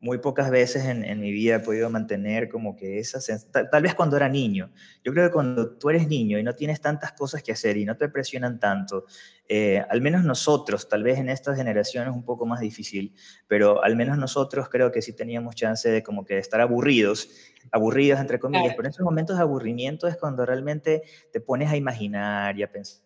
muy 0.02 0.18
pocas 0.18 0.50
veces 0.50 0.86
en, 0.86 1.20
mi 1.20 1.32
vida 1.32 1.58
he 1.58 1.60
podido 1.60 1.88
mantener 1.92 2.50
como 2.50 2.76
que 2.76 2.98
esa 2.98 3.20
tal, 3.52 3.70
tal, 3.70 3.84
vez 3.84 3.94
cuando 3.94 4.18
era 4.18 4.28
niño. 4.28 4.72
Yo 5.04 5.14
creo 5.14 5.28
que 5.28 5.32
cuando 5.32 5.78
tú 5.78 5.92
eres 5.92 6.08
niño 6.08 6.40
y 6.40 6.44
no 6.44 6.56
tienes 6.56 6.82
tantas 6.82 7.12
cosas 7.12 7.44
que 7.44 7.52
hacer 7.52 7.78
y 7.78 7.86
no 7.86 7.96
te 7.96 8.10
presionan 8.10 8.60
tanto, 8.60 9.06
eh, 9.48 9.86
al 9.90 10.02
menos 10.02 10.24
nosotros, 10.24 10.90
tal 10.90 11.04
vez 11.04 11.20
en 11.20 11.30
esta 11.30 11.56
generación 11.56 12.08
es 12.08 12.16
un 12.16 12.26
poco 12.26 12.48
más 12.48 12.62
difícil, 12.62 13.14
pero 13.48 13.84
al 13.84 13.96
menos 13.96 14.18
nosotros 14.18 14.70
creo 14.70 14.92
que 14.92 15.04
sí 15.04 15.14
teníamos 15.14 15.54
chance 15.54 15.88
de 15.88 16.02
como 16.02 16.26
que 16.26 16.40
estar 16.40 16.62
aburridos, 16.62 17.30
aburridos 17.72 18.20
entre 18.20 18.40
comillas, 18.40 18.74
pero 18.76 18.88
en 18.88 18.94
esos 18.94 19.06
momentos 19.06 19.38
de 19.38 19.44
aburrimiento 19.44 20.08
es 20.08 20.18
cuando 20.18 20.48
realmente 20.48 21.04
te 21.32 21.42
pones 21.42 21.70
a 21.70 21.78
imaginar 21.78 22.58
y 22.58 22.64
a 22.64 22.72
pensar 22.72 23.04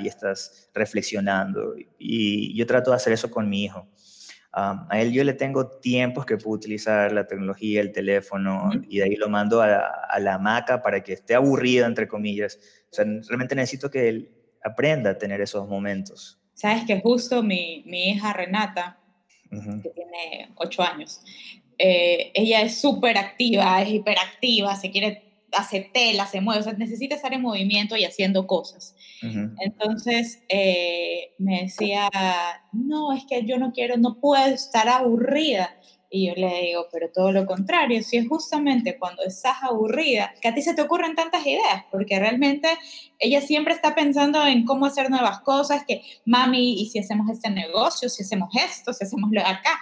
y 0.00 0.08
estás 0.08 0.70
reflexionando. 0.72 1.74
Y 1.98 2.56
yo 2.56 2.66
trato 2.66 2.90
de 2.90 2.96
hacer 2.96 3.12
eso 3.12 3.30
con 3.30 3.50
mi 3.50 3.64
hijo 3.64 3.86
a 4.52 5.00
él 5.00 5.12
yo 5.12 5.24
le 5.24 5.34
tengo 5.34 5.68
tiempos 5.68 6.26
que 6.26 6.36
puedo 6.36 6.56
utilizar 6.56 7.12
la 7.12 7.26
tecnología, 7.26 7.80
el 7.80 7.92
teléfono, 7.92 8.70
y 8.88 8.98
de 8.98 9.04
ahí 9.04 9.16
lo 9.16 9.28
mando 9.28 9.62
a, 9.62 10.18
la 10.18 10.34
hamaca 10.34 10.82
para 10.82 11.02
que 11.02 11.12
esté 11.12 11.34
aburrido, 11.34 11.86
entre 11.86 12.08
comillas. 12.08 12.58
O 12.90 12.94
sea, 12.94 13.04
realmente 13.04 13.54
necesito 13.54 13.90
que 13.90 14.08
él 14.08 14.30
aprenda 14.64 15.10
a 15.10 15.18
tener 15.18 15.40
esos 15.40 15.68
momentos. 15.68 16.40
Sabes 16.54 16.84
que 16.84 17.00
justo 17.00 17.42
mi, 17.42 17.84
mi 17.86 18.10
hija 18.10 18.32
Renata, 18.32 18.98
que 19.50 19.90
tiene 19.90 20.50
ocho 20.56 20.82
años, 20.82 21.20
eh, 21.78 22.32
ella 22.34 22.62
es 22.62 22.80
súper 22.80 23.16
activa, 23.16 23.80
es 23.80 23.90
hiperactiva, 23.90 24.74
se 24.74 24.90
quiere 24.90 25.27
hace 25.52 25.90
tela, 25.92 26.26
se 26.26 26.40
mueve, 26.40 26.60
o 26.60 26.64
sea, 26.64 26.72
necesita 26.74 27.14
estar 27.14 27.32
en 27.32 27.42
movimiento 27.42 27.96
y 27.96 28.04
haciendo 28.04 28.46
cosas. 28.46 28.94
Entonces 29.22 30.42
eh, 30.48 31.34
me 31.38 31.62
decía, 31.62 32.08
no, 32.72 33.12
es 33.12 33.24
que 33.28 33.44
yo 33.44 33.58
no 33.58 33.72
quiero, 33.72 33.96
no 33.96 34.18
puedo 34.20 34.46
estar 34.46 34.88
aburrida. 34.88 35.74
Y 36.10 36.28
yo 36.28 36.34
le 36.36 36.62
digo, 36.62 36.86
pero 36.90 37.10
todo 37.12 37.32
lo 37.32 37.44
contrario, 37.44 38.02
si 38.02 38.16
es 38.16 38.26
justamente 38.26 38.98
cuando 38.98 39.22
estás 39.24 39.56
aburrida, 39.62 40.32
que 40.40 40.48
a 40.48 40.54
ti 40.54 40.62
se 40.62 40.72
te 40.72 40.80
ocurren 40.80 41.14
tantas 41.14 41.46
ideas, 41.46 41.84
porque 41.90 42.18
realmente 42.18 42.68
ella 43.18 43.42
siempre 43.42 43.74
está 43.74 43.94
pensando 43.94 44.46
en 44.46 44.64
cómo 44.64 44.86
hacer 44.86 45.10
nuevas 45.10 45.40
cosas, 45.40 45.84
que 45.86 46.00
mami, 46.24 46.80
y 46.80 46.86
si 46.86 46.98
hacemos 46.98 47.28
este 47.30 47.50
negocio, 47.50 48.08
si 48.08 48.22
hacemos 48.22 48.48
esto, 48.56 48.94
si 48.94 49.04
hacemos 49.04 49.30
lo 49.30 49.42
de 49.42 49.48
acá, 49.48 49.78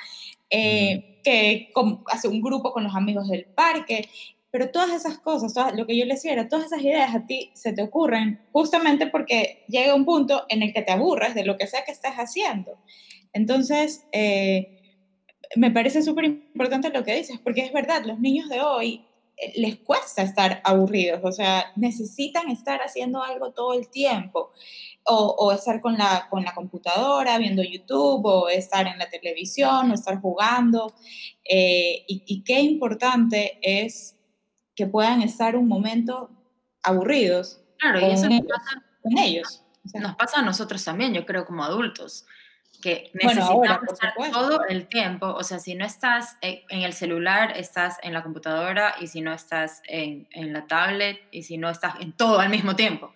eh, 0.50 1.20
que 1.22 1.72
hace 2.06 2.28
un 2.28 2.40
grupo 2.40 2.72
con 2.72 2.84
los 2.84 2.94
amigos 2.94 3.28
del 3.28 3.46
parque, 3.46 4.08
pero 4.56 4.70
todas 4.70 4.90
esas 4.90 5.18
cosas, 5.18 5.52
lo 5.76 5.86
que 5.86 5.98
yo 5.98 6.06
le 6.06 6.14
decía 6.14 6.32
era, 6.32 6.48
todas 6.48 6.64
esas 6.64 6.80
ideas 6.80 7.14
a 7.14 7.26
ti 7.26 7.50
se 7.52 7.74
te 7.74 7.82
ocurren 7.82 8.40
justamente 8.52 9.06
porque 9.06 9.66
llega 9.68 9.94
un 9.94 10.06
punto 10.06 10.46
en 10.48 10.62
el 10.62 10.72
que 10.72 10.80
te 10.80 10.92
aburres 10.92 11.34
de 11.34 11.44
lo 11.44 11.58
que 11.58 11.66
sea 11.66 11.84
que 11.84 11.92
estés 11.92 12.14
haciendo. 12.14 12.78
Entonces, 13.34 14.06
eh, 14.12 14.80
me 15.56 15.70
parece 15.70 16.02
súper 16.02 16.24
importante 16.24 16.88
lo 16.88 17.04
que 17.04 17.14
dices, 17.14 17.38
porque 17.38 17.66
es 17.66 17.72
verdad, 17.74 18.06
los 18.06 18.18
niños 18.18 18.48
de 18.48 18.62
hoy 18.62 19.04
eh, 19.36 19.52
les 19.56 19.76
cuesta 19.76 20.22
estar 20.22 20.62
aburridos, 20.64 21.20
o 21.22 21.32
sea, 21.32 21.66
necesitan 21.76 22.50
estar 22.50 22.80
haciendo 22.80 23.22
algo 23.22 23.52
todo 23.52 23.74
el 23.74 23.90
tiempo, 23.90 24.52
o, 25.04 25.52
estar 25.52 25.82
con 25.82 25.98
la, 25.98 26.28
con 26.30 26.44
la 26.44 26.54
computadora 26.54 27.36
viendo 27.36 27.62
YouTube, 27.62 28.24
o 28.24 28.48
estar 28.48 28.86
en 28.86 28.96
la 28.96 29.10
televisión, 29.10 29.90
o 29.90 29.94
estar 29.94 30.18
jugando. 30.18 30.94
Eh, 31.44 32.04
y, 32.08 32.22
y, 32.26 32.42
qué 32.42 32.60
importante 32.60 33.58
es 33.60 34.15
que 34.76 34.86
puedan 34.86 35.22
estar 35.22 35.56
un 35.56 35.66
momento 35.66 36.30
aburridos. 36.82 37.60
Claro, 37.78 37.98
y 37.98 38.04
eso 38.04 38.28
nos 38.28 38.42
pasa, 38.42 38.84
con 39.02 39.18
ellos. 39.18 39.64
nos 39.94 40.14
pasa 40.14 40.40
a 40.40 40.42
nosotros 40.42 40.84
también, 40.84 41.14
yo 41.14 41.26
creo, 41.26 41.46
como 41.46 41.64
adultos, 41.64 42.26
que 42.82 43.10
necesitamos 43.14 43.66
estar 43.90 44.14
todo 44.30 44.64
el 44.66 44.86
tiempo, 44.86 45.28
o 45.28 45.42
sea, 45.42 45.58
si 45.58 45.74
no 45.74 45.86
estás 45.86 46.36
en 46.42 46.82
el 46.82 46.92
celular, 46.92 47.54
estás 47.56 47.96
en 48.02 48.12
la 48.12 48.22
computadora, 48.22 48.94
y 49.00 49.06
si 49.06 49.22
no 49.22 49.32
estás 49.32 49.82
en, 49.88 50.28
en 50.30 50.52
la 50.52 50.66
tablet, 50.66 51.20
y 51.30 51.42
si 51.42 51.56
no 51.56 51.70
estás 51.70 51.94
en 52.00 52.12
todo 52.12 52.38
al 52.38 52.50
mismo 52.50 52.76
tiempo. 52.76 53.14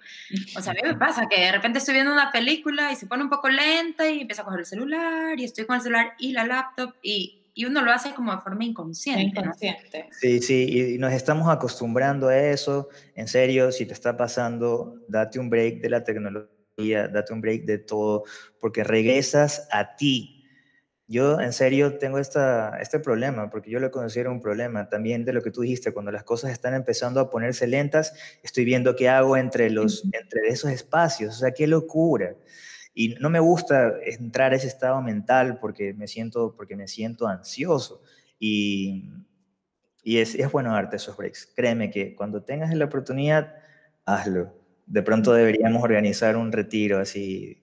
O 0.56 0.62
sea, 0.62 0.72
a 0.72 0.74
mí 0.74 0.80
me 0.82 0.94
pasa 0.94 1.26
que 1.28 1.40
de 1.40 1.52
repente 1.52 1.78
estoy 1.78 1.94
viendo 1.94 2.12
una 2.12 2.32
película 2.32 2.90
y 2.90 2.96
se 2.96 3.06
pone 3.06 3.22
un 3.22 3.30
poco 3.30 3.50
lenta 3.50 4.08
y 4.08 4.22
empiezo 4.22 4.42
a 4.42 4.44
coger 4.46 4.60
el 4.60 4.66
celular, 4.66 5.38
y 5.38 5.44
estoy 5.44 5.66
con 5.66 5.76
el 5.76 5.82
celular 5.82 6.14
y 6.18 6.32
la 6.32 6.46
laptop, 6.46 6.94
y 7.02 7.39
y 7.60 7.66
uno 7.66 7.82
lo 7.82 7.92
hace 7.92 8.14
como 8.14 8.34
de 8.34 8.40
forma 8.40 8.64
inconsciente. 8.64 9.38
Inconsciente. 9.38 10.08
Sí, 10.18 10.40
sí, 10.40 10.94
y 10.94 10.98
nos 10.98 11.12
estamos 11.12 11.46
acostumbrando 11.50 12.28
a 12.28 12.38
eso. 12.38 12.88
En 13.14 13.28
serio, 13.28 13.70
si 13.70 13.84
te 13.84 13.92
está 13.92 14.16
pasando, 14.16 14.94
date 15.08 15.38
un 15.38 15.50
break 15.50 15.82
de 15.82 15.90
la 15.90 16.02
tecnología, 16.02 17.06
date 17.08 17.34
un 17.34 17.42
break 17.42 17.66
de 17.66 17.76
todo, 17.76 18.24
porque 18.60 18.82
regresas 18.82 19.68
a 19.70 19.94
ti. 19.94 20.46
Yo 21.06 21.38
en 21.38 21.52
serio 21.52 21.98
tengo 21.98 22.18
esta, 22.18 22.78
este 22.80 22.98
problema, 22.98 23.50
porque 23.50 23.70
yo 23.70 23.78
lo 23.78 23.90
considero 23.90 24.32
un 24.32 24.40
problema 24.40 24.88
también 24.88 25.26
de 25.26 25.34
lo 25.34 25.42
que 25.42 25.50
tú 25.50 25.60
dijiste, 25.60 25.92
cuando 25.92 26.12
las 26.12 26.24
cosas 26.24 26.52
están 26.52 26.72
empezando 26.72 27.20
a 27.20 27.28
ponerse 27.28 27.66
lentas, 27.66 28.14
estoy 28.42 28.64
viendo 28.64 28.96
qué 28.96 29.10
hago 29.10 29.36
entre, 29.36 29.68
los, 29.68 30.02
entre 30.04 30.48
esos 30.48 30.70
espacios, 30.70 31.36
o 31.36 31.38
sea, 31.40 31.50
qué 31.50 31.66
locura. 31.66 32.34
Y 32.94 33.14
no 33.20 33.30
me 33.30 33.40
gusta 33.40 33.94
entrar 34.04 34.52
a 34.52 34.56
ese 34.56 34.66
estado 34.66 35.00
mental 35.00 35.58
porque 35.60 35.94
me 35.94 36.08
siento, 36.08 36.54
porque 36.56 36.76
me 36.76 36.88
siento 36.88 37.28
ansioso. 37.28 38.02
Y, 38.38 39.10
y 40.02 40.18
es, 40.18 40.34
es 40.34 40.50
bueno 40.50 40.72
darte 40.72 40.96
esos 40.96 41.16
breaks. 41.16 41.52
Créeme 41.54 41.90
que 41.90 42.14
cuando 42.14 42.42
tengas 42.42 42.74
la 42.74 42.86
oportunidad, 42.86 43.54
hazlo. 44.04 44.52
De 44.86 45.02
pronto 45.02 45.32
deberíamos 45.32 45.82
organizar 45.82 46.36
un 46.36 46.50
retiro 46.50 46.98
así. 46.98 47.62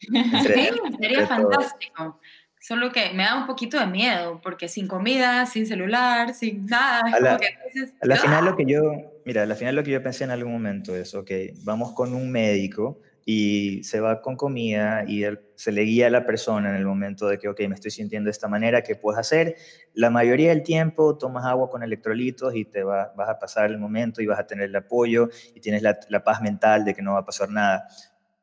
sería 0.98 1.26
fantástico. 1.26 2.20
Solo 2.58 2.90
que 2.92 3.12
me 3.12 3.24
da 3.24 3.36
un 3.36 3.46
poquito 3.46 3.78
de 3.78 3.86
miedo, 3.86 4.40
porque 4.42 4.68
sin 4.68 4.88
comida, 4.88 5.44
sin 5.44 5.66
celular, 5.66 6.32
sin 6.32 6.64
nada. 6.64 7.02
A 7.12 7.20
la, 7.20 7.34
a 7.34 8.06
la 8.06 8.16
final 8.16 8.46
lo 8.46 8.56
que 8.56 8.64
yo, 8.64 8.80
mira, 9.26 9.42
a 9.42 9.46
la 9.46 9.54
final 9.54 9.76
lo 9.76 9.84
que 9.84 9.90
yo 9.90 10.02
pensé 10.02 10.24
en 10.24 10.30
algún 10.30 10.54
momento 10.54 10.96
es, 10.96 11.14
ok, 11.14 11.30
vamos 11.62 11.92
con 11.92 12.14
un 12.14 12.32
médico 12.32 13.02
y 13.24 13.82
se 13.84 14.00
va 14.00 14.20
con 14.20 14.36
comida 14.36 15.04
y 15.06 15.24
se 15.54 15.72
le 15.72 15.82
guía 15.82 16.08
a 16.08 16.10
la 16.10 16.26
persona 16.26 16.70
en 16.70 16.76
el 16.76 16.84
momento 16.84 17.26
de 17.26 17.38
que, 17.38 17.48
ok, 17.48 17.60
me 17.68 17.74
estoy 17.74 17.90
sintiendo 17.90 18.28
de 18.28 18.32
esta 18.32 18.48
manera, 18.48 18.82
¿qué 18.82 18.96
puedes 18.96 19.18
hacer? 19.18 19.56
La 19.94 20.10
mayoría 20.10 20.50
del 20.50 20.62
tiempo 20.62 21.16
tomas 21.16 21.46
agua 21.46 21.70
con 21.70 21.82
electrolitos 21.82 22.54
y 22.54 22.66
te 22.66 22.82
vas 22.82 23.08
a 23.16 23.38
pasar 23.38 23.70
el 23.70 23.78
momento 23.78 24.20
y 24.20 24.26
vas 24.26 24.38
a 24.38 24.46
tener 24.46 24.66
el 24.66 24.76
apoyo 24.76 25.30
y 25.54 25.60
tienes 25.60 25.82
la, 25.82 26.24
paz 26.24 26.42
mental 26.42 26.84
de 26.84 26.94
que 26.94 27.02
no 27.02 27.14
va 27.14 27.20
a 27.20 27.24
pasar 27.24 27.48
nada. 27.48 27.88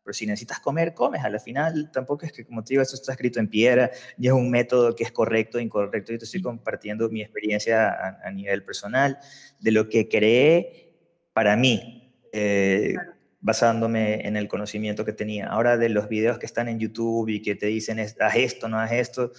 Pero 0.04 0.14
si 0.14 0.26
necesitas 0.26 0.60
comer, 0.60 0.96
comes. 0.96 1.24
A 1.24 1.30
la 1.30 1.40
final 1.40 1.92
tampoco 1.92 2.26
es 2.26 2.32
que, 2.32 2.44
como 2.44 2.64
te 2.64 2.74
digo, 2.74 2.82
esto 2.82 2.96
está 2.96 3.12
escrito 3.12 3.40
en 3.40 3.48
piedra 3.48 3.92
y 4.18 4.28
es 4.28 4.34
un 4.34 4.50
método 4.50 4.96
que 4.96 5.04
es 5.04 5.12
correcto 5.12 5.60
o 5.60 5.62
incorrecto. 5.62 6.12
Yo 6.12 6.18
te 6.18 6.26
estoy 6.26 6.42
compartiendo 6.42 7.08
mi 7.10 7.22
experiencia 7.22 8.16
a, 8.24 8.32
nivel 8.32 8.64
personal 8.64 9.20
de 9.60 9.72
lo 9.72 9.90
que 9.90 10.10
creé 10.10 10.96
para 11.34 11.56
mí. 11.56 12.16
Eh, 12.34 12.96
basándome 13.42 14.26
en 14.28 14.38
el 14.38 14.48
conocimiento 14.48 15.04
que 15.04 15.14
tenía. 15.14 15.48
Ahora 15.48 15.78
de 15.78 15.90
los 15.90 16.08
videos 16.08 16.38
que 16.38 16.46
están 16.46 16.68
en 16.68 16.80
YouTube 16.80 17.28
y 17.30 17.42
que 17.42 17.56
te 17.56 17.66
dicen, 17.66 18.00
haz 18.00 18.36
esto, 18.36 18.70
no 18.70 18.80
haz 18.80 18.92
esto, 18.92 19.32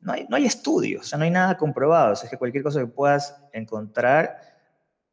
no 0.00 0.12
hay, 0.12 0.26
no 0.28 0.36
hay 0.36 0.44
estudios, 0.44 1.06
o 1.06 1.08
sea, 1.08 1.18
no 1.18 1.24
hay 1.24 1.30
nada 1.30 1.56
comprobado. 1.56 2.12
O 2.12 2.16
sea, 2.16 2.26
es 2.26 2.30
que 2.30 2.36
cualquier 2.36 2.62
cosa 2.62 2.80
que 2.80 2.86
puedas 2.86 3.42
encontrar 3.52 4.38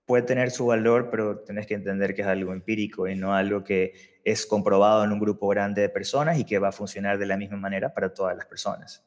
puede 0.05 0.23
tener 0.23 0.51
su 0.51 0.67
valor, 0.67 1.09
pero 1.09 1.39
tienes 1.39 1.65
que 1.65 1.73
entender 1.73 2.13
que 2.13 2.21
es 2.21 2.27
algo 2.27 2.53
empírico 2.53 3.07
y 3.07 3.15
no 3.15 3.33
algo 3.33 3.63
que 3.63 4.19
es 4.23 4.45
comprobado 4.45 5.03
en 5.03 5.11
un 5.11 5.19
grupo 5.19 5.47
grande 5.47 5.81
de 5.81 5.89
personas 5.89 6.37
y 6.37 6.43
que 6.43 6.59
va 6.59 6.67
a 6.67 6.73
funcionar 6.73 7.17
de 7.17 7.25
la 7.25 7.37
misma 7.37 7.57
manera 7.57 7.93
para 7.93 8.13
todas 8.13 8.35
las 8.35 8.45
personas. 8.45 9.03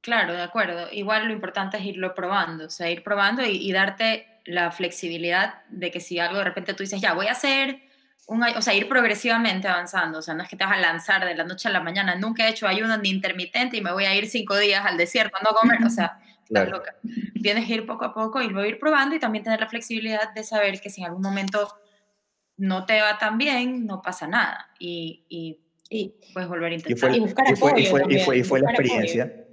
Claro, 0.00 0.32
de 0.32 0.40
acuerdo. 0.40 0.86
Igual 0.92 1.26
lo 1.26 1.34
importante 1.34 1.76
es 1.76 1.84
irlo 1.84 2.14
probando, 2.14 2.66
o 2.66 2.70
sea, 2.70 2.88
ir 2.88 3.02
probando 3.02 3.44
y, 3.44 3.56
y 3.56 3.72
darte 3.72 4.26
la 4.46 4.70
flexibilidad 4.70 5.62
de 5.68 5.90
que 5.90 6.00
si 6.00 6.18
algo 6.18 6.38
de 6.38 6.44
repente 6.44 6.72
tú 6.72 6.84
dices, 6.84 7.02
ya, 7.02 7.12
voy 7.12 7.26
a 7.26 7.32
hacer 7.32 7.89
o 8.26 8.62
sea, 8.62 8.74
ir 8.74 8.88
progresivamente 8.88 9.66
avanzando, 9.68 10.18
o 10.18 10.22
sea, 10.22 10.34
no 10.34 10.42
es 10.42 10.48
que 10.48 10.56
te 10.56 10.64
vas 10.64 10.74
a 10.74 10.80
lanzar 10.80 11.24
de 11.24 11.34
la 11.34 11.44
noche 11.44 11.68
a 11.68 11.72
la 11.72 11.80
mañana, 11.80 12.14
nunca 12.14 12.46
he 12.46 12.50
hecho 12.50 12.68
ayuno 12.68 12.96
ni 12.96 13.10
intermitente 13.10 13.76
y 13.76 13.80
me 13.80 13.92
voy 13.92 14.04
a 14.04 14.14
ir 14.14 14.28
cinco 14.28 14.56
días 14.56 14.84
al 14.86 14.96
desierto, 14.96 15.36
no 15.42 15.50
comer, 15.50 15.84
o 15.84 15.90
sea, 15.90 16.20
estás 16.44 16.68
loca. 16.68 16.94
Tienes 17.42 17.66
que 17.66 17.74
ir 17.74 17.86
poco 17.86 18.04
a 18.04 18.14
poco 18.14 18.40
y 18.40 18.48
luego 18.48 18.68
ir 18.68 18.78
probando 18.78 19.16
y 19.16 19.18
también 19.18 19.44
tener 19.44 19.60
la 19.60 19.68
flexibilidad 19.68 20.32
de 20.34 20.44
saber 20.44 20.80
que 20.80 20.90
si 20.90 21.00
en 21.00 21.08
algún 21.08 21.22
momento 21.22 21.68
no 22.56 22.86
te 22.86 23.00
va 23.00 23.18
tan 23.18 23.38
bien, 23.38 23.86
no 23.86 24.02
pasa 24.02 24.28
nada. 24.28 24.68
Y, 24.78 25.24
y, 25.28 26.14
puedes 26.32 26.48
volver 26.48 26.72
a 26.72 26.74
intentar. 26.76 27.14
Y, 27.14 27.20
buscar 27.20 27.48
apoyo 27.48 27.76
y 27.76 27.86
fue, 27.86 28.02
y 28.08 28.18
fue, 28.20 28.38
y 28.38 28.44
fue 28.44 28.60
la 28.60 28.70
experiencia 28.70 29.46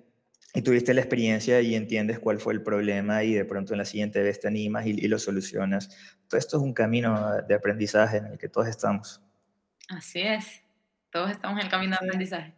y 0.53 0.61
tuviste 0.61 0.93
la 0.93 1.01
experiencia 1.01 1.61
y 1.61 1.75
entiendes 1.75 2.19
cuál 2.19 2.39
fue 2.39 2.53
el 2.53 2.61
problema 2.61 3.23
y 3.23 3.33
de 3.33 3.45
pronto 3.45 3.73
en 3.73 3.79
la 3.79 3.85
siguiente 3.85 4.21
vez 4.21 4.39
te 4.39 4.47
animas 4.47 4.85
y, 4.85 5.07
lo 5.07 5.19
solucionas. 5.19 5.89
Todo 6.27 6.39
esto 6.39 6.57
es 6.57 6.63
un 6.63 6.73
camino 6.73 7.41
de 7.47 7.55
aprendizaje 7.55 8.17
en 8.17 8.27
el 8.27 8.37
que 8.37 8.49
todos 8.49 8.67
estamos. 8.67 9.21
Así 9.89 10.21
es. 10.21 10.63
todos 11.11 11.31
estamos 11.31 11.59
en 11.59 11.65
el 11.65 11.71
camino 11.71 11.97
de 11.99 12.05
aprendizaje. 12.07 12.53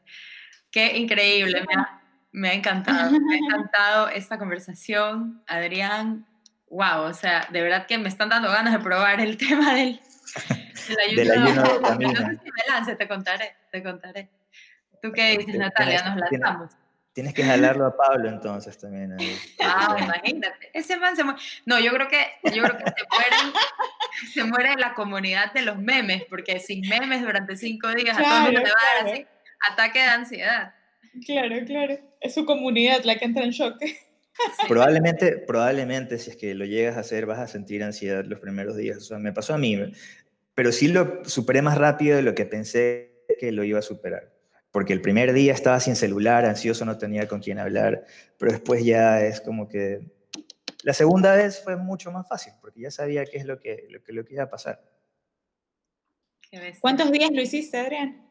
Qué 0.71 0.97
increíble, 0.97 1.61
me 1.67 1.81
ha, 1.81 2.01
me 2.31 2.49
ha 2.49 2.53
encantado, 2.53 3.11
me 3.19 3.35
ha 3.35 3.37
encantado 3.37 4.09
esta 4.09 4.37
conversación, 4.37 5.43
Adrián. 5.47 6.25
Wow, 6.69 7.01
o 7.05 7.13
sea, 7.13 7.47
de 7.51 7.61
verdad 7.61 7.87
que 7.87 7.97
me 7.97 8.09
están 8.09 8.29
dando 8.29 8.49
ganas 8.49 8.73
de 8.73 8.79
probar 8.79 9.19
el 9.19 9.35
tema 9.37 9.73
del, 9.73 9.99
del 11.15 11.31
ayuno. 11.31 11.63
No 11.81 12.11
sé 12.11 12.39
si 12.43 12.51
me 12.51 12.73
lance, 12.73 12.95
te 12.95 13.07
contaré, 13.07 13.55
te 13.71 13.81
contaré. 13.81 14.29
¿Tú 15.01 15.11
qué 15.11 15.37
dices, 15.37 15.55
Natalia? 15.55 16.03
¿Nos 16.03 16.31
lanzamos? 16.31 16.71
Tienes 17.19 17.33
que 17.33 17.43
jalarlo 17.43 17.85
a 17.85 17.97
Pablo 17.97 18.29
entonces 18.29 18.77
también. 18.77 19.17
Ah, 19.59 19.97
imagínate. 19.99 20.69
Ese 20.71 20.95
man 20.95 21.17
se 21.17 21.25
muere. 21.25 21.37
No, 21.65 21.77
yo 21.77 21.91
creo 21.91 22.07
que, 22.07 22.25
yo 22.55 22.63
creo 22.63 22.77
que 22.77 22.85
se, 22.85 23.05
muere, 23.11 23.57
se 24.33 24.43
muere 24.45 24.75
la 24.77 24.93
comunidad 24.93 25.51
de 25.51 25.63
los 25.63 25.77
memes, 25.77 26.23
porque 26.29 26.61
sin 26.61 26.87
memes 26.87 27.21
durante 27.21 27.57
cinco 27.57 27.93
días 27.93 28.17
a 28.17 28.23
todo 28.23 28.37
el 28.37 28.43
mundo 28.43 28.59
le 28.61 28.69
va 28.69 28.69
a 28.69 29.03
dar 29.03 29.13
así 29.13 29.27
ataque 29.69 29.99
de 29.99 30.05
ansiedad. 30.05 30.73
Claro, 31.25 31.57
claro. 31.65 31.97
Es 32.21 32.35
su 32.35 32.45
comunidad 32.45 33.03
la 33.03 33.17
que 33.17 33.25
entra 33.25 33.43
en 33.43 33.49
shock. 33.49 33.75
Probablemente, 34.69 35.39
probablemente 35.39 36.19
si 36.19 36.29
es 36.29 36.37
que 36.37 36.55
lo 36.55 36.63
llegas 36.63 36.95
a 36.95 37.01
hacer 37.01 37.25
vas 37.25 37.39
a 37.39 37.47
sentir 37.47 37.83
ansiedad 37.83 38.23
los 38.23 38.39
primeros 38.39 38.77
días. 38.77 38.99
O 38.99 39.01
sea, 39.01 39.19
me 39.19 39.33
pasó 39.33 39.55
a 39.55 39.57
mí, 39.57 39.77
pero 40.55 40.71
sí 40.71 40.87
lo 40.87 41.25
superé 41.25 41.61
más 41.61 41.77
rápido 41.77 42.15
de 42.15 42.21
lo 42.21 42.33
que 42.33 42.45
pensé 42.45 43.25
que 43.37 43.51
lo 43.51 43.65
iba 43.65 43.79
a 43.79 43.81
superar 43.81 44.38
porque 44.71 44.93
el 44.93 45.01
primer 45.01 45.33
día 45.33 45.53
estaba 45.53 45.79
sin 45.79 45.95
celular, 45.95 46.45
ansioso, 46.45 46.85
no 46.85 46.97
tenía 46.97 47.27
con 47.27 47.39
quién 47.39 47.59
hablar, 47.59 48.05
pero 48.37 48.51
después 48.51 48.83
ya 48.83 49.23
es 49.23 49.41
como 49.41 49.67
que... 49.67 50.01
La 50.83 50.93
segunda 50.93 51.35
vez 51.35 51.61
fue 51.61 51.75
mucho 51.75 52.11
más 52.11 52.27
fácil, 52.27 52.53
porque 52.61 52.81
ya 52.81 52.91
sabía 52.91 53.25
qué 53.25 53.37
es 53.37 53.45
lo 53.45 53.59
que, 53.59 53.87
lo 53.89 54.01
que, 54.01 54.13
lo 54.13 54.23
que 54.23 54.35
iba 54.35 54.43
a 54.43 54.49
pasar. 54.49 54.81
¿Cuántos 56.79 57.11
días 57.11 57.31
lo 57.31 57.41
hiciste, 57.41 57.77
Adrián? 57.77 58.25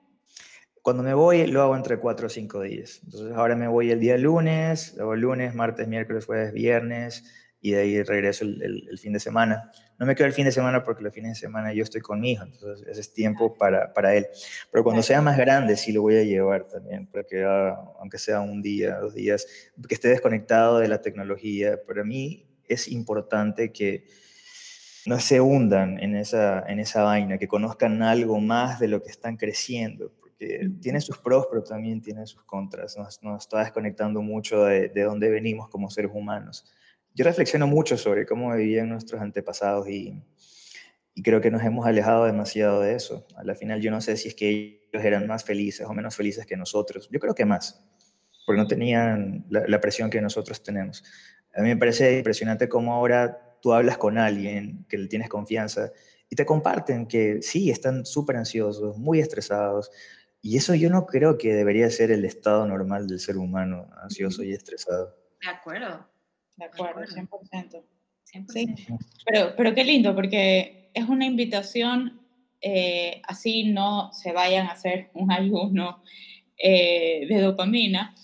Cuando 0.82 1.02
me 1.02 1.12
voy, 1.12 1.46
lo 1.46 1.62
hago 1.62 1.76
entre 1.76 1.98
cuatro 1.98 2.28
o 2.28 2.30
cinco 2.30 2.62
días. 2.62 3.00
Entonces 3.04 3.36
ahora 3.36 3.54
me 3.54 3.68
voy 3.68 3.90
el 3.90 4.00
día 4.00 4.16
lunes, 4.16 4.94
luego 4.96 5.14
lunes, 5.16 5.54
martes, 5.54 5.86
miércoles, 5.86 6.24
jueves, 6.24 6.52
viernes, 6.52 7.24
y 7.60 7.72
de 7.72 7.80
ahí 7.80 8.02
regreso 8.02 8.44
el, 8.44 8.98
fin 8.98 9.12
de 9.12 9.20
semana. 9.20 9.70
No 9.98 10.06
me 10.06 10.14
quedo 10.14 10.26
el 10.26 10.32
fin 10.32 10.44
de 10.44 10.52
semana 10.52 10.84
porque 10.84 11.02
los 11.02 11.12
fines 11.12 11.32
de 11.32 11.40
semana 11.40 11.72
yo 11.72 11.82
estoy 11.82 12.00
con 12.00 12.20
mi 12.20 12.32
hijo, 12.32 12.44
entonces 12.44 12.86
ese 12.86 13.00
es 13.00 13.12
tiempo 13.12 13.56
para, 13.56 13.92
para 13.92 14.14
él. 14.14 14.26
Pero 14.70 14.84
cuando 14.84 15.02
sea 15.02 15.20
más 15.20 15.36
grande 15.36 15.76
sí 15.76 15.92
lo 15.92 16.02
voy 16.02 16.16
a 16.16 16.22
llevar 16.22 16.68
también, 16.68 17.06
porque 17.06 17.44
aunque 17.98 18.18
sea 18.18 18.40
un 18.40 18.62
día, 18.62 18.98
dos 18.98 19.14
días, 19.14 19.46
que 19.88 19.94
esté 19.94 20.08
desconectado 20.08 20.78
de 20.78 20.88
la 20.88 21.00
tecnología. 21.00 21.80
Para 21.84 22.04
mí 22.04 22.46
es 22.68 22.88
importante 22.88 23.72
que 23.72 24.06
no 25.06 25.18
se 25.18 25.40
hundan 25.40 25.98
en 26.00 26.16
esa, 26.16 26.64
en 26.68 26.78
esa 26.78 27.02
vaina, 27.02 27.38
que 27.38 27.48
conozcan 27.48 28.02
algo 28.02 28.40
más 28.40 28.78
de 28.78 28.88
lo 28.88 29.02
que 29.02 29.10
están 29.10 29.36
creciendo, 29.36 30.12
porque 30.20 30.70
tiene 30.80 31.00
sus 31.00 31.18
pros, 31.18 31.46
pero 31.50 31.64
también 31.64 32.02
tiene 32.02 32.26
sus 32.26 32.44
contras. 32.44 32.96
Nos, 32.96 33.20
nos 33.22 33.42
está 33.42 33.60
desconectando 33.60 34.22
mucho 34.22 34.64
de, 34.64 34.90
de 34.90 35.02
dónde 35.02 35.30
venimos 35.30 35.68
como 35.70 35.90
seres 35.90 36.12
humanos 36.14 36.64
yo 37.18 37.24
reflexiono 37.24 37.66
mucho 37.66 37.96
sobre 37.98 38.24
cómo 38.24 38.54
vivían 38.54 38.90
nuestros 38.90 39.20
antepasados 39.20 39.88
y, 39.88 40.22
creo 41.24 41.40
que 41.40 41.50
nos 41.50 41.64
hemos 41.64 41.84
alejado 41.84 42.26
demasiado 42.26 42.80
de 42.80 42.94
eso. 42.94 43.26
A 43.36 43.42
la 43.42 43.56
final 43.56 43.80
yo 43.80 43.90
no 43.90 44.00
sé 44.00 44.16
si 44.16 44.28
es 44.28 44.36
que 44.36 44.48
ellos 44.92 45.04
eran 45.04 45.26
más 45.26 45.42
felices 45.42 45.84
o 45.84 45.92
menos 45.92 46.14
felices 46.14 46.46
que 46.46 46.56
nosotros. 46.56 47.08
Yo 47.10 47.18
creo 47.18 47.34
que 47.34 47.44
más, 47.44 47.84
porque 48.46 48.62
no 48.62 48.68
tenían 48.68 49.44
la, 49.50 49.80
presión 49.80 50.10
que 50.10 50.20
nosotros 50.20 50.62
tenemos. 50.62 51.02
A 51.56 51.62
mí 51.62 51.70
me 51.70 51.76
parece 51.76 52.18
impresionante 52.18 52.68
cómo 52.68 52.94
ahora 52.94 53.58
tú 53.60 53.72
hablas 53.72 53.98
con 53.98 54.16
alguien 54.16 54.86
que 54.88 54.96
le 54.96 55.08
tienes 55.08 55.28
confianza 55.28 55.90
y 56.30 56.36
te 56.36 56.46
comparten 56.46 57.08
que 57.08 57.42
sí, 57.42 57.68
están 57.68 58.06
súper 58.06 58.36
ansiosos, 58.36 58.96
muy 58.96 59.18
estresados. 59.18 59.90
Y 60.40 60.56
eso 60.56 60.72
yo 60.76 60.88
no 60.88 61.04
creo 61.04 61.36
que 61.36 61.52
debería 61.52 61.90
ser 61.90 62.12
el 62.12 62.24
estado 62.24 62.64
normal 62.64 63.08
del 63.08 63.18
ser 63.18 63.38
humano, 63.38 63.90
ansioso 64.00 64.44
y 64.44 64.52
estresado. 64.52 65.16
De 65.42 65.48
acuerdo. 65.48 66.06
De 66.58 66.64
acuerdo, 66.64 67.02
100%. 67.02 67.82
Sí, 68.24 68.74
pero, 69.24 69.54
pero 69.56 69.74
qué 69.74 69.84
lindo, 69.84 70.14
porque 70.14 70.90
es 70.92 71.08
una 71.08 71.24
invitación, 71.24 72.20
eh, 72.60 73.22
así 73.26 73.72
no 73.72 74.12
se 74.12 74.32
vayan 74.32 74.66
a 74.66 74.72
hacer 74.72 75.10
un 75.14 75.32
ayuno 75.32 76.02
eh, 76.58 77.26
de 77.28 77.40
dopamina, 77.40 78.14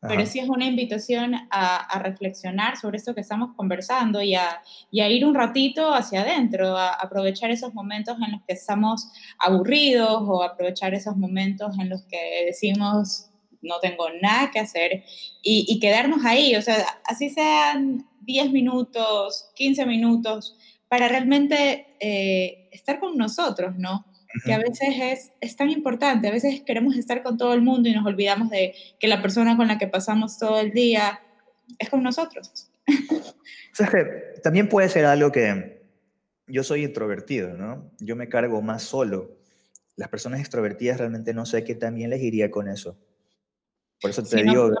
pero 0.00 0.26
sí 0.26 0.38
es 0.38 0.48
una 0.48 0.66
invitación 0.66 1.34
a, 1.50 1.98
reflexionar 2.00 2.76
sobre 2.76 2.98
esto 2.98 3.14
que 3.14 3.20
estamos 3.20 3.56
conversando 3.56 4.22
y 4.22 4.34
a, 4.34 4.62
y 4.92 5.00
a, 5.00 5.08
ir 5.08 5.24
un 5.24 5.34
ratito 5.34 5.92
hacia 5.92 6.20
adentro, 6.20 6.76
a 6.76 6.90
aprovechar 6.90 7.50
esos 7.50 7.74
momentos 7.74 8.16
en 8.24 8.32
los 8.32 8.42
que 8.46 8.52
estamos 8.52 9.10
aburridos 9.38 10.22
o 10.24 10.44
aprovechar 10.44 10.94
esos 10.94 11.16
momentos 11.16 11.76
en 11.80 11.88
los 11.88 12.02
que 12.02 12.44
decimos, 12.46 13.30
no 13.62 13.80
tengo 13.80 14.08
nada 14.20 14.50
que 14.50 14.60
hacer 14.60 15.04
y, 15.42 15.78
quedarnos 15.80 16.24
ahí, 16.24 16.56
o 16.56 16.62
sea, 16.62 16.84
así 17.04 17.30
sean 17.30 18.06
10 18.22 18.52
minutos, 18.52 19.50
15 19.54 19.86
minutos, 19.86 20.56
para 20.88 21.08
realmente 21.08 21.86
eh, 22.00 22.68
estar 22.72 23.00
con 23.00 23.16
nosotros, 23.16 23.76
¿no? 23.76 24.06
Que 24.44 24.52
a 24.52 24.58
veces 24.58 24.94
es, 25.00 25.32
es, 25.40 25.56
tan 25.56 25.70
importante, 25.70 26.28
a 26.28 26.30
veces 26.30 26.62
queremos 26.62 26.96
estar 26.96 27.22
con 27.22 27.38
todo 27.38 27.54
el 27.54 27.62
mundo 27.62 27.88
y 27.88 27.94
nos 27.94 28.06
olvidamos 28.06 28.50
de 28.50 28.74
que 29.00 29.08
la 29.08 29.22
persona 29.22 29.56
con 29.56 29.68
la 29.68 29.78
que 29.78 29.88
pasamos 29.88 30.38
todo 30.38 30.60
el 30.60 30.72
día 30.72 31.20
es 31.78 31.88
con 31.88 32.02
nosotros. 32.02 32.70
O 33.72 33.74
sea, 33.74 33.86
que 33.88 34.40
también 34.42 34.68
puede 34.68 34.88
ser 34.88 35.04
algo 35.04 35.30
que 35.30 35.82
yo 36.48 36.64
soy 36.64 36.84
introvertido, 36.84 37.56
¿no? 37.56 37.90
Yo 38.00 38.16
me 38.16 38.28
cargo 38.28 38.60
más 38.62 38.82
solo. 38.82 39.38
Las 39.96 40.08
personas 40.08 40.40
extrovertidas 40.40 40.98
realmente 40.98 41.34
no 41.34 41.46
sé 41.46 41.64
qué 41.64 41.74
también 41.74 42.10
les 42.10 42.22
iría 42.22 42.50
con 42.50 42.68
eso. 42.68 42.98
Por 44.00 44.10
eso 44.10 44.22
te 44.22 44.42
digo, 44.42 44.70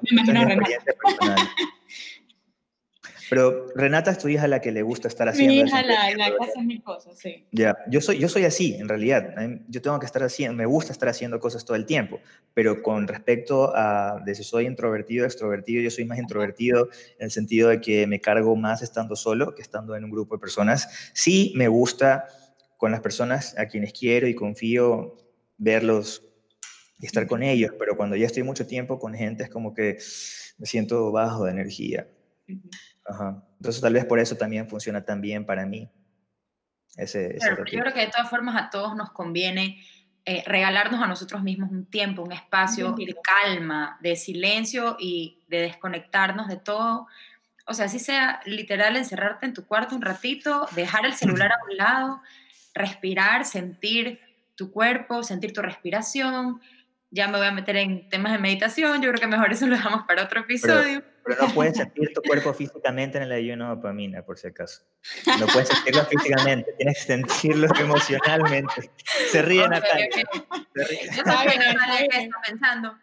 Pero 3.30 3.66
Renata 3.74 4.10
es 4.10 4.18
tu 4.18 4.28
hija 4.28 4.48
la 4.48 4.60
que 4.60 4.72
le 4.72 4.82
gusta 4.82 5.08
estar 5.08 5.28
haciendo 5.28 5.52
Mi 5.52 5.60
hija 5.60 5.82
la, 5.82 6.10
la 6.16 6.26
que 6.26 6.44
hace 6.44 6.62
mil 6.62 6.82
cosas, 6.82 7.18
sí. 7.18 7.46
Ya, 7.52 7.76
yo 7.88 8.00
soy, 8.00 8.18
yo 8.18 8.28
soy 8.28 8.44
así, 8.44 8.74
en 8.74 8.88
realidad. 8.88 9.34
Yo 9.68 9.82
tengo 9.82 9.98
que 9.98 10.06
estar 10.06 10.22
haciendo, 10.22 10.56
me 10.56 10.66
gusta 10.66 10.92
estar 10.92 11.08
haciendo 11.08 11.38
cosas 11.38 11.64
todo 11.64 11.76
el 11.76 11.84
tiempo, 11.84 12.20
pero 12.54 12.82
con 12.82 13.06
respecto 13.06 13.72
a 13.76 14.20
de 14.24 14.34
si 14.34 14.44
soy 14.44 14.66
introvertido 14.66 15.24
o 15.24 15.26
extrovertido, 15.26 15.82
yo 15.82 15.90
soy 15.90 16.04
más 16.04 16.18
introvertido 16.18 16.88
en 17.18 17.26
el 17.26 17.30
sentido 17.30 17.68
de 17.68 17.80
que 17.80 18.06
me 18.06 18.20
cargo 18.20 18.56
más 18.56 18.82
estando 18.82 19.16
solo 19.16 19.54
que 19.54 19.62
estando 19.62 19.94
en 19.94 20.04
un 20.04 20.10
grupo 20.10 20.36
de 20.36 20.40
personas. 20.40 21.10
Sí 21.12 21.52
me 21.54 21.68
gusta 21.68 22.28
con 22.76 22.92
las 22.92 23.00
personas 23.00 23.58
a 23.58 23.66
quienes 23.66 23.92
quiero 23.92 24.26
y 24.26 24.34
confío 24.34 25.16
verlos 25.58 26.27
y 26.98 27.06
estar 27.06 27.26
con 27.26 27.42
ellos, 27.42 27.72
pero 27.78 27.96
cuando 27.96 28.16
ya 28.16 28.26
estoy 28.26 28.42
mucho 28.42 28.66
tiempo 28.66 28.98
con 28.98 29.14
gente 29.14 29.44
es 29.44 29.50
como 29.50 29.72
que 29.72 29.98
me 30.58 30.66
siento 30.66 31.12
bajo 31.12 31.44
de 31.44 31.52
energía. 31.52 32.08
Entonces 32.46 33.80
tal 33.80 33.92
vez 33.92 34.04
por 34.04 34.18
eso 34.18 34.36
también 34.36 34.68
funciona 34.68 35.04
tan 35.04 35.20
bien 35.20 35.46
para 35.46 35.66
mí. 35.66 35.90
Ese, 36.96 37.38
yo 37.70 37.80
creo 37.80 37.94
que 37.94 38.00
de 38.00 38.08
todas 38.08 38.28
formas 38.28 38.60
a 38.60 38.70
todos 38.70 38.96
nos 38.96 39.12
conviene 39.12 39.80
eh, 40.24 40.42
regalarnos 40.46 41.00
a 41.02 41.06
nosotros 41.06 41.42
mismos 41.42 41.70
un 41.70 41.86
tiempo, 41.86 42.22
un 42.22 42.32
espacio 42.32 42.92
de 42.92 43.14
calma, 43.22 43.98
de 44.02 44.16
silencio 44.16 44.96
y 44.98 45.44
de 45.48 45.60
desconectarnos 45.60 46.48
de 46.48 46.56
todo. 46.56 47.06
O 47.66 47.74
sea, 47.74 47.86
así 47.86 47.98
sea 47.98 48.40
literal 48.44 48.96
encerrarte 48.96 49.46
en 49.46 49.54
tu 49.54 49.66
cuarto 49.66 49.94
un 49.94 50.02
ratito, 50.02 50.66
dejar 50.74 51.06
el 51.06 51.14
celular 51.14 51.52
a 51.52 51.64
un 51.70 51.76
lado, 51.76 52.22
respirar, 52.74 53.44
sentir 53.44 54.20
tu 54.56 54.72
cuerpo, 54.72 55.22
sentir 55.22 55.52
tu 55.52 55.62
respiración, 55.62 56.60
ya 57.10 57.28
me 57.28 57.38
voy 57.38 57.46
a 57.46 57.52
meter 57.52 57.76
en 57.76 58.08
temas 58.08 58.32
de 58.32 58.38
meditación, 58.38 59.00
yo 59.02 59.10
creo 59.10 59.20
que 59.20 59.26
mejor 59.26 59.52
eso 59.52 59.66
lo 59.66 59.76
dejamos 59.76 60.04
para 60.06 60.24
otro 60.24 60.40
episodio. 60.40 61.00
Pero, 61.00 61.17
no 61.36 61.48
puedes 61.54 61.76
sentir 61.76 62.12
tu 62.14 62.22
cuerpo 62.22 62.52
físicamente 62.52 63.18
en 63.18 63.24
el 63.24 63.32
ayuno 63.32 63.68
de 63.68 63.76
dopamina, 63.76 64.22
por 64.22 64.38
si 64.38 64.48
acaso. 64.48 64.82
No 65.38 65.46
puedes 65.46 65.68
sentirlo 65.68 66.04
físicamente, 66.06 66.72
tienes 66.76 66.98
que 66.98 67.02
sentirlo 67.02 67.68
emocionalmente. 67.80 68.90
Se 69.30 69.42
ríe 69.42 69.64
okay, 69.64 69.70
Natalia. 69.70 70.08
Se 70.74 70.84
ríe. 70.84 71.10
Yo 71.16 71.22
Natalia 71.24 72.08
que 72.10 72.18
está 72.18 72.36
pensando. 72.46 72.94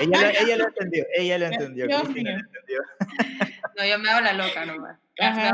Ella 0.00 0.20
lo, 0.20 0.28
ella 0.28 0.56
lo 0.56 0.64
entendió, 0.68 1.04
ella 1.14 1.38
lo 1.38 1.46
entendió. 1.46 1.86
Yo, 1.86 1.98
lo 1.98 2.08
entendió. 2.08 2.80
No, 3.76 3.84
yo 3.84 3.98
me 3.98 4.10
hago 4.10 4.20
la 4.20 4.32
loca 4.32 4.64
nomás. 4.64 4.98
Ajá, 5.20 5.52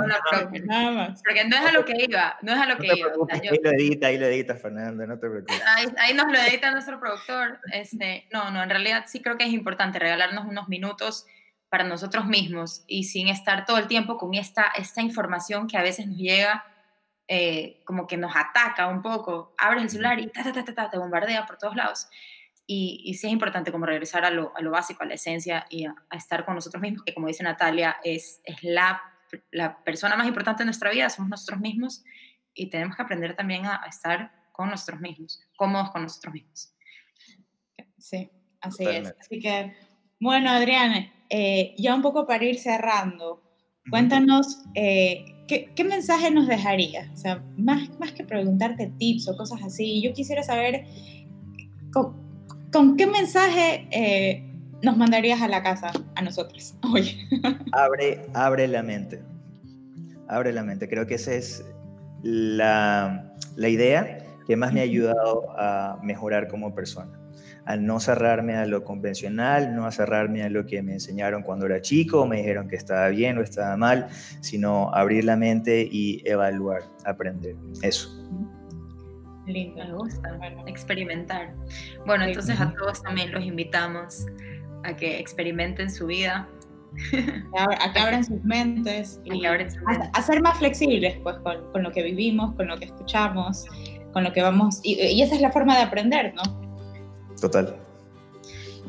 nada 0.65 0.91
más. 0.91 1.23
Porque 1.23 1.45
no 1.45 1.57
es 1.57 1.67
a 1.67 1.73
lo 1.73 1.85
que 1.85 1.95
iba, 1.99 2.39
no 2.43 2.53
es 2.53 2.59
a 2.59 2.67
lo 2.67 2.79
que 2.79 2.87
iba. 2.87 3.11
Ahí 3.31 3.61
lo 3.63 3.71
edita, 3.71 4.07
ahí 4.07 4.19
lo 4.19 4.27
edita 4.27 4.55
Fernando, 4.55 5.07
no 5.07 5.19
te 5.19 5.29
preocupes. 5.29 5.63
Ahí, 5.67 5.87
ahí, 5.99 6.15
nos 6.15 6.31
lo 6.33 6.39
edita 6.39 6.71
nuestro 6.71 6.99
productor. 6.99 7.59
Este, 7.73 8.27
no, 8.33 8.51
no, 8.51 8.63
en 8.63 8.71
realidad 8.71 9.05
sí 9.07 9.21
creo 9.21 9.37
que 9.37 9.45
es 9.45 9.53
importante 9.53 9.99
regalarnos 9.99 10.47
unos 10.47 10.69
minutos 10.69 11.27
para 11.71 11.85
nosotros 11.85 12.27
mismos 12.27 12.85
y 12.87 13.05
sin 13.05 13.29
estar 13.29 13.65
todo 13.65 13.79
el 13.79 13.87
tiempo 13.87 14.19
con 14.19 14.35
esta, 14.35 14.67
esta 14.77 15.01
información 15.01 15.67
que 15.67 15.79
a 15.79 15.83
veces 15.83 16.07
nos 16.07 16.19
llega 16.19 16.65
eh, 17.29 17.81
como 17.87 18.07
que 18.07 18.17
nos 18.17 18.37
ataca 18.37 18.89
un 18.89 19.01
poco. 19.01 19.55
Abres 19.57 19.85
el 19.85 19.91
celular 19.91 20.19
y 20.19 20.27
ta, 20.27 20.43
ta, 20.43 20.53
ta, 20.53 20.75
ta, 20.75 20.91
te 20.91 20.99
bombardea 20.99 21.47
por 21.47 21.57
todos 21.57 21.77
lados. 21.77 22.09
Y, 22.67 23.03
y 23.05 23.15
sí 23.15 23.29
es 23.29 23.33
importante 23.33 23.73
como 23.73 23.87
regresar 23.87 24.25
a 24.25 24.31
lo, 24.31 24.53
a 24.55 24.61
lo 24.61 24.71
básico, 24.71 25.03
a 25.03 25.07
la 25.07 25.15
esencia 25.15 25.67
y 25.71 25.87
a, 25.87 25.95
a, 26.11 26.17
estar 26.17 26.45
con 26.45 26.55
nosotros 26.55 26.83
mismos, 26.83 27.03
que 27.05 27.15
como 27.15 27.29
dice 27.29 27.43
Natalia, 27.43 27.97
es, 28.05 28.41
es 28.45 28.63
la 28.63 29.03
la 29.51 29.83
persona 29.85 30.17
más 30.17 30.27
importante 30.27 30.63
de 30.63 30.67
nuestra 30.67 30.91
vida 30.91 31.09
somos 31.11 31.31
nosotros 31.31 31.61
mismos 31.61 32.05
y 32.55 32.69
tenemos 32.69 32.97
que 32.97 33.03
aprender 33.03 33.37
también 33.37 33.67
a, 33.67 33.83
estar 33.89 34.33
con 34.53 34.71
nosotros 34.71 35.01
mismos, 35.01 35.41
cómodos 35.57 35.91
con 35.91 36.03
nosotros 36.03 36.35
mismos. 36.35 36.75
Sí, 37.99 38.31
así 38.61 38.87
es. 38.87 39.15
Así 39.21 39.41
que, 39.41 39.77
bueno, 40.21 40.51
Adrián, 40.51 41.11
eh, 41.31 41.75
ya 41.79 41.95
un 41.95 42.03
poco 42.03 42.27
para 42.27 42.45
ir 42.45 42.59
cerrando, 42.59 43.43
cuéntanos 43.89 44.63
eh, 44.75 45.25
¿qué, 45.49 45.73
¿qué, 45.75 45.85
mensaje 45.85 46.31
nos 46.31 46.47
dejarías. 46.47 47.09
O 47.13 47.17
sea, 47.17 47.43
más, 47.57 47.89
más 47.99 48.13
que 48.13 48.25
preguntarte 48.25 48.93
tips 48.99 49.29
o 49.29 49.37
cosas 49.37 49.63
así, 49.63 50.03
yo 50.03 50.13
quisiera 50.13 50.43
saber 50.43 50.85
con, 51.93 52.15
con 52.73 52.97
qué 52.97 53.07
mensaje 53.07 53.89
eh, 53.91 54.45
nos 54.83 54.97
mandarías 54.97 55.41
a 55.43 55.49
la 55.49 55.63
casa 55.63 55.93
a 56.15 56.23
nosotros 56.23 56.75
hoy. 56.93 57.29
abre, 57.73 58.27
abre 58.35 58.69
la 58.69 58.83
mente. 58.83 59.23
Abre 60.29 60.53
la 60.53 60.63
mente. 60.63 60.89
Creo 60.89 61.07
que 61.07 61.15
esa 61.15 61.35
es 61.35 61.65
la, 62.23 63.35
la 63.57 63.69
idea 63.69 64.19
que 64.47 64.57
más 64.57 64.73
me 64.73 64.81
ha 64.81 64.85
ayudado 64.85 65.51
a 65.59 65.99
mejorar 66.03 66.49
como 66.49 66.75
persona. 66.75 67.20
A 67.71 67.77
no 67.77 68.01
cerrarme 68.01 68.57
a 68.57 68.67
lo 68.67 68.83
convencional, 68.83 69.77
no 69.77 69.87
a 69.87 69.93
cerrarme 69.93 70.43
a 70.43 70.51
lo 70.51 70.67
que 70.67 70.83
me 70.83 70.95
enseñaron 70.95 71.45
cuando 71.45 71.67
era 71.67 71.81
chico, 71.81 72.27
me 72.27 72.39
dijeron 72.39 72.67
que 72.67 72.75
estaba 72.75 73.07
bien 73.11 73.39
o 73.39 73.43
estaba 73.43 73.77
mal, 73.77 74.09
sino 74.41 74.93
abrir 74.93 75.23
la 75.23 75.37
mente 75.37 75.89
y 75.89 76.21
evaluar, 76.29 76.83
aprender. 77.05 77.55
Eso. 77.81 78.09
Lindo. 79.47 79.85
Me 79.85 79.93
gusta, 79.93 80.37
experimentar. 80.67 81.55
Bueno, 82.07 82.25
entonces 82.25 82.61
a 82.61 82.75
todos 82.75 83.05
también 83.05 83.31
los 83.31 83.45
invitamos 83.45 84.27
a 84.83 84.97
que 84.97 85.21
experimenten 85.21 85.93
su 85.93 86.09
vida. 86.09 86.49
A 87.57 87.93
que 87.93 88.01
abran 88.01 88.25
sus 88.25 88.43
mentes 88.43 89.21
y 89.25 89.47
A, 89.47 90.23
ser 90.23 90.43
más 90.43 90.59
flexibles 90.59 91.19
pues, 91.23 91.37
con, 91.45 91.71
con, 91.71 91.85
lo 91.85 91.93
que 91.93 92.03
vivimos, 92.03 92.53
con 92.57 92.67
lo 92.67 92.77
que 92.79 92.87
escuchamos, 92.87 93.65
con 94.13 94.25
lo 94.25 94.33
que 94.33 94.43
vamos... 94.43 94.81
Y, 94.83 94.95
y 95.01 95.23
esa 95.23 95.37
es 95.37 95.41
la 95.41 95.53
forma 95.53 95.77
de 95.77 95.85
aprender, 95.85 96.35
¿no? 96.35 96.60
Total. 97.41 97.77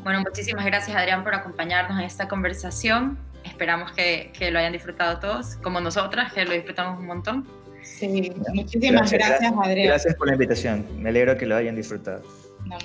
Bueno, 0.02 0.20
muchísimas 0.20 0.64
gracias 0.64 0.96
Adrián 0.96 1.22
por 1.22 1.34
acompañarnos 1.34 1.98
en 1.98 2.04
esta 2.04 2.28
conversación. 2.28 3.18
Esperamos 3.44 3.92
que, 3.92 4.32
que 4.36 4.50
lo 4.50 4.58
hayan 4.58 4.72
disfrutado 4.72 5.18
todos, 5.18 5.56
como 5.56 5.80
nosotras, 5.80 6.32
que 6.32 6.44
lo 6.44 6.52
disfrutamos 6.52 6.98
un 6.98 7.06
montón. 7.06 7.46
Sí, 7.82 8.32
muchísimas 8.54 9.10
gracias, 9.10 9.52
Adrián. 9.62 9.88
Gracias 9.88 10.14
por 10.14 10.28
la 10.28 10.34
invitación, 10.34 10.86
me 10.98 11.10
alegro 11.10 11.36
que 11.36 11.46
lo 11.46 11.56
hayan 11.56 11.76
disfrutado. 11.76 12.22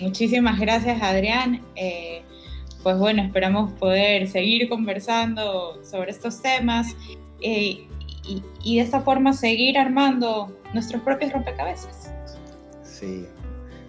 muchísimas 0.02 0.60
gracias 0.60 1.02
Adrián. 1.02 1.62
Eh, 1.76 2.22
pues 2.84 2.98
bueno, 2.98 3.22
esperamos 3.22 3.74
poder 3.74 4.28
seguir 4.28 4.70
conversando 4.70 5.84
sobre 5.84 6.12
estos 6.12 6.42
temas 6.42 6.96
eh, 7.42 7.88
y, 8.64 8.78
de 8.78 8.82
esta 8.82 9.02
forma 9.02 9.34
seguir 9.34 9.78
armando 9.78 10.58
nuestros 10.74 11.02
propios 11.02 11.32
rompecabezas. 11.32 12.12
Sí. 12.84 13.28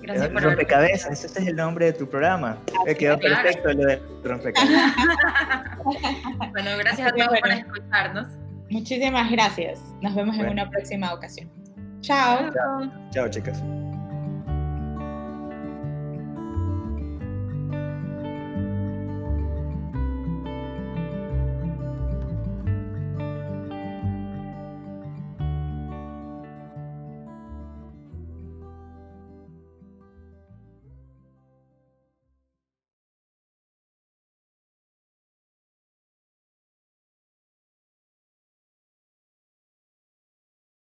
Gracias 0.09 0.29
por 0.31 0.43
rompecabezas, 0.43 1.25
ese 1.25 1.41
es 1.41 1.47
el 1.49 1.57
nombre 1.57 1.87
de 1.87 1.93
tu 1.93 2.09
programa. 2.09 2.59
Me 2.87 2.95
quedó 2.95 3.19
perfecto 3.19 3.73
lo 3.73 3.85
de 3.85 4.03
rompecabezas. 4.25 4.95
bueno, 6.53 6.71
gracias 6.79 7.13
a 7.13 7.15
todos 7.15 7.39
por 7.41 7.51
escucharnos. 7.51 8.29
Muchísimas 8.71 9.31
gracias. 9.31 9.81
Nos 10.01 10.15
vemos 10.15 10.37
en 10.39 10.49
una 10.49 10.69
próxima 10.71 11.13
ocasión. 11.13 11.51
Chao. 12.01 12.51
Chao, 12.53 12.91
chao 13.11 13.29
chicas. 13.29 13.63